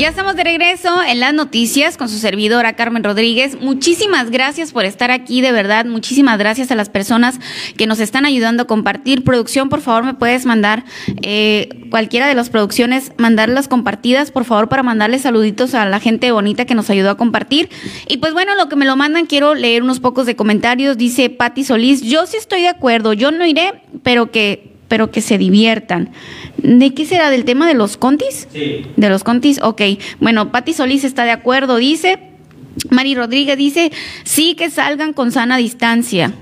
[0.08, 3.60] Estamos de regreso en las noticias con su servidora Carmen Rodríguez.
[3.60, 5.84] Muchísimas gracias por estar aquí, de verdad.
[5.84, 7.38] Muchísimas gracias a las personas
[7.76, 9.22] que nos están ayudando a compartir.
[9.22, 10.86] Producción, por favor, me puedes mandar
[11.20, 16.32] eh, cualquiera de las producciones, mandarlas compartidas, por favor, para mandarles saluditos a la gente
[16.32, 17.68] bonita que nos ayudó a compartir.
[18.08, 20.96] Y pues bueno, lo que me lo mandan, quiero leer unos pocos de comentarios.
[20.96, 25.20] Dice Patti Solís, yo sí estoy de acuerdo, yo no iré, pero que pero que
[25.20, 26.10] se diviertan.
[26.56, 27.30] ¿De qué será?
[27.30, 28.48] ¿Del tema de los contis?
[28.52, 28.86] Sí.
[28.96, 29.82] De los contis, ok.
[30.20, 32.18] Bueno, Patti Solís está de acuerdo, dice.
[32.90, 33.92] Mari Rodríguez dice,
[34.24, 36.32] sí que salgan con sana distancia.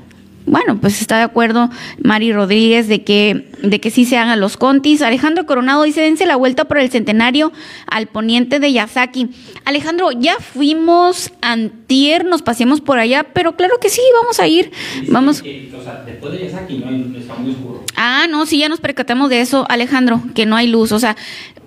[0.46, 1.70] Bueno, pues está de acuerdo
[2.02, 5.02] Mari Rodríguez de que, de que sí se hagan los contis.
[5.02, 7.52] Alejandro Coronado dice, dense la vuelta por el centenario
[7.88, 9.28] al poniente de Yasaki.
[9.64, 14.70] Alejandro, ya fuimos antier, nos paseamos por allá, pero claro que sí, vamos a ir.
[15.08, 15.40] Vamos.
[15.40, 17.84] o sea, después de Yasaki no, está muy oscuro.
[17.96, 20.92] Ah, no, sí, ya nos percatamos de eso, Alejandro, que no hay luz.
[20.92, 21.16] O sea,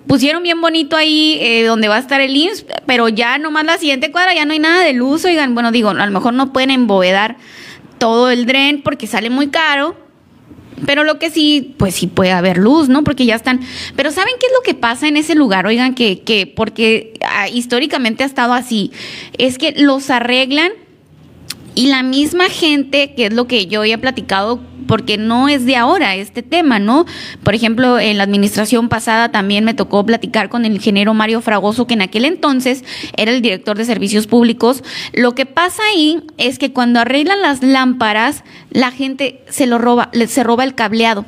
[0.06, 3.76] pusieron bien bonito ahí eh, donde va a estar el IMSS, pero ya nomás la
[3.76, 5.26] siguiente cuadra ya no hay nada de luz.
[5.26, 7.36] Oigan, bueno, digo, a lo mejor no pueden embovedar
[8.00, 9.94] todo el dren porque sale muy caro.
[10.86, 13.04] Pero lo que sí, pues sí puede haber luz, ¿no?
[13.04, 13.60] Porque ya están.
[13.96, 15.66] Pero ¿saben qué es lo que pasa en ese lugar?
[15.66, 18.90] Oigan, que, que porque ah, históricamente ha estado así.
[19.36, 20.72] Es que los arreglan
[21.74, 25.76] y la misma gente, que es lo que yo había platicado, porque no es de
[25.76, 27.06] ahora este tema, ¿no?
[27.44, 31.86] Por ejemplo, en la administración pasada también me tocó platicar con el ingeniero Mario Fragoso,
[31.86, 32.84] que en aquel entonces
[33.16, 34.82] era el director de servicios públicos.
[35.12, 40.10] Lo que pasa ahí es que cuando arreglan las lámparas, la gente se lo roba,
[40.26, 41.24] se roba el cableado.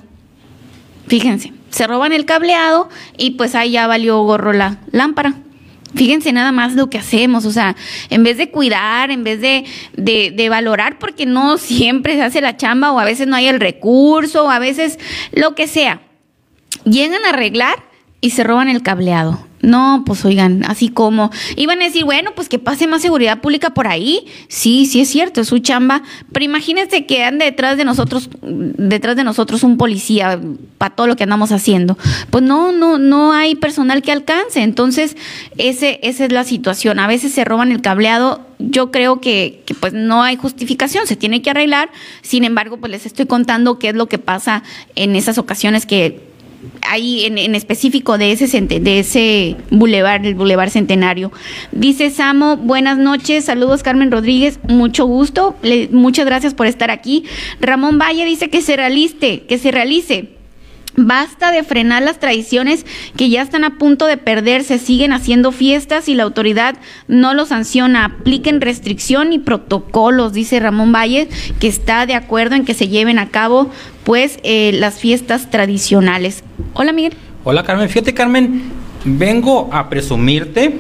[1.07, 5.35] Fíjense, se roban el cableado y pues ahí ya valió gorro la lámpara.
[5.95, 7.77] Fíjense nada más lo que hacemos, o sea,
[8.11, 9.65] en vez de cuidar, en vez de,
[9.97, 13.49] de, de, valorar, porque no siempre se hace la chamba o a veces no hay
[13.49, 14.99] el recurso o a veces
[15.33, 16.01] lo que sea,
[16.85, 17.85] llegan a arreglar
[18.21, 19.47] y se roban el cableado.
[19.63, 23.71] No, pues oigan, así como iban a decir, bueno, pues que pase más seguridad pública
[23.71, 24.27] por ahí.
[24.49, 26.03] Sí, sí es cierto, es su chamba,
[26.33, 30.41] pero imagínense que ande detrás de nosotros detrás de nosotros un policía
[30.79, 31.97] para todo lo que andamos haciendo.
[32.31, 34.63] Pues no, no no hay personal que alcance.
[34.63, 35.17] Entonces,
[35.59, 36.99] ese esa es la situación.
[36.99, 38.41] A veces se roban el cableado.
[38.59, 41.91] Yo creo que, que pues no hay justificación, se tiene que arreglar.
[42.23, 44.65] Sin embargo, pues les estoy contando qué es lo que pasa
[44.97, 46.32] en esas ocasiones que
[46.83, 51.33] ahí en, en, específico de ese de ese bulevar, el bulevar centenario.
[51.73, 57.25] Dice Samo, buenas noches, saludos Carmen Rodríguez, mucho gusto, Le, muchas gracias por estar aquí.
[57.61, 60.42] Ramón Valle dice que se realice, que se realice.
[60.97, 62.85] Basta de frenar las tradiciones
[63.17, 66.77] que ya están a punto de perderse, siguen haciendo fiestas y la autoridad
[67.09, 68.05] no lo sanciona.
[68.05, 71.29] Apliquen restricción y protocolos, dice Ramón Valle,
[71.61, 73.71] que está de acuerdo en que se lleven a cabo
[74.05, 76.45] pues eh, las fiestas tradicionales.
[76.75, 77.15] Hola Miguel.
[77.45, 78.63] Hola Carmen, fíjate Carmen,
[79.05, 80.79] vengo a presumirte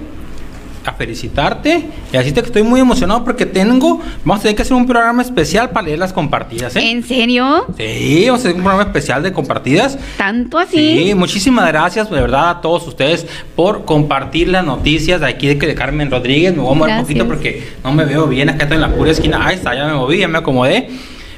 [0.84, 4.74] a felicitarte y decirte que estoy muy emocionado porque tengo, vamos a tener que hacer
[4.74, 6.74] un programa especial para leer las compartidas.
[6.76, 6.90] ¿eh?
[6.90, 7.66] ¿En serio?
[7.76, 9.98] Sí, vamos a hacer un programa especial de compartidas.
[10.16, 10.98] ¿Tanto así?
[10.98, 15.54] Sí, muchísimas gracias de verdad a todos ustedes por compartir las noticias de aquí de,
[15.54, 16.54] de Carmen Rodríguez.
[16.54, 18.94] Me voy a mover un poquito porque no me veo bien, acá estoy en la
[18.94, 19.46] pura esquina.
[19.46, 20.88] Ahí está, ya me moví, ya me acomodé.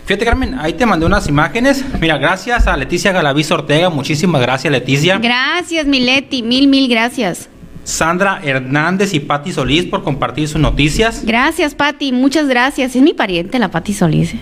[0.07, 1.83] Fíjate, Carmen, ahí te mandé unas imágenes.
[1.99, 3.89] Mira, gracias a Leticia Galaviz Ortega.
[3.89, 5.17] Muchísimas gracias, Leticia.
[5.17, 6.43] Gracias, mi Leti.
[6.43, 7.49] Mil, mil gracias.
[7.85, 11.25] Sandra Hernández y Patti Solís por compartir sus noticias.
[11.25, 12.97] Gracias, Patti, muchas gracias.
[12.97, 14.35] Es mi pariente, la Patti Solís.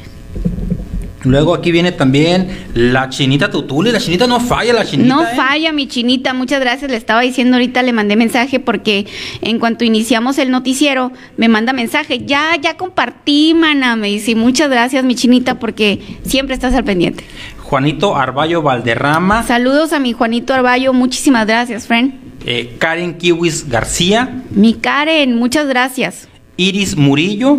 [1.24, 3.93] Luego aquí viene también la chinita Tutuli.
[3.93, 5.14] La chinita no falla, la chinita.
[5.14, 5.28] No ¿eh?
[5.36, 6.35] falla, mi chinita.
[6.35, 6.90] Muchas gracias.
[6.90, 9.06] Le estaba diciendo ahorita, le mandé mensaje porque
[9.40, 12.24] en cuanto iniciamos el noticiero, me manda mensaje.
[12.24, 13.97] Ya, ya compartí, mana.
[13.97, 17.24] Me dice, muchas gracias, mi chinita, porque siempre estás al pendiente.
[17.59, 19.44] Juanito Arballo Valderrama.
[19.44, 20.93] Saludos a mi Juanito Arballo.
[20.93, 22.22] Muchísimas gracias, friend.
[22.47, 24.43] Eh, Karen Kiwis García.
[24.51, 26.28] Mi Karen, muchas gracias.
[26.56, 27.59] Iris Murillo.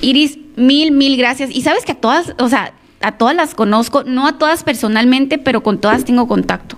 [0.00, 1.50] Iris, mil, mil gracias.
[1.52, 5.38] Y sabes que a todas, o sea, a todas las conozco, no a todas personalmente,
[5.38, 6.76] pero con todas tengo contacto.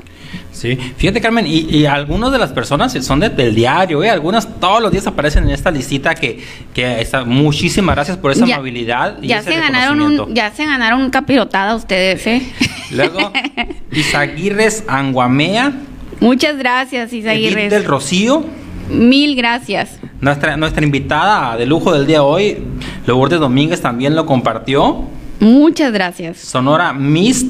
[0.53, 4.11] Sí, fíjate Carmen, y, y algunas de las personas son de, del diario, ¿eh?
[4.11, 6.43] algunas todos los días aparecen en esta listita que,
[6.75, 9.23] que está, muchísimas gracias por esa Ya- amabilidad.
[9.23, 12.43] Y Ya ese se ganaron un, ya se ganaron un capirotada ustedes, ¿eh?
[12.91, 13.33] Luego,
[13.93, 15.73] Isaguirres Anguamea,
[16.21, 17.71] Muchas gracias, Edith Isaguirres.
[17.71, 18.45] del Rocío,
[18.91, 19.99] Mil gracias.
[20.21, 22.59] nuestra, nuestra invitada de lujo del día de hoy,
[23.07, 25.05] Lourdes Domínguez también lo compartió,
[25.41, 26.39] Muchas gracias.
[26.39, 27.47] Sonora Miss,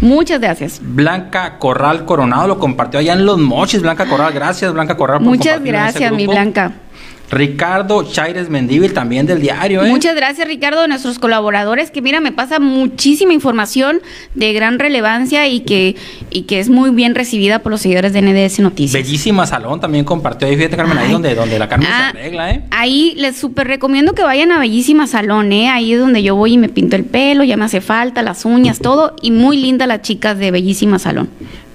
[0.00, 0.80] Muchas gracias.
[0.82, 5.28] Blanca Corral Coronado lo compartió allá en Los Mochis, Blanca Corral, gracias Blanca Corral por
[5.28, 6.26] Muchas gracias, mi.
[6.26, 6.72] Blanca.
[7.32, 9.88] Ricardo Chaires Mendíbil también del diario, ¿eh?
[9.88, 14.02] Muchas gracias, Ricardo, de nuestros colaboradores, que mira, me pasa muchísima información
[14.34, 15.96] de gran relevancia y que,
[16.28, 19.02] y que es muy bien recibida por los seguidores de NDS Noticias.
[19.02, 22.50] Bellísima Salón también compartió ahí, fíjate Carmen, ahí donde, donde la Carmen Ah, se arregla,
[22.50, 22.64] ¿eh?
[22.70, 25.70] Ahí les súper recomiendo que vayan a Bellísima Salón, ¿eh?
[25.70, 28.44] Ahí es donde yo voy y me pinto el pelo, ya me hace falta, las
[28.44, 29.16] uñas, todo.
[29.22, 31.30] Y muy linda las chicas de Bellísima Salón.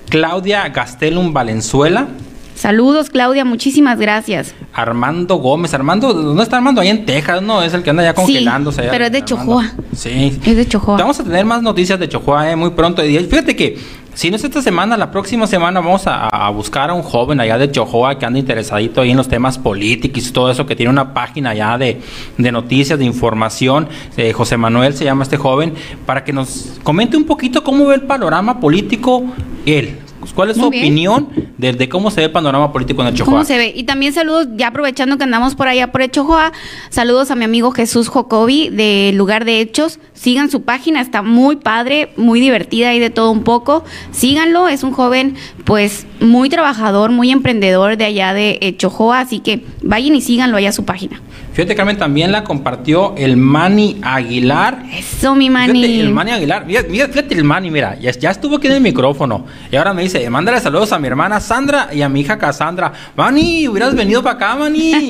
[0.09, 2.09] Claudia Gastelum Valenzuela,
[2.57, 4.55] Saludos, Claudia, muchísimas gracias.
[4.77, 6.81] Armando Gómez, Armando, ¿dónde está Armando?
[6.81, 7.63] Ahí en Texas, ¿no?
[7.63, 8.81] Es el que anda ya congelándose.
[8.81, 9.43] allá, pero es de Armando.
[9.43, 9.71] Chojoa.
[9.95, 10.39] Sí.
[10.45, 10.97] Es de Chojoa.
[10.97, 12.55] Vamos a tener más noticias de Chojoa, ¿eh?
[12.55, 13.03] Muy pronto.
[13.03, 13.79] Y fíjate que,
[14.13, 17.39] si no es esta semana, la próxima semana vamos a, a buscar a un joven
[17.39, 20.75] allá de Chojoa que anda interesadito ahí en los temas políticos y todo eso, que
[20.75, 21.99] tiene una página ya de,
[22.37, 23.87] de noticias, de información.
[24.15, 25.73] Eh, José Manuel se llama este joven,
[26.05, 29.23] para que nos comente un poquito cómo ve el panorama político
[29.65, 29.97] él.
[30.33, 30.83] ¿Cuál es su bien.
[30.83, 33.33] opinión de, de cómo se ve el panorama político en el Chojoa?
[33.33, 33.73] ¿Cómo se ve?
[33.75, 36.51] Y también saludos, ya aprovechando que andamos por allá por Echojoa,
[36.89, 39.99] saludos a mi amigo Jesús Jocobi de Lugar de Hechos.
[40.13, 43.83] Sigan su página, está muy padre, muy divertida y de todo un poco.
[44.11, 45.35] Síganlo, es un joven
[45.65, 50.69] pues muy trabajador, muy emprendedor de allá de Echojoa, así que vayan y síganlo allá
[50.69, 51.21] a su página.
[51.57, 54.83] Fíjate, Carmen, también la compartió el Manny Aguilar.
[54.93, 55.99] Eso, mi Fíjate, mani.
[56.01, 56.67] el Manny Aguilar.
[56.67, 59.43] Mira, fíjate el Manny, mira, ya, ya estuvo aquí en el micrófono.
[59.71, 62.93] Y ahora me dice, mándale saludos a mi hermana Sandra y a mi hija Cassandra.
[63.15, 65.07] Manny, hubieras venido para acá, Manny.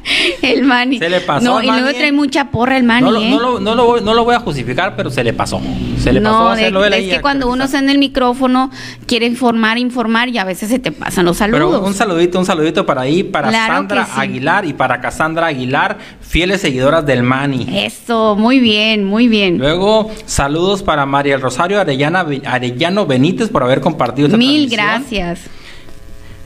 [0.42, 0.98] el mani.
[0.98, 3.30] Se le pasó No, y luego Manny, trae mucha porra el mani, no, lo, ¿eh?
[3.30, 5.60] no, lo, no, lo voy, no lo voy a justificar, pero se le pasó.
[5.98, 7.98] Se le pasó a de- hacerlo él es ahí que cuando uno está en el
[7.98, 8.70] micrófono
[9.06, 11.60] quiere informar, informar y a veces se te pasan los saludos.
[11.74, 14.12] Pero un saludito, un saludito para ahí, para Claro Sandra sí.
[14.16, 15.89] Aguilar y para Cassandra Aguilar,
[16.20, 17.66] fieles seguidoras del Manny.
[17.84, 19.58] Eso, muy bien, muy bien.
[19.58, 25.26] Luego, saludos para María del Rosario Arellana, Arellano Benítez por haber compartido esta Mil transmisión.
[25.26, 25.40] gracias.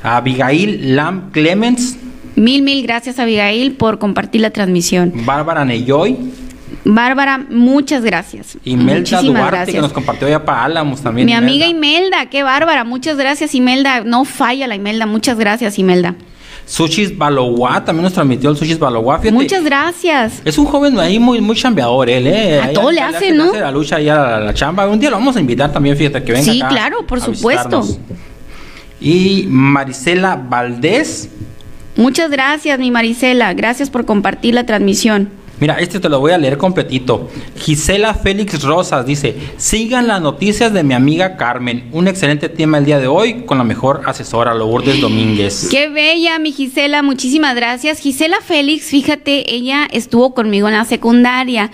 [0.03, 1.97] Abigail Lam Clemens,
[2.37, 5.13] Mil, mil gracias, Abigail, por compartir la transmisión.
[5.25, 6.19] Bárbara Neyoy,
[6.85, 8.59] Bárbara, muchas gracias.
[8.65, 9.75] Imelda Muchísimas Duarte, gracias.
[9.77, 11.27] que nos compartió ya para Álamos también.
[11.27, 11.67] Mi amiga.
[11.67, 12.83] Imelda, qué bárbara.
[12.85, 14.01] Muchas gracias, Imelda.
[14.03, 15.07] No falla la Imelda.
[15.07, 16.17] Muchas gracias, Imelda.
[16.67, 18.79] Sushis Balowa también nos transmitió el Sushis.
[18.79, 20.41] Fíjate, Muchas gracias.
[20.45, 22.59] Es un joven ahí muy, muy chambeador, él, ¿eh?
[22.61, 23.53] A Ahí todo le hace, ¿no?
[23.53, 24.89] la lucha ahí a la, la chamba.
[24.89, 27.81] Un día lo vamos a invitar también, fíjate, que venga Sí, acá claro, por supuesto.
[27.83, 27.99] visitarnos.
[29.01, 31.29] Y Marisela Valdés.
[31.97, 33.53] Muchas gracias, mi Marisela.
[33.55, 35.29] Gracias por compartir la transmisión.
[35.65, 37.31] Mira, este te lo voy a leer completito.
[37.57, 41.89] Gisela Félix Rosas dice, sigan las noticias de mi amiga Carmen.
[41.93, 45.69] Un excelente tema el día de hoy con la mejor asesora, Lourdes Domínguez.
[45.71, 48.01] Qué bella, mi Gisela, muchísimas gracias.
[48.01, 51.71] Gisela Félix, fíjate, ella estuvo conmigo en la secundaria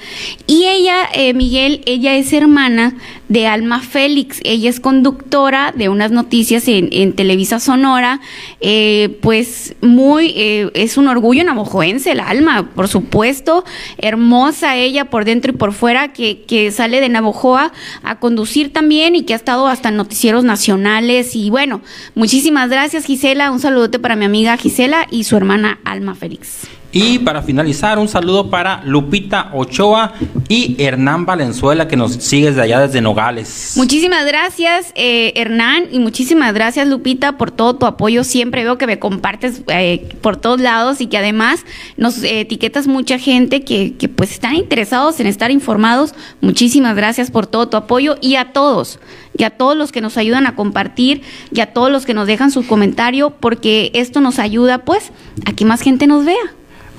[0.46, 2.94] y ella, eh, Miguel, ella es hermana
[3.30, 4.40] de Alma Félix.
[4.44, 8.20] Ella es conductora de unas noticias en, en Televisa Sonora.
[8.60, 13.64] Eh, pues muy, eh, es un orgullo navajoense el Alma, por supuesto.
[13.98, 19.16] Hermosa ella por dentro y por fuera, que, que sale de Navojoa a conducir también
[19.16, 21.36] y que ha estado hasta en noticieros nacionales.
[21.36, 21.80] Y bueno,
[22.14, 23.50] muchísimas gracias Gisela.
[23.50, 26.79] Un saludote para mi amiga Gisela y su hermana Alma Félix.
[26.92, 30.12] Y para finalizar, un saludo para Lupita Ochoa
[30.48, 33.74] y Hernán Valenzuela, que nos sigue desde allá, desde Nogales.
[33.76, 38.24] Muchísimas gracias, eh, Hernán, y muchísimas gracias, Lupita, por todo tu apoyo.
[38.24, 41.64] Siempre veo que me compartes eh, por todos lados y que además
[41.96, 46.14] nos eh, etiquetas mucha gente que, que pues están interesados en estar informados.
[46.40, 48.98] Muchísimas gracias por todo tu apoyo y a todos,
[49.36, 51.22] y a todos los que nos ayudan a compartir
[51.52, 55.12] y a todos los que nos dejan su comentario, porque esto nos ayuda pues
[55.46, 56.36] a que más gente nos vea.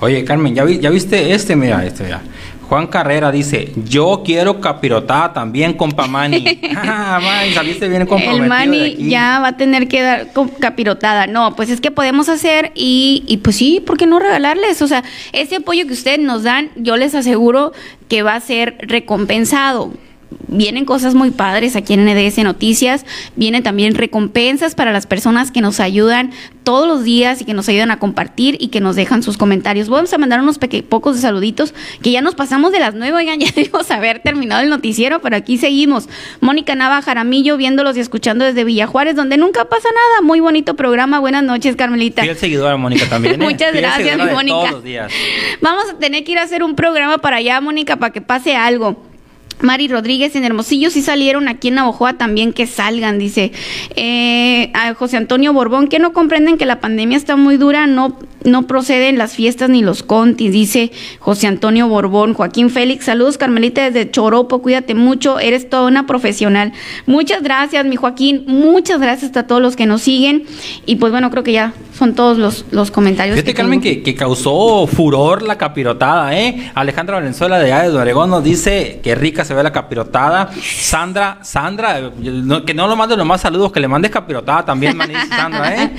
[0.01, 1.55] Oye, Carmen, ¿ya, vi- ya viste este?
[1.55, 2.21] Mira, este, mira.
[2.67, 6.59] Juan Carrera dice, yo quiero capirotada también, compa Manny.
[6.77, 9.09] ah, Manny, saliste bien comprometido El de Mani aquí.
[9.09, 10.27] ya va a tener que dar
[10.59, 11.27] capirotada.
[11.27, 14.81] No, pues es que podemos hacer y, y pues sí, ¿por qué no regalarles?
[14.81, 15.03] O sea,
[15.33, 17.73] ese apoyo que ustedes nos dan, yo les aseguro
[18.07, 19.91] que va a ser recompensado.
[20.47, 23.05] Vienen cosas muy padres aquí en NDS Noticias,
[23.35, 26.31] vienen también recompensas para las personas que nos ayudan
[26.63, 29.89] todos los días y que nos ayudan a compartir y que nos dejan sus comentarios.
[29.89, 30.59] Vamos a mandar unos
[30.89, 34.61] pocos de saluditos que ya nos pasamos de las nueve, oigan, ya debimos haber terminado
[34.61, 36.07] el noticiero, pero aquí seguimos.
[36.39, 40.21] Mónica Nava Jaramillo viéndolos y escuchando desde Villajuárez, donde nunca pasa nada.
[40.21, 41.19] Muy bonito programa.
[41.19, 42.23] Buenas noches, Carmelita.
[42.23, 43.35] Fiel seguidora, Mónica, también.
[43.41, 43.45] ¿eh?
[43.45, 44.57] Muchas Fiel gracias, Mónica.
[44.57, 45.11] Todos los días.
[45.61, 48.55] Vamos a tener que ir a hacer un programa para allá, Mónica, para que pase
[48.55, 49.10] algo.
[49.61, 53.51] Mari Rodríguez en Hermosillo sí salieron aquí en Navojoa también que salgan, dice
[53.95, 58.17] eh, a José Antonio Borbón, que no comprenden que la pandemia está muy dura, no,
[58.43, 62.33] no proceden las fiestas ni los contis, dice José Antonio Borbón.
[62.33, 66.73] Joaquín Félix, saludos Carmelita desde Choropo, cuídate mucho, eres toda una profesional.
[67.05, 70.43] Muchas gracias, mi Joaquín, muchas gracias a todos los que nos siguen
[70.85, 73.35] y pues bueno, creo que ya son todos los, los comentarios.
[73.35, 76.71] Fíjate, que Carmen, que, que causó furor la capirotada, ¿eh?
[76.73, 80.49] Alejandra Valenzuela de de Oregón nos dice que rica se ve la capirotada.
[80.61, 82.09] Sandra, Sandra,
[82.65, 85.75] que no lo mande los más saludos, que le mandes capirotada también, man, dice Sandra,
[85.75, 85.91] ¿eh?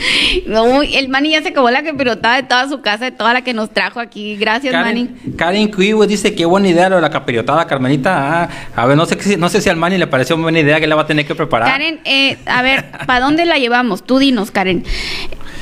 [0.47, 3.43] No, el Manny ya se acabó la capirotada de toda su casa, de toda la
[3.43, 4.37] que nos trajo aquí.
[4.37, 4.73] Gracias.
[4.73, 8.45] Karen, Karen Cuivo dice que buena idea lo de la capirotada, Carmelita.
[8.45, 10.87] Ah, a ver, no sé, no sé si al Manny le pareció buena idea que
[10.87, 11.69] la va a tener que preparar.
[11.69, 14.03] Karen, eh, a ver, ¿para dónde la llevamos?
[14.03, 14.83] Tú dinos, Karen.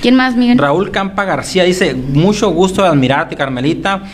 [0.01, 0.59] ¿Quién más, Miguel?
[0.59, 4.05] Raúl Campa García dice, mucho gusto de admirarte, Carmelita.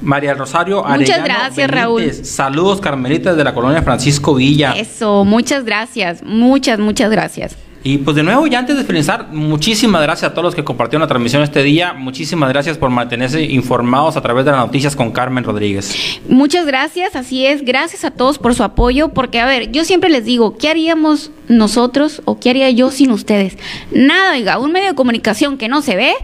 [0.00, 1.80] María Rosario Muchas Arellano gracias, Benítez.
[1.80, 2.12] Raúl.
[2.24, 4.72] Saludos, Carmelita, desde la colonia Francisco Villa.
[4.72, 7.56] Eso, muchas gracias, muchas, muchas gracias.
[7.84, 11.00] Y pues de nuevo, ya antes de finalizar, muchísimas gracias a todos los que compartieron
[11.00, 11.92] la transmisión este día.
[11.92, 16.20] Muchísimas gracias por mantenerse informados a través de las noticias con Carmen Rodríguez.
[16.28, 17.64] Muchas gracias, así es.
[17.64, 21.30] Gracias a todos por su apoyo, porque a ver, yo siempre les digo, ¿qué haríamos
[21.46, 23.56] nosotros o qué haría yo sin ustedes?
[23.92, 26.14] Nada, oiga, un medio de comunicación que no se ve,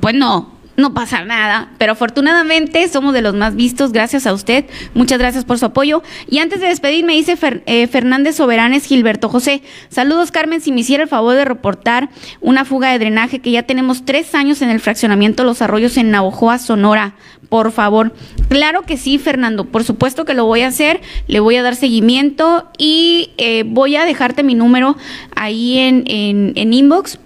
[0.00, 0.59] pues no.
[0.76, 4.64] No pasa nada, pero afortunadamente somos de los más vistos, gracias a usted.
[4.94, 6.02] Muchas gracias por su apoyo.
[6.30, 9.62] Y antes de despedirme, dice Fer- eh, Fernández Soberanes Gilberto José.
[9.90, 10.62] Saludos, Carmen.
[10.62, 12.08] Si me hiciera el favor de reportar
[12.40, 16.10] una fuga de drenaje que ya tenemos tres años en el fraccionamiento Los Arroyos en
[16.12, 17.14] Navojoa, Sonora,
[17.50, 18.14] por favor.
[18.48, 19.66] Claro que sí, Fernando.
[19.66, 21.02] Por supuesto que lo voy a hacer.
[21.26, 24.96] Le voy a dar seguimiento y eh, voy a dejarte mi número
[25.36, 27.18] ahí en, en, en inbox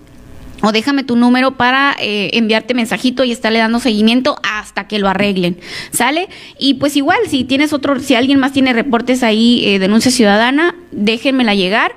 [0.65, 5.09] o déjame tu número para eh, enviarte mensajito y estarle dando seguimiento hasta que lo
[5.09, 5.59] arreglen,
[5.91, 6.29] ¿sale?
[6.59, 10.75] Y pues igual, si tienes otro, si alguien más tiene reportes ahí, eh, denuncia ciudadana,
[10.93, 11.97] déjenmela llegar.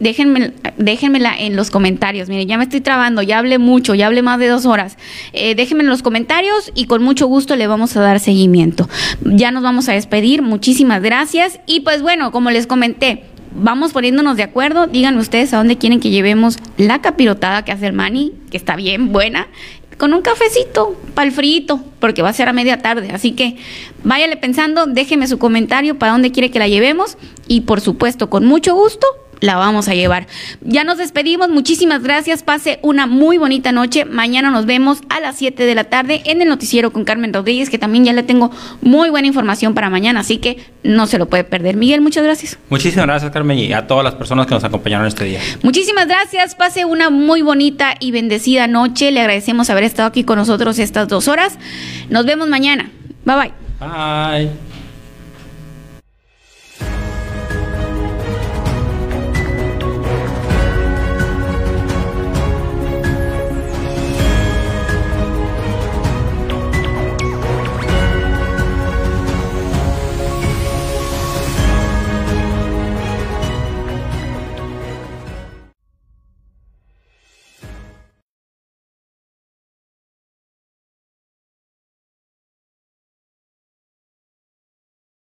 [0.00, 2.30] Déjenme, déjenmela en los comentarios.
[2.30, 4.96] Miren, ya me estoy trabando, ya hablé mucho, ya hablé más de dos horas.
[5.34, 8.88] Eh, déjenme en los comentarios y con mucho gusto le vamos a dar seguimiento.
[9.20, 10.40] Ya nos vamos a despedir.
[10.40, 11.60] Muchísimas gracias.
[11.66, 14.86] Y pues bueno, como les comenté, vamos poniéndonos de acuerdo.
[14.86, 18.76] Díganme ustedes a dónde quieren que llevemos la capirotada que hace el Mani, que está
[18.76, 19.48] bien buena,
[19.98, 23.10] con un cafecito para el frito, porque va a ser a media tarde.
[23.12, 23.56] Así que
[24.02, 28.46] váyale pensando, déjeme su comentario para dónde quiere que la llevemos y por supuesto, con
[28.46, 29.06] mucho gusto,
[29.40, 30.26] la vamos a llevar.
[30.60, 34.04] Ya nos despedimos, muchísimas gracias, pase una muy bonita noche.
[34.04, 37.70] Mañana nos vemos a las 7 de la tarde en el noticiero con Carmen Rodríguez,
[37.70, 38.50] que también ya le tengo
[38.80, 41.76] muy buena información para mañana, así que no se lo puede perder.
[41.76, 42.58] Miguel, muchas gracias.
[42.68, 45.40] Muchísimas gracias, Carmen, y a todas las personas que nos acompañaron este día.
[45.62, 49.10] Muchísimas gracias, pase una muy bonita y bendecida noche.
[49.10, 51.58] Le agradecemos haber estado aquí con nosotros estas dos horas.
[52.08, 52.90] Nos vemos mañana.
[53.24, 53.52] Bye bye.
[53.80, 54.69] Bye.